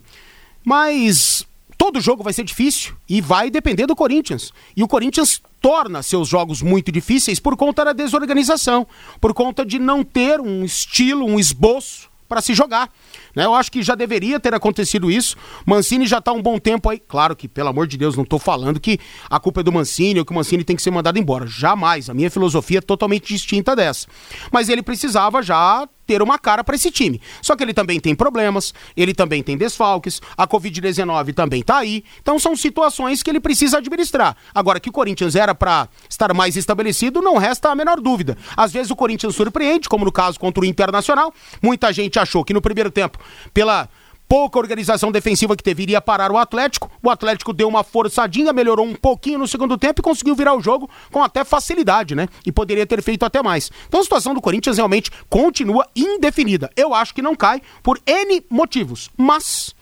Mas 0.63 1.43
todo 1.75 1.99
jogo 1.99 2.21
vai 2.23 2.33
ser 2.33 2.43
difícil 2.43 2.93
e 3.09 3.19
vai 3.19 3.49
depender 3.49 3.87
do 3.87 3.95
Corinthians. 3.95 4.53
E 4.77 4.83
o 4.83 4.87
Corinthians 4.87 5.41
torna 5.59 6.03
seus 6.03 6.27
jogos 6.27 6.61
muito 6.61 6.91
difíceis 6.91 7.39
por 7.39 7.57
conta 7.57 7.83
da 7.83 7.93
desorganização, 7.93 8.85
por 9.19 9.33
conta 9.33 9.65
de 9.65 9.79
não 9.79 10.03
ter 10.03 10.39
um 10.39 10.63
estilo, 10.63 11.25
um 11.25 11.39
esboço 11.39 12.10
para 12.31 12.41
se 12.41 12.53
jogar. 12.53 12.89
Né? 13.35 13.43
Eu 13.43 13.53
acho 13.53 13.69
que 13.69 13.83
já 13.83 13.93
deveria 13.93 14.39
ter 14.39 14.53
acontecido 14.53 15.11
isso. 15.11 15.35
Mancini 15.65 16.07
já 16.07 16.19
está 16.19 16.31
um 16.31 16.41
bom 16.41 16.57
tempo 16.57 16.89
aí. 16.89 16.97
Claro 16.97 17.35
que, 17.35 17.45
pelo 17.45 17.67
amor 17.67 17.87
de 17.87 17.97
Deus, 17.97 18.15
não 18.15 18.23
estou 18.23 18.39
falando 18.39 18.79
que 18.79 18.97
a 19.29 19.37
culpa 19.37 19.59
é 19.59 19.63
do 19.63 19.71
Mancini 19.71 20.17
ou 20.17 20.25
que 20.25 20.31
o 20.31 20.35
Mancini 20.35 20.63
tem 20.63 20.77
que 20.77 20.81
ser 20.81 20.91
mandado 20.91 21.19
embora. 21.19 21.45
Jamais. 21.45 22.09
A 22.09 22.13
minha 22.13 22.31
filosofia 22.31 22.77
é 22.77 22.81
totalmente 22.81 23.33
distinta 23.33 23.75
dessa. 23.75 24.07
Mas 24.49 24.69
ele 24.69 24.81
precisava 24.81 25.43
já 25.43 25.85
ter 26.11 26.21
uma 26.21 26.37
cara 26.37 26.61
para 26.61 26.75
esse 26.75 26.91
time. 26.91 27.21
Só 27.41 27.55
que 27.55 27.63
ele 27.63 27.73
também 27.73 27.97
tem 27.97 28.13
problemas, 28.13 28.73
ele 28.97 29.13
também 29.13 29.41
tem 29.41 29.55
desfalques, 29.55 30.21
a 30.35 30.45
Covid-19 30.45 31.33
também 31.33 31.63
tá 31.63 31.77
aí. 31.77 32.03
Então 32.21 32.37
são 32.37 32.53
situações 32.53 33.23
que 33.23 33.29
ele 33.29 33.39
precisa 33.39 33.77
administrar. 33.77 34.35
Agora 34.53 34.77
que 34.77 34.89
o 34.89 34.91
Corinthians 34.91 35.37
era 35.37 35.55
para 35.55 35.87
estar 36.09 36.33
mais 36.33 36.57
estabelecido, 36.57 37.21
não 37.21 37.37
resta 37.37 37.69
a 37.69 37.75
menor 37.75 38.01
dúvida. 38.01 38.37
Às 38.57 38.73
vezes 38.73 38.91
o 38.91 38.95
Corinthians 38.95 39.33
surpreende, 39.33 39.87
como 39.87 40.03
no 40.03 40.11
caso 40.11 40.37
contra 40.37 40.61
o 40.61 40.65
Internacional. 40.65 41.33
Muita 41.61 41.93
gente 41.93 42.19
achou 42.19 42.43
que 42.43 42.53
no 42.53 42.61
primeiro 42.61 42.91
tempo, 42.91 43.17
pela 43.53 43.87
pouca 44.31 44.57
organização 44.57 45.11
defensiva 45.11 45.57
que 45.57 45.63
teve, 45.63 45.83
iria 45.83 45.99
parar 45.99 46.31
o 46.31 46.37
Atlético. 46.37 46.89
O 47.03 47.09
Atlético 47.09 47.51
deu 47.51 47.67
uma 47.67 47.83
forçadinha, 47.83 48.53
melhorou 48.53 48.85
um 48.85 48.95
pouquinho 48.95 49.37
no 49.37 49.45
segundo 49.45 49.77
tempo 49.77 49.99
e 49.99 50.01
conseguiu 50.01 50.33
virar 50.33 50.55
o 50.55 50.61
jogo 50.61 50.89
com 51.11 51.21
até 51.21 51.43
facilidade, 51.43 52.15
né? 52.15 52.29
E 52.45 52.49
poderia 52.49 52.85
ter 52.85 53.03
feito 53.03 53.25
até 53.25 53.43
mais. 53.43 53.69
Então 53.89 53.99
a 53.99 54.03
situação 54.03 54.33
do 54.33 54.39
Corinthians 54.39 54.77
realmente 54.77 55.11
continua 55.29 55.85
indefinida. 55.93 56.69
Eu 56.77 56.93
acho 56.93 57.13
que 57.13 57.21
não 57.21 57.35
cai 57.35 57.61
por 57.83 57.99
N 58.07 58.41
motivos, 58.49 59.09
mas 59.17 59.75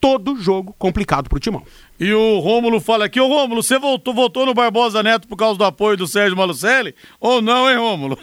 todo 0.00 0.40
jogo 0.40 0.74
complicado 0.78 1.28
pro 1.28 1.38
Timão. 1.38 1.62
E 1.98 2.14
o 2.14 2.38
Rômulo 2.38 2.80
fala 2.80 3.04
aqui, 3.04 3.20
ô 3.20 3.28
Rômulo, 3.28 3.62
você 3.62 3.78
voltou, 3.78 4.14
voltou 4.14 4.46
no 4.46 4.54
Barbosa 4.54 5.02
Neto 5.02 5.28
por 5.28 5.36
causa 5.36 5.58
do 5.58 5.64
apoio 5.64 5.98
do 5.98 6.06
Sérgio 6.06 6.34
Malucelli? 6.34 6.94
Ou 7.20 7.42
não, 7.42 7.68
hein, 7.68 7.76
Rômulo? 7.76 8.18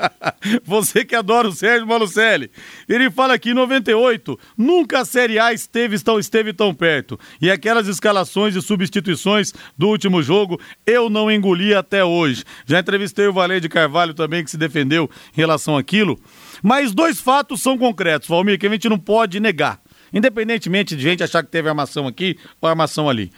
você 0.62 1.02
que 1.02 1.14
adora 1.14 1.48
o 1.48 1.52
Sérgio 1.52 1.86
Malucelli. 1.86 2.50
Ele 2.86 3.10
fala 3.10 3.32
aqui, 3.32 3.52
em 3.52 3.54
98, 3.54 4.38
nunca 4.58 5.00
a 5.00 5.04
Série 5.06 5.38
A 5.38 5.50
esteve 5.50 5.98
tão, 5.98 6.18
esteve 6.18 6.52
tão 6.52 6.74
perto. 6.74 7.18
E 7.40 7.50
aquelas 7.50 7.88
escalações 7.88 8.54
e 8.54 8.60
substituições 8.60 9.54
do 9.78 9.88
último 9.88 10.22
jogo, 10.22 10.60
eu 10.84 11.08
não 11.08 11.30
engoli 11.30 11.74
até 11.74 12.04
hoje. 12.04 12.44
Já 12.66 12.80
entrevistei 12.80 13.26
o 13.26 13.32
Valer 13.32 13.62
de 13.62 13.68
Carvalho 13.70 14.12
também, 14.12 14.44
que 14.44 14.50
se 14.50 14.58
defendeu 14.58 15.08
em 15.32 15.40
relação 15.40 15.78
àquilo. 15.78 16.20
Mas 16.62 16.92
dois 16.92 17.18
fatos 17.18 17.62
são 17.62 17.78
concretos, 17.78 18.28
Valmir, 18.28 18.58
que 18.58 18.66
a 18.66 18.70
gente 18.70 18.90
não 18.90 18.98
pode 18.98 19.40
negar. 19.40 19.80
Independentemente 20.12 20.96
de 20.96 21.02
gente 21.02 21.22
achar 21.22 21.42
que 21.42 21.50
teve 21.50 21.68
armação 21.68 22.06
aqui 22.06 22.38
ou 22.60 22.68
armação 22.68 23.08
ali. 23.08 23.30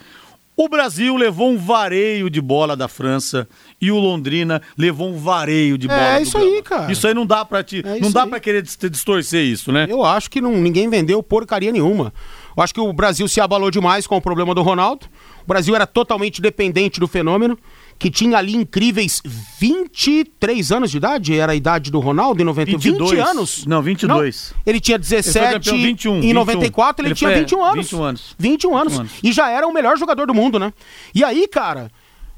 O 0.56 0.68
Brasil 0.68 1.14
levou 1.16 1.50
um 1.50 1.56
vareio 1.56 2.28
de 2.28 2.40
bola 2.40 2.76
da 2.76 2.88
França 2.88 3.48
e 3.80 3.92
o 3.92 3.96
Londrina 3.98 4.60
levou 4.76 5.08
um 5.08 5.16
vareio 5.16 5.78
de 5.78 5.86
bola 5.86 6.18
É 6.18 6.22
isso 6.22 6.36
aí, 6.36 6.50
Gama. 6.50 6.62
cara. 6.62 6.92
Isso 6.92 7.06
aí 7.06 7.14
não 7.14 7.24
dá 7.24 7.44
para 7.44 7.62
te, 7.62 7.78
É 7.86 8.00
não 8.00 8.10
dá 8.10 8.24
aí. 8.24 8.28
para 8.30 8.40
querer 8.40 8.60
dis- 8.62 8.76
distorcer 8.90 9.44
isso, 9.44 9.70
né? 9.70 9.86
Eu 9.88 10.04
acho 10.04 10.28
que 10.28 10.40
não, 10.40 10.50
ninguém 10.56 10.88
vendeu 10.90 11.22
porcaria 11.22 11.70
nenhuma. 11.70 12.12
Eu 12.56 12.62
acho 12.64 12.74
que 12.74 12.80
o 12.80 12.92
Brasil 12.92 13.28
se 13.28 13.40
abalou 13.40 13.70
demais 13.70 14.04
com 14.04 14.16
o 14.16 14.20
problema 14.20 14.52
do 14.52 14.60
Ronaldo. 14.62 15.06
O 15.44 15.46
Brasil 15.46 15.76
era 15.76 15.86
totalmente 15.86 16.42
dependente 16.42 16.98
do 16.98 17.06
fenômeno, 17.06 17.56
que 17.99 18.11
tinha 18.11 18.38
ali 18.38 18.55
incríveis 18.55 19.20
23 19.59 20.70
anos 20.70 20.90
de 20.90 20.99
idade, 20.99 21.36
era 21.36 21.53
a 21.53 21.55
idade 21.55 21.90
do 21.90 21.99
Ronaldo 21.99 22.40
em 22.40 22.44
90, 22.44 22.70
22. 22.70 23.11
20 23.11 23.20
anos. 23.20 23.66
Não, 23.66 23.82
22. 23.82 24.55
Não, 24.55 24.62
ele 24.64 24.80
tinha 24.80 24.96
Ele 24.96 25.03
foi 25.05 25.16
17 25.16 25.53
campeão 25.55 25.76
21, 25.76 26.16
em 26.16 26.20
21. 26.20 26.34
94, 26.34 27.03
ele, 27.03 27.09
Ele 27.09 27.14
tinha 27.16 27.30
foi, 27.30 27.36
é, 27.36 27.40
21 27.40 27.64
anos. 27.64 27.76
21 27.76 28.05
anos. 28.05 28.36
21 28.38 28.76
anos. 28.76 28.92
21 28.92 29.01
anos. 29.01 29.12
E 29.22 29.32
já 29.32 29.51
era 29.51 29.66
o 29.66 29.72
melhor 29.72 29.99
jogador 29.99 30.26
do 30.26 30.34
mundo, 30.34 30.59
né? 30.59 30.72
E 31.12 31.24
aí, 31.24 31.49
cara, 31.49 31.90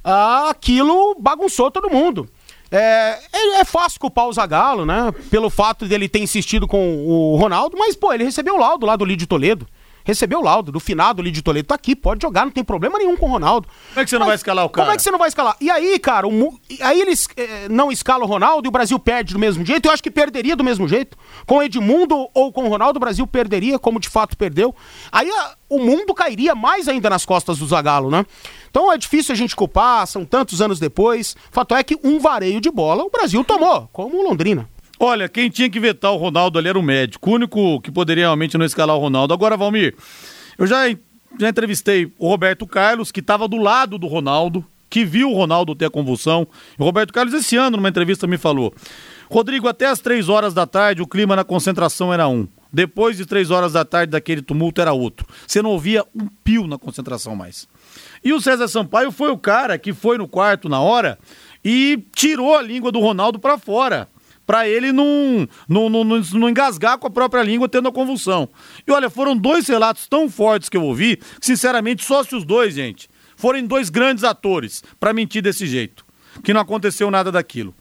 ah, 0.03 0.49
aquilo 0.49 1.15
bagunçou 1.21 1.71
todo 1.71 1.91
mundo. 1.91 2.29
É, 2.71 3.19
é, 3.33 3.61
é 3.61 3.65
fácil 3.65 4.01
culpar 4.01 4.29
o 4.29 4.33
Zagallo, 4.33 4.87
né? 4.87 5.13
Pelo 5.31 5.51
fato 5.51 5.85
dele 5.85 6.09
ter 6.09 6.21
insistido 6.21 6.67
com 6.67 7.05
o 7.05 7.37
Ronaldo, 7.37 7.77
mas, 7.77 7.97
pô, 7.97 8.13
ele 8.13 8.25
recebeu 8.25 8.55
o 8.55 8.59
laudo 8.59 8.87
lá 8.87 8.97
do 8.97 9.05
Lídio 9.05 9.27
Toledo. 9.27 9.67
Recebeu 10.05 10.41
o 10.41 10.43
laudo 10.43 10.73
do 10.73 10.81
finado 10.81 11.23
Lídio 11.23 11.43
Toledo. 11.43 11.69
Tá 11.69 11.75
aqui, 11.75 11.95
pode 11.95 12.23
jogar, 12.23 12.45
não 12.45 12.53
tem 12.53 12.65
problema 12.65 12.99
nenhum 12.99 13.17
com 13.17 13.27
o 13.27 13.31
Ronaldo. 13.31 13.69
Como 13.89 14.01
é 14.01 14.05
que 14.05 14.11
você 14.11 14.19
não 14.19 14.27
vai 14.27 14.35
escalar 14.37 14.65
o 14.65 14.69
cara? 14.69 14.87
Como 14.87 14.95
é 14.95 14.97
que 14.97 15.03
você 15.03 15.11
não 15.11 15.19
vai 15.19 15.29
escalar? 15.29 15.57
E 15.61 15.71
aí, 15.71 15.99
cara, 15.99 16.27
o 16.27 16.59
aí 16.81 17.01
eles 17.01 17.29
eh, 17.37 17.69
não 17.69 17.93
escalam 17.93 18.27
o 18.27 18.29
Ronaldo 18.31 18.67
e 18.67 18.69
o 18.69 18.73
Brasil 18.73 18.99
perde 18.99 19.33
do 19.35 19.39
mesmo 19.39 19.65
jeito. 19.65 19.87
Eu 19.87 19.93
acho 19.93 20.03
que 20.03 20.11
perderia 20.11 20.57
do 20.57 20.65
mesmo 20.65 20.89
jeito. 20.89 21.17
Com 21.47 21.57
o 21.59 21.63
Edmundo 21.63 22.29
ou 22.35 22.53
com 22.53 22.65
o 22.65 22.69
Ronaldo, 22.69 22.97
o 22.97 23.01
Brasil 23.01 23.27
perderia, 23.27 23.79
como 23.79 24.01
de 24.01 24.09
fato 24.09 24.37
perdeu. 24.37 24.75
Aí 25.13 25.29
a- 25.31 25.55
o 25.69 25.79
mundo 25.79 26.13
cairia 26.15 26.55
mais 26.55 26.89
ainda 26.89 27.09
nas 27.09 27.25
costas 27.25 27.59
do 27.59 27.67
Zagallo, 27.67 28.11
né? 28.11 28.25
Então 28.71 28.93
é 28.93 28.99
difícil 28.99 29.33
a 29.33 29.37
gente 29.37 29.55
culpar, 29.55 30.07
são 30.07 30.25
tantos 30.25 30.61
anos 30.61 30.81
depois. 30.81 31.37
Fato 31.51 31.75
é 31.75 31.83
que 31.85 31.97
um 32.03 32.19
vareio 32.19 32.61
de 32.61 32.71
bola 32.71 33.05
o 33.05 33.11
Brasil 33.11 33.45
tomou, 33.45 33.89
como 33.93 34.17
o 34.19 34.23
Londrina. 34.29 34.69
Olha, 35.03 35.31
quem 35.31 35.49
tinha 35.49 35.71
que 35.71 35.81
vetar 35.81 36.13
o 36.13 36.19
Ronaldo 36.19 36.59
ali 36.59 36.69
era 36.69 36.79
o 36.79 36.83
médico. 36.83 37.31
O 37.31 37.33
único 37.33 37.81
que 37.81 37.91
poderia 37.91 38.25
realmente 38.25 38.59
não 38.59 38.67
escalar 38.67 38.95
o 38.95 39.01
Ronaldo. 39.01 39.33
Agora, 39.33 39.57
Valmir, 39.57 39.97
eu 40.59 40.67
já, 40.67 40.91
já 41.39 41.49
entrevistei 41.49 42.13
o 42.19 42.29
Roberto 42.29 42.67
Carlos, 42.67 43.11
que 43.11 43.21
estava 43.21 43.49
do 43.49 43.57
lado 43.57 43.97
do 43.97 44.07
Ronaldo, 44.07 44.63
que 44.91 45.03
viu 45.03 45.31
o 45.31 45.35
Ronaldo 45.35 45.75
ter 45.75 45.87
a 45.87 45.91
convulsão. 45.91 46.47
O 46.79 46.85
Roberto 46.85 47.15
Carlos, 47.15 47.33
esse 47.33 47.57
ano, 47.57 47.79
numa 47.79 47.89
entrevista, 47.89 48.27
me 48.27 48.37
falou: 48.37 48.75
Rodrigo, 49.31 49.69
até 49.69 49.87
as 49.87 50.01
três 50.01 50.29
horas 50.29 50.53
da 50.53 50.67
tarde, 50.67 51.01
o 51.01 51.07
clima 51.07 51.35
na 51.35 51.45
concentração 51.45 52.13
era 52.13 52.29
um. 52.29 52.47
Depois 52.71 53.17
de 53.17 53.25
três 53.25 53.51
horas 53.51 53.73
da 53.73 53.87
tarde 53.87 54.11
daquele 54.11 54.43
tumulto 54.43 54.83
era 54.83 54.93
outro. 54.93 55.27
Você 55.47 55.63
não 55.63 55.71
ouvia 55.71 56.05
um 56.15 56.27
pio 56.45 56.67
na 56.67 56.77
concentração 56.77 57.35
mais. 57.35 57.67
E 58.23 58.35
o 58.35 58.41
César 58.41 58.69
Sampaio 58.69 59.11
foi 59.11 59.31
o 59.31 59.39
cara 59.39 59.79
que 59.79 59.95
foi 59.95 60.19
no 60.19 60.29
quarto 60.29 60.69
na 60.69 60.79
hora 60.79 61.19
e 61.65 62.05
tirou 62.15 62.55
a 62.55 62.61
língua 62.61 62.93
do 62.93 63.01
Ronaldo 63.01 63.39
para 63.39 63.57
fora 63.57 64.07
para 64.51 64.69
ele 64.69 64.91
não, 64.91 65.49
não, 65.69 65.89
não, 65.89 66.03
não, 66.03 66.49
engasgar 66.49 66.99
com 66.99 67.07
a 67.07 67.11
própria 67.11 67.41
língua 67.41 67.69
tendo 67.69 67.89
a 67.89 67.93
convulsão. 67.93 68.49
E 68.85 68.91
olha, 68.91 69.09
foram 69.09 69.37
dois 69.37 69.69
relatos 69.69 70.09
tão 70.09 70.29
fortes 70.29 70.69
que 70.69 70.77
eu 70.77 70.83
ouvi, 70.83 71.19
que 71.39 71.47
sinceramente 71.47 72.05
só 72.05 72.25
se 72.25 72.35
os 72.35 72.45
dois, 72.45 72.75
gente, 72.75 73.09
forem 73.37 73.65
dois 73.65 73.89
grandes 73.89 74.25
atores 74.25 74.83
para 74.99 75.13
mentir 75.13 75.41
desse 75.41 75.69
jeito, 75.69 76.05
que 76.43 76.53
não 76.53 76.61
aconteceu 76.61 77.13
nada 77.13 77.31
daquilo. 77.31 77.73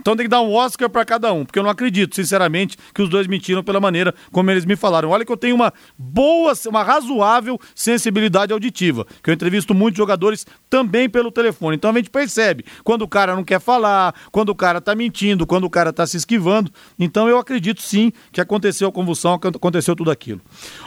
Então 0.00 0.16
tem 0.16 0.24
que 0.24 0.30
dar 0.30 0.40
um 0.40 0.52
Oscar 0.52 0.88
para 0.88 1.04
cada 1.04 1.32
um, 1.32 1.44
porque 1.44 1.58
eu 1.58 1.62
não 1.62 1.70
acredito, 1.70 2.16
sinceramente, 2.16 2.76
que 2.94 3.02
os 3.02 3.08
dois 3.08 3.26
mentiram 3.26 3.62
pela 3.62 3.78
maneira 3.78 4.14
como 4.32 4.50
eles 4.50 4.64
me 4.64 4.74
falaram. 4.74 5.10
Olha 5.10 5.24
que 5.24 5.32
eu 5.32 5.36
tenho 5.36 5.54
uma 5.54 5.72
boa, 5.96 6.52
uma 6.66 6.82
razoável 6.82 7.60
sensibilidade 7.74 8.52
auditiva, 8.52 9.06
que 9.22 9.30
eu 9.30 9.34
entrevisto 9.34 9.74
muitos 9.74 9.98
jogadores 9.98 10.46
também 10.68 11.08
pelo 11.08 11.30
telefone. 11.30 11.76
Então 11.76 11.90
a 11.90 11.94
gente 11.94 12.10
percebe 12.10 12.64
quando 12.82 13.02
o 13.02 13.08
cara 13.08 13.36
não 13.36 13.44
quer 13.44 13.60
falar, 13.60 14.14
quando 14.32 14.48
o 14.48 14.54
cara 14.54 14.80
tá 14.80 14.94
mentindo, 14.94 15.46
quando 15.46 15.64
o 15.64 15.70
cara 15.70 15.92
tá 15.92 16.06
se 16.06 16.16
esquivando. 16.16 16.72
Então 16.98 17.28
eu 17.28 17.38
acredito 17.38 17.82
sim 17.82 18.12
que 18.32 18.40
aconteceu 18.40 18.88
a 18.88 18.92
convulsão, 18.92 19.34
aconteceu 19.34 19.94
tudo 19.94 20.10
aquilo. 20.10 20.40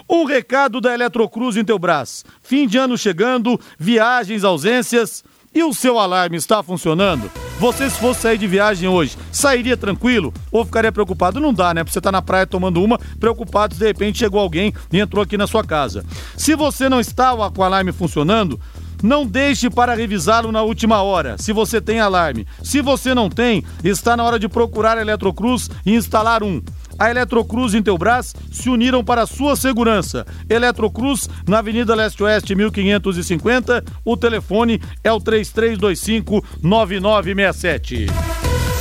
Um 0.10 0.26
recado 0.26 0.82
da 0.82 0.94
Eletrocruz 0.94 1.56
em 1.56 1.64
Teubras. 1.64 2.26
Fim 2.42 2.68
de 2.68 2.78
ano 2.78 2.98
chegando, 2.98 3.60
viagens, 3.78 4.44
ausências. 4.44 5.24
E 5.56 5.64
o 5.64 5.72
seu 5.72 6.00
alarme 6.00 6.36
está 6.36 6.64
funcionando? 6.64 7.30
Você, 7.60 7.88
se 7.88 8.00
fosse 8.00 8.22
sair 8.22 8.40
de 8.40 8.48
viagem 8.48 8.90
hoje, 8.90 9.16
sairia 9.32 9.78
tranquilo 9.78 10.34
ou 10.52 10.66
ficaria 10.66 10.92
preocupado? 10.92 11.40
Não 11.40 11.54
dá, 11.54 11.76
né? 11.76 11.84
Porque 11.84 11.94
você 11.94 12.02
tá 12.02 12.12
na 12.12 12.24
praia 12.24 12.48
tomando 12.48 12.84
uma, 12.84 13.00
preocupado 13.20 13.76
de 13.76 13.86
repente 13.86 14.18
chegou 14.18 14.40
alguém 14.40 14.74
e 14.92 15.00
entrou 15.00 15.22
aqui 15.24 15.38
na 15.38 15.46
sua 15.46 15.64
casa. 15.64 16.04
Se 16.36 16.56
você 16.56 16.90
não 16.90 17.00
estava 17.00 17.52
com 17.52 17.62
o 17.62 17.64
alarme 17.64 17.92
funcionando, 17.92 18.60
não 19.04 19.28
deixe 19.28 19.70
para 19.70 19.94
revisá-lo 19.94 20.52
na 20.52 20.64
última 20.64 21.04
hora, 21.04 21.38
se 21.38 21.54
você 21.54 21.80
tem 21.80 22.00
alarme. 22.00 22.48
Se 22.64 22.82
você 22.82 23.14
não 23.14 23.30
tem, 23.30 23.64
está 23.84 24.18
na 24.18 24.24
hora 24.24 24.40
de 24.40 24.50
procurar 24.50 24.98
a 24.98 25.02
Eletrocruz 25.02 25.70
e 25.86 25.94
instalar 25.94 26.42
um 26.42 26.64
a 26.98 27.10
Eletrocruz 27.10 27.74
e 27.74 27.78
Intelbras 27.78 28.36
se 28.52 28.70
uniram 28.70 29.04
para 29.04 29.26
sua 29.26 29.56
segurança. 29.56 30.26
Eletrocruz, 30.50 31.30
na 31.48 31.60
Avenida 31.60 31.96
Leste-Oeste, 31.96 32.56
1550. 32.56 33.84
O 34.06 34.18
telefone 34.18 34.82
é 35.04 35.12
o 35.12 35.20
3325 35.20 36.44
9967. 36.62 38.08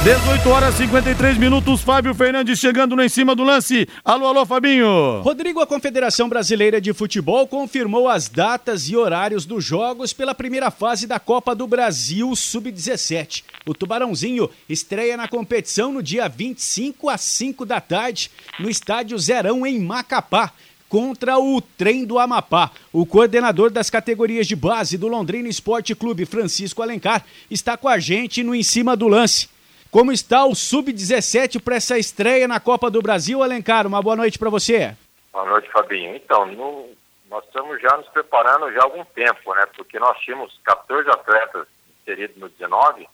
18 0.05 0.49
horas 0.49 0.75
e 0.75 0.79
53 0.79 1.39
minutos, 1.39 1.81
Fábio 1.81 2.13
Fernandes 2.13 2.59
chegando 2.59 2.97
no 2.97 3.05
em 3.05 3.09
cima 3.09 3.37
do 3.37 3.45
lance. 3.45 3.89
Alô, 4.05 4.27
alô, 4.27 4.45
Fabinho. 4.45 5.21
Rodrigo, 5.21 5.61
a 5.61 5.67
Confederação 5.67 6.29
Brasileira 6.29 6.81
de 6.81 6.93
Futebol 6.93 7.47
confirmou 7.47 8.09
as 8.09 8.27
datas 8.27 8.89
e 8.89 8.97
horários 8.97 9.47
dos 9.47 9.65
jogos 9.65 10.13
pela 10.13 10.35
primeira 10.35 10.73
fase 10.73 11.07
da 11.07 11.21
Copa 11.21 11.55
do 11.55 11.69
Brasil 11.69 12.35
Sub-17. 12.35 13.45
O 13.65 13.73
Tubarãozinho 13.75 14.51
estreia 14.69 15.17
na 15.17 15.29
competição 15.29 15.93
no 15.93 16.03
dia 16.03 16.29
25 16.29 17.09
às 17.09 17.21
5 17.21 17.65
da 17.65 17.81
tarde 17.81 18.29
no 18.59 18.69
estádio 18.69 19.17
Zerão 19.21 19.65
em 19.65 19.79
Macapá 19.79 20.51
contra 20.89 21.39
o 21.39 21.61
Trem 21.61 22.05
do 22.05 22.19
Amapá. 22.19 22.73
O 22.93 23.07
coordenador 23.07 23.71
das 23.71 23.89
categorias 23.89 24.49
de 24.49 24.57
base 24.57 24.99
do 24.99 25.07
Londrina 25.07 25.49
Esporte 25.49 25.95
Clube, 25.95 26.27
Francisco 26.27 26.83
Alencar, 26.83 27.25
está 27.49 27.77
com 27.77 27.89
a 27.89 28.01
gente 28.01 28.43
no 28.43 28.53
Em 28.53 28.65
Cima 28.65 28.97
do 28.97 29.07
Lance. 29.07 29.52
Como 29.93 30.11
está 30.11 30.47
o 30.47 30.55
Sub-17 30.55 31.63
para 31.63 31.77
essa 31.77 31.99
estreia 31.99 32.49
na 32.49 32.59
Copa 32.59 32.91
do 32.91 33.03
Brasil, 33.03 33.43
Alencar? 33.43 33.87
Uma 33.87 34.01
boa 34.01 34.17
noite 34.17 34.39
para 34.39 34.49
você. 34.49 34.97
Boa 35.31 35.45
noite, 35.45 35.71
Fabinho. 35.71 36.17
Então, 36.17 36.47
no, 36.47 36.89
nós 37.29 37.45
estamos 37.45 37.79
já 37.79 37.95
nos 37.99 38.09
preparando 38.09 38.73
já 38.73 38.81
há 38.81 38.85
algum 38.85 39.05
tempo, 39.05 39.55
né? 39.55 39.67
Porque 39.77 39.99
nós 39.99 40.19
tínhamos 40.21 40.59
14 40.65 41.11
atletas 41.11 41.67
inseridos 42.01 42.39
no 42.39 42.49
19, 42.49 43.07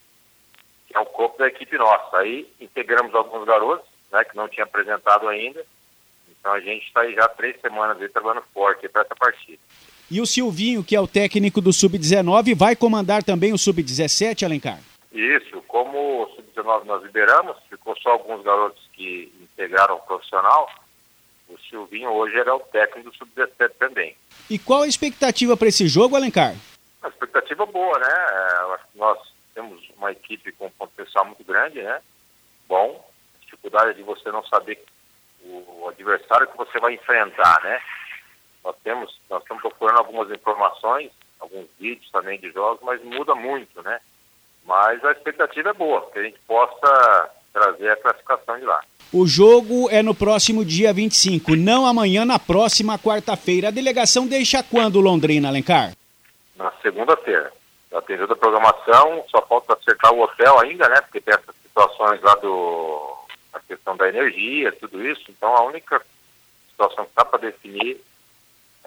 que 0.86 0.96
é 0.96 1.00
o 1.00 1.06
corpo 1.06 1.36
da 1.38 1.48
equipe 1.48 1.76
nossa. 1.76 2.18
Aí 2.18 2.48
integramos 2.60 3.12
alguns 3.12 3.44
garotos, 3.44 3.84
né, 4.12 4.22
que 4.22 4.36
não 4.36 4.46
tinha 4.48 4.62
apresentado 4.62 5.26
ainda. 5.26 5.66
Então 6.30 6.52
a 6.52 6.60
gente 6.60 6.86
está 6.86 7.00
aí 7.00 7.12
já 7.12 7.26
três 7.26 7.60
semanas 7.60 8.00
aí 8.00 8.08
trabalhando 8.08 8.44
forte 8.54 8.88
para 8.88 9.02
essa 9.02 9.16
partida. 9.16 9.58
E 10.08 10.20
o 10.20 10.26
Silvinho, 10.26 10.84
que 10.84 10.94
é 10.94 11.00
o 11.00 11.08
técnico 11.08 11.60
do 11.60 11.72
Sub-19, 11.72 12.54
vai 12.54 12.76
comandar 12.76 13.24
também 13.24 13.52
o 13.52 13.58
Sub-17, 13.58 14.44
Alencar? 14.44 14.78
Isso, 15.12 15.62
como 15.62 16.22
o 16.22 16.26
Sub-19 16.34 16.84
nós 16.84 17.02
liberamos, 17.02 17.56
ficou 17.68 17.96
só 17.96 18.10
alguns 18.10 18.42
garotos 18.42 18.82
que 18.92 19.32
integraram 19.40 19.96
o 19.96 20.00
profissional, 20.00 20.68
o 21.48 21.58
Silvinho 21.70 22.10
hoje 22.10 22.38
era 22.38 22.54
o 22.54 22.60
técnico 22.60 23.10
do 23.10 23.16
Sub-17 23.16 23.70
também. 23.78 24.16
E 24.50 24.58
qual 24.58 24.82
a 24.82 24.86
expectativa 24.86 25.56
para 25.56 25.68
esse 25.68 25.88
jogo, 25.88 26.14
Alencar? 26.14 26.54
Uma 27.00 27.08
expectativa 27.08 27.64
boa, 27.64 27.98
né? 27.98 28.76
Nós 28.94 29.18
temos 29.54 29.80
uma 29.96 30.12
equipe 30.12 30.52
com 30.52 30.66
um 30.66 30.70
potencial 30.70 31.24
muito 31.24 31.42
grande, 31.44 31.82
né? 31.82 32.02
Bom, 32.68 33.02
a 33.36 33.44
dificuldade 33.44 33.90
é 33.90 33.94
de 33.94 34.02
você 34.02 34.30
não 34.30 34.44
saber 34.44 34.84
o 35.42 35.88
adversário 35.88 36.48
que 36.48 36.56
você 36.56 36.78
vai 36.78 36.94
enfrentar, 36.94 37.62
né? 37.62 37.80
Nós 38.62 38.76
temos, 38.84 39.18
nós 39.30 39.40
estamos 39.42 39.62
procurando 39.62 39.98
algumas 39.98 40.30
informações, 40.30 41.10
alguns 41.40 41.66
vídeos 41.78 42.10
também 42.10 42.38
de 42.38 42.50
jogos, 42.50 42.82
mas 42.82 43.02
muda 43.02 43.34
muito, 43.34 43.82
né? 43.82 44.00
Mas 44.68 45.02
a 45.02 45.12
expectativa 45.12 45.70
é 45.70 45.72
boa, 45.72 46.10
que 46.12 46.18
a 46.18 46.22
gente 46.22 46.38
possa 46.46 47.30
trazer 47.54 47.88
a 47.90 47.96
classificação 47.96 48.58
de 48.58 48.66
lá. 48.66 48.82
O 49.10 49.26
jogo 49.26 49.88
é 49.90 50.02
no 50.02 50.14
próximo 50.14 50.62
dia 50.62 50.92
25, 50.92 51.56
não 51.56 51.86
amanhã, 51.86 52.26
na 52.26 52.38
próxima 52.38 52.98
quarta-feira. 52.98 53.68
A 53.68 53.70
delegação 53.70 54.26
deixa 54.26 54.62
quando 54.62 55.00
Londrina, 55.00 55.48
Alencar? 55.48 55.94
Na 56.54 56.70
segunda-feira. 56.82 57.50
Já 57.90 58.02
tem 58.02 58.18
toda 58.18 58.34
a 58.34 58.36
programação, 58.36 59.24
só 59.30 59.40
falta 59.40 59.72
acertar 59.72 60.12
o 60.12 60.20
hotel 60.20 60.60
ainda, 60.60 60.86
né? 60.90 61.00
Porque 61.00 61.22
tem 61.22 61.32
essas 61.32 61.56
situações 61.62 62.20
lá 62.20 62.34
do. 62.34 63.16
a 63.54 63.60
questão 63.60 63.96
da 63.96 64.06
energia, 64.06 64.70
tudo 64.72 65.02
isso. 65.02 65.24
Então 65.30 65.56
a 65.56 65.62
única 65.62 66.02
situação 66.68 67.06
que 67.06 67.10
está 67.12 67.24
para 67.24 67.38
definir 67.38 67.98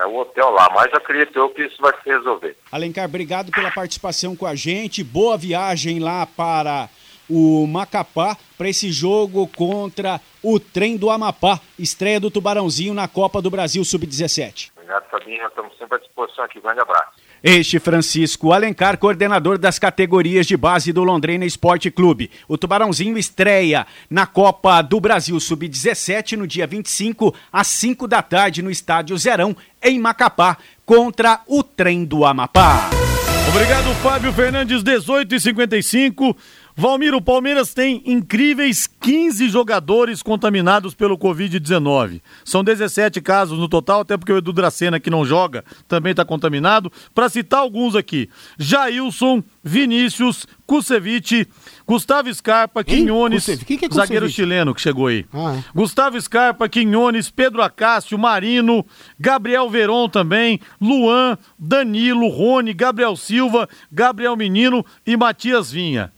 é 0.02 0.06
o 0.06 0.16
hotel 0.18 0.49
lá, 0.49 0.70
mas 0.74 0.91
acredito 0.93 1.38
eu 1.38 1.49
que 1.49 1.64
isso 1.64 1.80
vai 1.80 1.93
se 2.02 2.10
resolver. 2.10 2.58
Alencar, 2.72 3.06
obrigado 3.06 3.52
pela 3.52 3.72
participação 3.72 4.36
com 4.36 4.45
a 4.45 4.56
gente. 4.56 5.04
Boa 5.04 5.38
viagem 5.38 5.99
lá 5.99 6.26
para 6.26 6.89
o 7.30 7.66
Macapá 7.68 8.36
para 8.58 8.68
esse 8.68 8.91
jogo 8.91 9.47
contra 9.47 10.20
o 10.43 10.60
Trem 10.60 10.97
do 10.97 11.10
Amapá, 11.10 11.60
estreia 11.78 12.20
do 12.20 12.32
Tubarãozinho 12.32 12.93
na 12.93 13.08
Copa 13.08 13.41
do 13.41 13.49
Brasil 13.49 13.84
Sub-17. 13.86 14.72
Obrigado, 14.76 15.10
Fabinho. 15.10 15.47
Estamos 15.47 15.78
sempre 15.78 15.95
à 15.97 15.99
disposição 15.99 16.43
aqui. 16.45 16.60
Grande 16.60 16.82
abraço. 16.82 17.20
Este 17.44 17.80
Francisco 17.80 18.54
Alencar, 18.54 19.00
coordenador 19.00 19.58
das 19.58 19.80
categorias 19.80 20.46
de 20.46 20.56
base 20.56 20.94
do 20.94 21.04
Londrina 21.04 21.44
Esporte 21.44 21.89
Clube. 21.89 22.30
O 22.48 22.56
Tubarãozinho 22.56 23.18
estreia 23.18 23.88
na 24.08 24.28
Copa 24.28 24.80
do 24.84 25.00
Brasil 25.00 25.39
Sub-17 25.39 26.38
no 26.38 26.46
dia 26.46 26.68
25, 26.68 27.34
às 27.52 27.66
5 27.66 28.08
da 28.08 28.22
tarde, 28.22 28.62
no 28.62 28.70
Estádio 28.70 29.18
Zerão, 29.18 29.58
em 29.82 30.00
Macapá, 30.00 30.56
contra 30.86 31.42
o 31.48 31.64
Trem 31.64 32.06
do 32.06 32.24
Amapá. 32.26 32.92
Obrigado, 33.50 33.94
Fábio 33.96 34.32
Fernandes, 34.32 34.84
18 34.84 35.34
e 35.34 35.39
55 35.39 36.38
Valmir, 36.76 37.13
o 37.13 37.22
Palmeiras 37.22 37.74
tem 37.74 38.01
incríveis 38.05 38.88
15 38.88 39.49
jogadores 39.49 40.24
contaminados 40.24 40.93
pelo 40.93 41.17
Covid-19. 41.17 42.22
São 42.45 42.63
17 42.63 43.22
casos 43.22 43.59
no 43.59 43.67
total, 43.67 44.01
até 44.01 44.17
porque 44.17 44.32
o 44.32 44.38
Edu 44.38 44.53
Dracena, 44.53 44.99
que 44.99 45.09
não 45.09 45.26
joga, 45.26 45.63
também 45.88 46.11
está 46.11 46.24
contaminado. 46.24 46.91
Para 47.13 47.30
citar 47.30 47.59
alguns 47.59 47.95
aqui: 47.95 48.30
Jailson, 48.57 49.43
Vinícius, 49.63 50.45
Kusevich, 50.65 51.47
Gustavo 51.86 52.34
Scarpa, 52.34 52.84
Quinhones, 52.84 53.45
que 53.45 53.78
que 53.78 53.86
é 53.86 53.89
zagueiro 53.93 54.30
chileno 54.30 54.74
que 54.74 54.82
chegou 54.82 55.07
aí. 55.07 55.26
Ah, 55.34 55.57
é. 55.57 55.63
Gustavo 55.76 56.19
Scarpa, 56.22 56.69
Quinhones, 56.69 57.30
Pedro 57.30 57.61
Acácio, 57.61 58.17
Marino, 58.17 58.86
Gabriel 59.19 59.69
Veron 59.69 60.07
também, 60.07 60.59
Luan, 60.80 61.38
Danilo, 61.59 62.30
Rony, 62.30 62.74
Gabriel 62.74 63.15
Silva, 63.15 63.67
Gabriel 63.91 64.36
Menino 64.36 64.86
e 65.05 65.17
Matias 65.17 65.72
Vinha. 65.72 66.11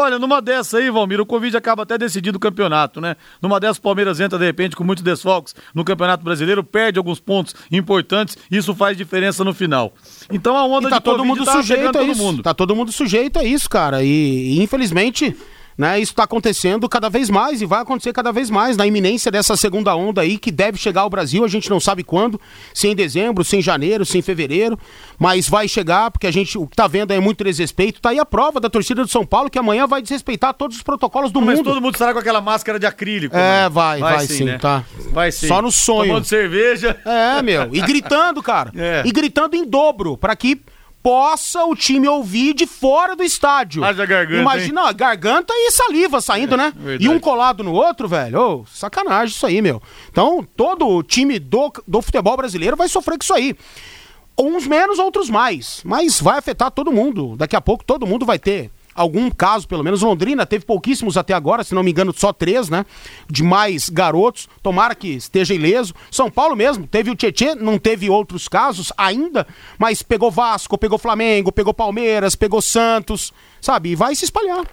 Olha, 0.00 0.16
numa 0.16 0.40
dessa 0.40 0.78
aí, 0.78 0.88
Valmir, 0.90 1.20
o 1.20 1.26
Covid 1.26 1.56
acaba 1.56 1.82
até 1.82 1.98
decidindo 1.98 2.36
o 2.36 2.40
campeonato, 2.40 3.00
né? 3.00 3.16
Numa 3.42 3.58
dessas, 3.58 3.78
o 3.78 3.82
Palmeiras 3.82 4.20
entra, 4.20 4.38
de 4.38 4.44
repente, 4.44 4.76
com 4.76 4.84
muitos 4.84 5.02
desfalques 5.02 5.56
no 5.74 5.84
Campeonato 5.84 6.22
Brasileiro, 6.22 6.62
perde 6.62 6.98
alguns 6.98 7.18
pontos 7.18 7.52
importantes, 7.72 8.38
isso 8.48 8.72
faz 8.76 8.96
diferença 8.96 9.42
no 9.42 9.52
final. 9.52 9.92
Então 10.30 10.56
a 10.56 10.64
onda 10.64 10.86
e 10.86 10.90
tá 10.90 10.98
de 10.98 11.02
todo 11.02 11.16
Covid 11.16 11.40
mundo 11.40 11.44
tá 11.44 11.52
sujeito 11.52 11.88
a 11.88 11.92
todo 11.92 12.12
isso. 12.12 12.22
mundo. 12.22 12.42
Tá 12.44 12.54
todo 12.54 12.76
mundo 12.76 12.92
sujeito 12.92 13.40
a 13.40 13.44
isso, 13.44 13.68
cara. 13.68 14.04
E, 14.04 14.58
e 14.58 14.62
infelizmente 14.62 15.36
né? 15.78 16.00
Isso 16.00 16.10
está 16.10 16.24
acontecendo 16.24 16.88
cada 16.88 17.08
vez 17.08 17.30
mais 17.30 17.62
e 17.62 17.64
vai 17.64 17.80
acontecer 17.80 18.12
cada 18.12 18.32
vez 18.32 18.50
mais 18.50 18.76
na 18.76 18.84
iminência 18.84 19.30
dessa 19.30 19.56
segunda 19.56 19.94
onda 19.94 20.22
aí 20.22 20.36
que 20.36 20.50
deve 20.50 20.76
chegar 20.76 21.02
ao 21.02 21.10
Brasil. 21.10 21.44
A 21.44 21.48
gente 21.48 21.70
não 21.70 21.78
sabe 21.78 22.02
quando, 22.02 22.40
se 22.74 22.88
em 22.88 22.96
dezembro, 22.96 23.44
se 23.44 23.56
em 23.56 23.62
janeiro, 23.62 24.04
se 24.04 24.18
em 24.18 24.22
fevereiro, 24.22 24.76
mas 25.16 25.48
vai 25.48 25.68
chegar 25.68 26.10
porque 26.10 26.26
a 26.26 26.32
gente 26.32 26.58
o 26.58 26.66
que 26.66 26.72
está 26.72 26.88
vendo 26.88 27.12
é 27.12 27.20
muito 27.20 27.44
desrespeito. 27.44 28.00
Tá 28.00 28.10
aí 28.10 28.18
a 28.18 28.26
prova 28.26 28.58
da 28.58 28.68
torcida 28.68 29.02
do 29.02 29.08
São 29.08 29.24
Paulo 29.24 29.48
que 29.48 29.58
amanhã 29.58 29.86
vai 29.86 30.02
desrespeitar 30.02 30.52
todos 30.52 30.78
os 30.78 30.82
protocolos 30.82 31.30
do 31.30 31.40
Mas 31.40 31.58
mundo. 31.58 31.66
todo 31.66 31.80
mundo 31.80 31.94
estará 31.94 32.12
com 32.12 32.18
aquela 32.18 32.40
máscara 32.40 32.80
de 32.80 32.86
acrílico. 32.86 33.36
É, 33.36 33.38
né? 33.38 33.68
vai, 33.68 34.00
vai, 34.00 34.26
sim, 34.26 34.44
né? 34.44 34.58
tá. 34.58 34.84
Vai 35.12 35.30
sim. 35.30 35.46
Só 35.46 35.62
no 35.62 35.70
sonho. 35.70 36.08
Tomando 36.08 36.24
cerveja. 36.24 37.00
É, 37.04 37.40
meu. 37.40 37.68
E 37.72 37.80
gritando, 37.82 38.42
cara. 38.42 38.72
É. 38.78 39.02
E 39.04 39.10
gritando 39.10 39.56
em 39.56 39.64
dobro, 39.64 40.16
para 40.16 40.34
que 40.36 40.60
possa 41.02 41.64
o 41.64 41.74
time 41.74 42.08
ouvir 42.08 42.54
de 42.54 42.66
fora 42.66 43.14
do 43.14 43.22
estádio. 43.22 43.84
Haja 43.84 44.04
garganta, 44.04 44.40
Imagina, 44.40 44.84
ó, 44.84 44.92
garganta 44.92 45.52
e 45.54 45.70
saliva 45.70 46.20
saindo, 46.20 46.56
né? 46.56 46.72
verdade. 46.76 47.04
E 47.04 47.08
um 47.08 47.18
colado 47.18 47.62
no 47.62 47.72
outro, 47.72 48.08
velho. 48.08 48.40
Ô, 48.40 48.66
sacanagem 48.66 49.34
isso 49.34 49.46
aí, 49.46 49.62
meu. 49.62 49.82
Então, 50.10 50.46
todo 50.56 50.86
o 50.86 51.02
time 51.02 51.38
do, 51.38 51.72
do 51.86 52.02
futebol 52.02 52.36
brasileiro 52.36 52.76
vai 52.76 52.88
sofrer 52.88 53.16
com 53.16 53.22
isso 53.22 53.34
aí. 53.34 53.56
Uns 54.38 54.66
menos, 54.66 54.98
outros 54.98 55.28
mais. 55.28 55.80
Mas 55.84 56.20
vai 56.20 56.38
afetar 56.38 56.70
todo 56.70 56.92
mundo. 56.92 57.36
Daqui 57.36 57.56
a 57.56 57.60
pouco 57.60 57.84
todo 57.84 58.06
mundo 58.06 58.24
vai 58.24 58.38
ter 58.38 58.70
algum 58.98 59.30
caso, 59.30 59.66
pelo 59.66 59.84
menos. 59.84 60.02
Londrina 60.02 60.44
teve 60.44 60.64
pouquíssimos 60.64 61.16
até 61.16 61.32
agora, 61.32 61.62
se 61.62 61.74
não 61.74 61.82
me 61.82 61.90
engano, 61.90 62.12
só 62.14 62.32
três, 62.32 62.68
né? 62.68 62.84
De 63.30 63.42
mais 63.42 63.88
garotos. 63.88 64.48
Tomara 64.62 64.94
que 64.94 65.08
esteja 65.08 65.54
ileso. 65.54 65.94
São 66.10 66.30
Paulo 66.30 66.56
mesmo, 66.56 66.86
teve 66.86 67.10
o 67.10 67.16
Tietê, 67.16 67.54
não 67.54 67.78
teve 67.78 68.10
outros 68.10 68.48
casos 68.48 68.92
ainda, 68.96 69.46
mas 69.78 70.02
pegou 70.02 70.30
Vasco, 70.30 70.76
pegou 70.76 70.98
Flamengo, 70.98 71.52
pegou 71.52 71.72
Palmeiras, 71.72 72.34
pegou 72.34 72.60
Santos, 72.60 73.32
sabe? 73.60 73.90
E 73.90 73.94
vai 73.94 74.14
se 74.14 74.24
espalhar. 74.24 74.64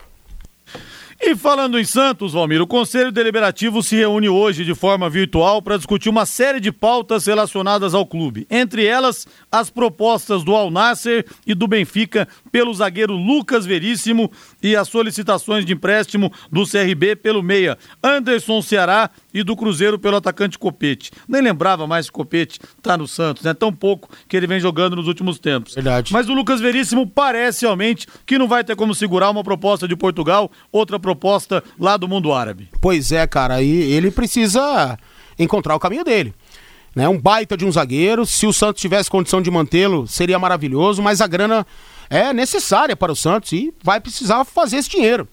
E 1.21 1.33
falando 1.33 1.79
em 1.79 1.85
Santos, 1.85 2.33
Valmir, 2.33 2.61
o 2.61 2.67
Conselho 2.67 3.11
Deliberativo 3.11 3.81
se 3.81 3.95
reúne 3.95 4.27
hoje 4.27 4.65
de 4.65 4.75
forma 4.75 5.09
virtual 5.09 5.61
para 5.61 5.77
discutir 5.77 6.09
uma 6.09 6.25
série 6.25 6.59
de 6.59 6.73
pautas 6.73 7.25
relacionadas 7.25 7.93
ao 7.93 8.05
clube. 8.05 8.45
Entre 8.49 8.85
elas, 8.85 9.25
as 9.49 9.69
propostas 9.69 10.43
do 10.43 10.53
Al 10.53 10.69
Nasser 10.69 11.25
e 11.47 11.55
do 11.55 11.67
Benfica 11.67 12.27
pelo 12.51 12.73
zagueiro 12.73 13.13
Lucas 13.13 13.65
Veríssimo 13.65 14.29
e 14.61 14.75
as 14.75 14.89
solicitações 14.89 15.65
de 15.65 15.73
empréstimo 15.73 16.31
do 16.51 16.67
CRB 16.67 17.15
pelo 17.15 17.41
meia 17.41 17.77
Anderson 18.03 18.61
Ceará 18.61 19.09
e 19.33 19.41
do 19.41 19.55
Cruzeiro 19.55 19.97
pelo 19.97 20.17
atacante 20.17 20.59
Copete. 20.59 21.11
Nem 21.27 21.41
lembrava 21.41 21.87
mais 21.87 22.07
que 22.07 22.11
Copete 22.11 22.59
tá 22.81 22.97
no 22.97 23.07
Santos, 23.07 23.43
né? 23.43 23.53
Tão 23.53 23.71
pouco 23.71 24.09
que 24.27 24.35
ele 24.35 24.47
vem 24.47 24.59
jogando 24.59 24.97
nos 24.97 25.07
últimos 25.07 25.39
tempos. 25.39 25.75
Verdade. 25.75 26.11
Mas 26.11 26.27
o 26.27 26.33
Lucas 26.33 26.59
Veríssimo 26.59 27.07
parece 27.07 27.61
realmente 27.61 28.05
que 28.25 28.37
não 28.37 28.47
vai 28.47 28.65
ter 28.65 28.75
como 28.75 28.93
segurar 28.93 29.29
uma 29.29 29.43
proposta 29.43 29.87
de 29.87 29.95
Portugal, 29.95 30.51
outra 30.71 30.99
proposta 31.05 31.63
lá 31.79 31.97
do 31.97 32.07
mundo 32.07 32.33
árabe. 32.33 32.67
Pois 32.81 33.11
é, 33.11 33.27
cara, 33.27 33.61
e 33.61 33.69
ele 33.93 34.09
precisa 34.09 34.97
encontrar 35.37 35.75
o 35.75 35.79
caminho 35.79 36.03
dele. 36.03 36.33
Né? 36.95 37.07
Um 37.07 37.19
baita 37.19 37.55
de 37.55 37.63
um 37.63 37.71
zagueiro, 37.71 38.25
se 38.25 38.47
o 38.47 38.53
Santos 38.53 38.81
tivesse 38.81 39.09
condição 39.09 39.39
de 39.39 39.51
mantê-lo, 39.51 40.07
seria 40.07 40.39
maravilhoso, 40.39 41.03
mas 41.03 41.21
a 41.21 41.27
grana 41.27 41.65
é 42.09 42.33
necessária 42.33 42.95
para 42.95 43.11
o 43.11 43.15
Santos 43.15 43.51
e 43.51 43.71
vai 43.83 43.99
precisar 43.99 44.43
fazer 44.45 44.77
esse 44.77 44.89
dinheiro. 44.89 45.27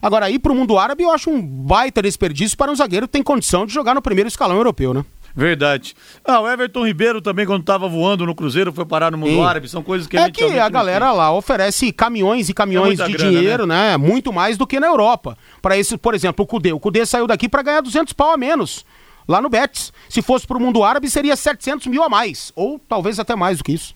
Agora, 0.00 0.30
ir 0.30 0.38
para 0.38 0.52
o 0.52 0.54
mundo 0.54 0.78
árabe 0.78 1.02
eu 1.02 1.10
acho 1.10 1.28
um 1.28 1.42
baita 1.42 2.00
desperdício 2.00 2.56
para 2.56 2.70
um 2.70 2.76
zagueiro 2.76 3.08
que 3.08 3.12
tem 3.12 3.22
condição 3.22 3.66
de 3.66 3.72
jogar 3.72 3.94
no 3.94 4.02
primeiro 4.02 4.28
escalão 4.28 4.56
europeu, 4.56 4.94
né? 4.94 5.04
Verdade. 5.36 5.94
Ah, 6.24 6.40
o 6.40 6.48
Everton 6.48 6.86
Ribeiro 6.86 7.20
também, 7.20 7.44
quando 7.44 7.60
estava 7.60 7.86
voando 7.86 8.24
no 8.24 8.34
Cruzeiro, 8.34 8.72
foi 8.72 8.86
parar 8.86 9.12
no 9.12 9.18
mundo 9.18 9.32
Sim. 9.32 9.44
árabe. 9.44 9.68
São 9.68 9.82
coisas 9.82 10.06
que 10.08 10.16
a 10.16 10.22
É 10.22 10.24
gente 10.24 10.36
que 10.36 10.40
realmente 10.46 10.62
a 10.64 10.68
galera 10.70 11.12
lá 11.12 11.30
oferece 11.30 11.92
caminhões 11.92 12.48
e 12.48 12.54
caminhões 12.54 12.98
É 12.98 13.04
de 13.06 13.12
grana, 13.12 13.30
dinheiro, 13.30 13.66
né? 13.66 13.98
Muito 13.98 14.32
mais 14.32 14.56
do 14.56 14.66
que 14.66 14.80
na 14.80 14.86
Europa. 14.86 15.36
Para 15.60 15.76
esse, 15.76 15.98
por 15.98 16.14
exemplo, 16.14 16.42
o 16.42 16.48
Cudê. 16.48 16.72
O 16.72 16.80
Cudê 16.80 17.04
saiu 17.04 17.26
daqui 17.26 17.50
para 17.50 17.60
ganhar 17.62 17.82
200 17.82 18.14
pau 18.14 18.32
a 18.32 18.36
menos. 18.38 18.82
Lá 19.28 19.42
no 19.42 19.50
Betis. 19.50 19.92
Se 20.08 20.22
fosse 20.22 20.46
pro 20.46 20.58
mundo 20.58 20.82
árabe, 20.82 21.10
seria 21.10 21.36
700 21.36 21.86
mil 21.88 22.02
a 22.02 22.08
mais. 22.08 22.50
Ou 22.56 22.80
talvez 22.88 23.18
até 23.18 23.36
mais 23.36 23.58
do 23.58 23.64
que 23.64 23.72
isso. 23.72 23.94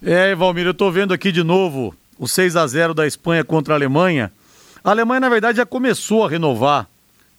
É, 0.00 0.32
Valmir, 0.34 0.66
eu 0.66 0.74
tô 0.74 0.92
vendo 0.92 1.12
aqui 1.12 1.32
de 1.32 1.42
novo 1.42 1.92
o 2.16 2.28
6 2.28 2.54
a 2.54 2.64
0 2.68 2.94
da 2.94 3.04
Espanha 3.04 3.42
contra 3.42 3.74
a 3.74 3.76
Alemanha. 3.76 4.30
A 4.84 4.90
Alemanha, 4.90 5.18
na 5.20 5.28
verdade, 5.28 5.58
já 5.58 5.66
começou 5.66 6.24
a 6.24 6.28
renovar 6.28 6.86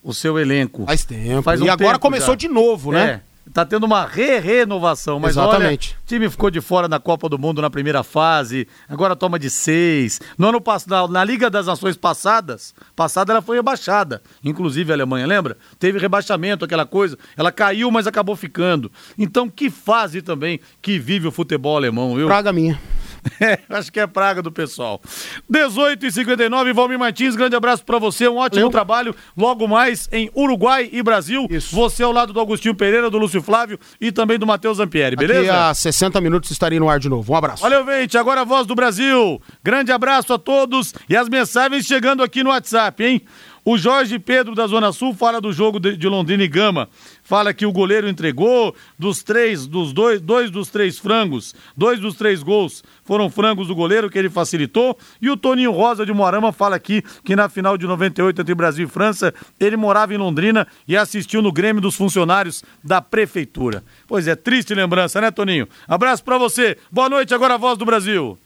o 0.03 0.13
seu 0.13 0.37
elenco. 0.37 0.85
Faz 0.85 1.05
tempo. 1.05 1.41
Faz 1.41 1.61
um 1.61 1.65
e 1.65 1.69
agora 1.69 1.93
tempo 1.93 1.99
começou 2.01 2.33
já. 2.33 2.35
de 2.35 2.47
novo, 2.47 2.91
né? 2.91 3.21
É, 3.47 3.51
tá 3.51 3.65
tendo 3.65 3.85
uma 3.85 4.05
re-renovação, 4.05 5.19
mas 5.19 5.31
Exatamente. 5.31 5.91
olha, 5.91 6.03
o 6.03 6.07
time 6.07 6.29
ficou 6.29 6.49
de 6.49 6.61
fora 6.61 6.87
na 6.87 6.99
Copa 6.99 7.29
do 7.29 7.37
Mundo 7.37 7.61
na 7.61 7.69
primeira 7.69 8.03
fase, 8.03 8.67
agora 8.87 9.15
toma 9.15 9.37
de 9.39 9.49
seis. 9.49 10.19
No 10.37 10.49
ano 10.49 10.61
passado, 10.61 10.89
na, 10.89 11.19
na 11.19 11.23
Liga 11.23 11.49
das 11.49 11.67
Nações 11.67 11.95
passadas, 11.95 12.73
passada 12.95 13.31
ela 13.33 13.41
foi 13.41 13.57
rebaixada, 13.57 14.21
inclusive 14.43 14.91
a 14.91 14.95
Alemanha, 14.95 15.25
lembra? 15.27 15.57
Teve 15.79 15.99
rebaixamento, 15.99 16.65
aquela 16.65 16.85
coisa, 16.85 17.17
ela 17.37 17.51
caiu, 17.51 17.89
mas 17.91 18.07
acabou 18.07 18.35
ficando. 18.35 18.91
Então, 19.17 19.49
que 19.49 19.69
fase 19.69 20.21
também 20.21 20.59
que 20.81 20.99
vive 20.99 21.27
o 21.27 21.31
futebol 21.31 21.77
alemão, 21.77 22.15
viu? 22.15 22.27
Praga 22.27 22.51
minha. 22.51 22.79
É, 23.39 23.59
acho 23.69 23.91
que 23.91 23.99
é 23.99 24.07
praga 24.07 24.41
do 24.41 24.51
pessoal. 24.51 25.01
18 25.49 26.05
e 26.05 26.11
59 26.11 26.73
Valmir 26.73 26.99
Martins, 26.99 27.35
grande 27.35 27.55
abraço 27.55 27.83
pra 27.83 27.99
você, 27.99 28.27
um 28.27 28.37
ótimo 28.37 28.69
trabalho. 28.69 29.15
Logo 29.35 29.67
mais 29.67 30.07
em 30.11 30.29
Uruguai 30.35 30.89
e 30.91 31.01
Brasil. 31.03 31.47
Isso. 31.49 31.75
Você 31.75 32.03
ao 32.03 32.11
lado 32.11 32.31
do 32.31 32.39
Agostinho 32.39 32.75
Pereira, 32.75 33.09
do 33.09 33.17
Lúcio 33.17 33.41
Flávio 33.41 33.79
e 33.99 34.11
também 34.11 34.37
do 34.37 34.45
Matheus 34.45 34.77
Zampieri, 34.77 35.15
Daqui 35.15 35.27
beleza? 35.27 35.69
a 35.69 35.73
60 35.73 36.21
minutos 36.21 36.51
estaria 36.51 36.79
no 36.79 36.89
ar 36.89 36.99
de 36.99 37.09
novo. 37.09 37.33
Um 37.33 37.35
abraço. 37.35 37.63
Valeu, 37.63 37.85
gente. 37.85 38.17
Agora 38.17 38.41
a 38.41 38.45
voz 38.45 38.65
do 38.67 38.75
Brasil. 38.75 39.41
Grande 39.63 39.91
abraço 39.91 40.33
a 40.33 40.37
todos 40.39 40.93
e 41.09 41.15
as 41.17 41.27
mensagens 41.27 41.85
chegando 41.85 42.23
aqui 42.23 42.43
no 42.43 42.49
WhatsApp, 42.49 43.03
hein? 43.03 43.21
O 43.65 43.77
Jorge 43.77 44.19
Pedro 44.19 44.53
da 44.53 44.67
Zona 44.67 44.91
Sul 44.91 45.13
fala 45.13 45.39
do 45.39 45.53
jogo 45.53 45.79
de, 45.79 45.95
de 45.95 46.07
Londrina 46.09 46.43
e 46.43 46.47
Gama. 46.49 46.89
Fala 47.23 47.53
que 47.53 47.65
o 47.65 47.71
goleiro 47.71 48.09
entregou 48.09 48.75
dos 48.99 49.23
três, 49.23 49.65
dos 49.65 49.93
dois, 49.93 50.19
dois 50.19 50.51
dos 50.51 50.69
três 50.69 50.99
frangos, 50.99 51.55
dois 51.75 51.99
dos 51.99 52.15
três 52.15 52.43
gols 52.43 52.83
foram 53.05 53.29
frangos 53.29 53.67
do 53.67 53.75
goleiro 53.75 54.09
que 54.09 54.19
ele 54.19 54.29
facilitou. 54.29 54.97
E 55.21 55.29
o 55.29 55.37
Toninho 55.37 55.71
Rosa 55.71 56.05
de 56.05 56.11
Moarama 56.11 56.51
fala 56.51 56.75
aqui 56.75 57.01
que 57.23 57.35
na 57.35 57.47
final 57.47 57.77
de 57.77 57.87
98 57.87 58.41
entre 58.41 58.53
Brasil 58.53 58.85
e 58.85 58.89
França, 58.89 59.33
ele 59.57 59.77
morava 59.77 60.13
em 60.13 60.17
Londrina 60.17 60.67
e 60.85 60.97
assistiu 60.97 61.41
no 61.41 61.51
Grêmio 61.51 61.81
dos 61.81 61.95
Funcionários 61.95 62.63
da 62.83 63.01
Prefeitura. 63.01 63.81
Pois 64.07 64.27
é, 64.27 64.35
triste 64.35 64.75
lembrança, 64.75 65.21
né, 65.21 65.31
Toninho? 65.31 65.67
Abraço 65.87 66.23
pra 66.23 66.37
você. 66.37 66.77
Boa 66.91 67.07
noite, 67.07 67.33
agora 67.33 67.53
a 67.53 67.57
voz 67.57 67.77
do 67.77 67.85
Brasil. 67.85 68.37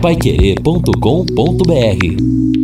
Paiquerê.com.br 0.00 2.61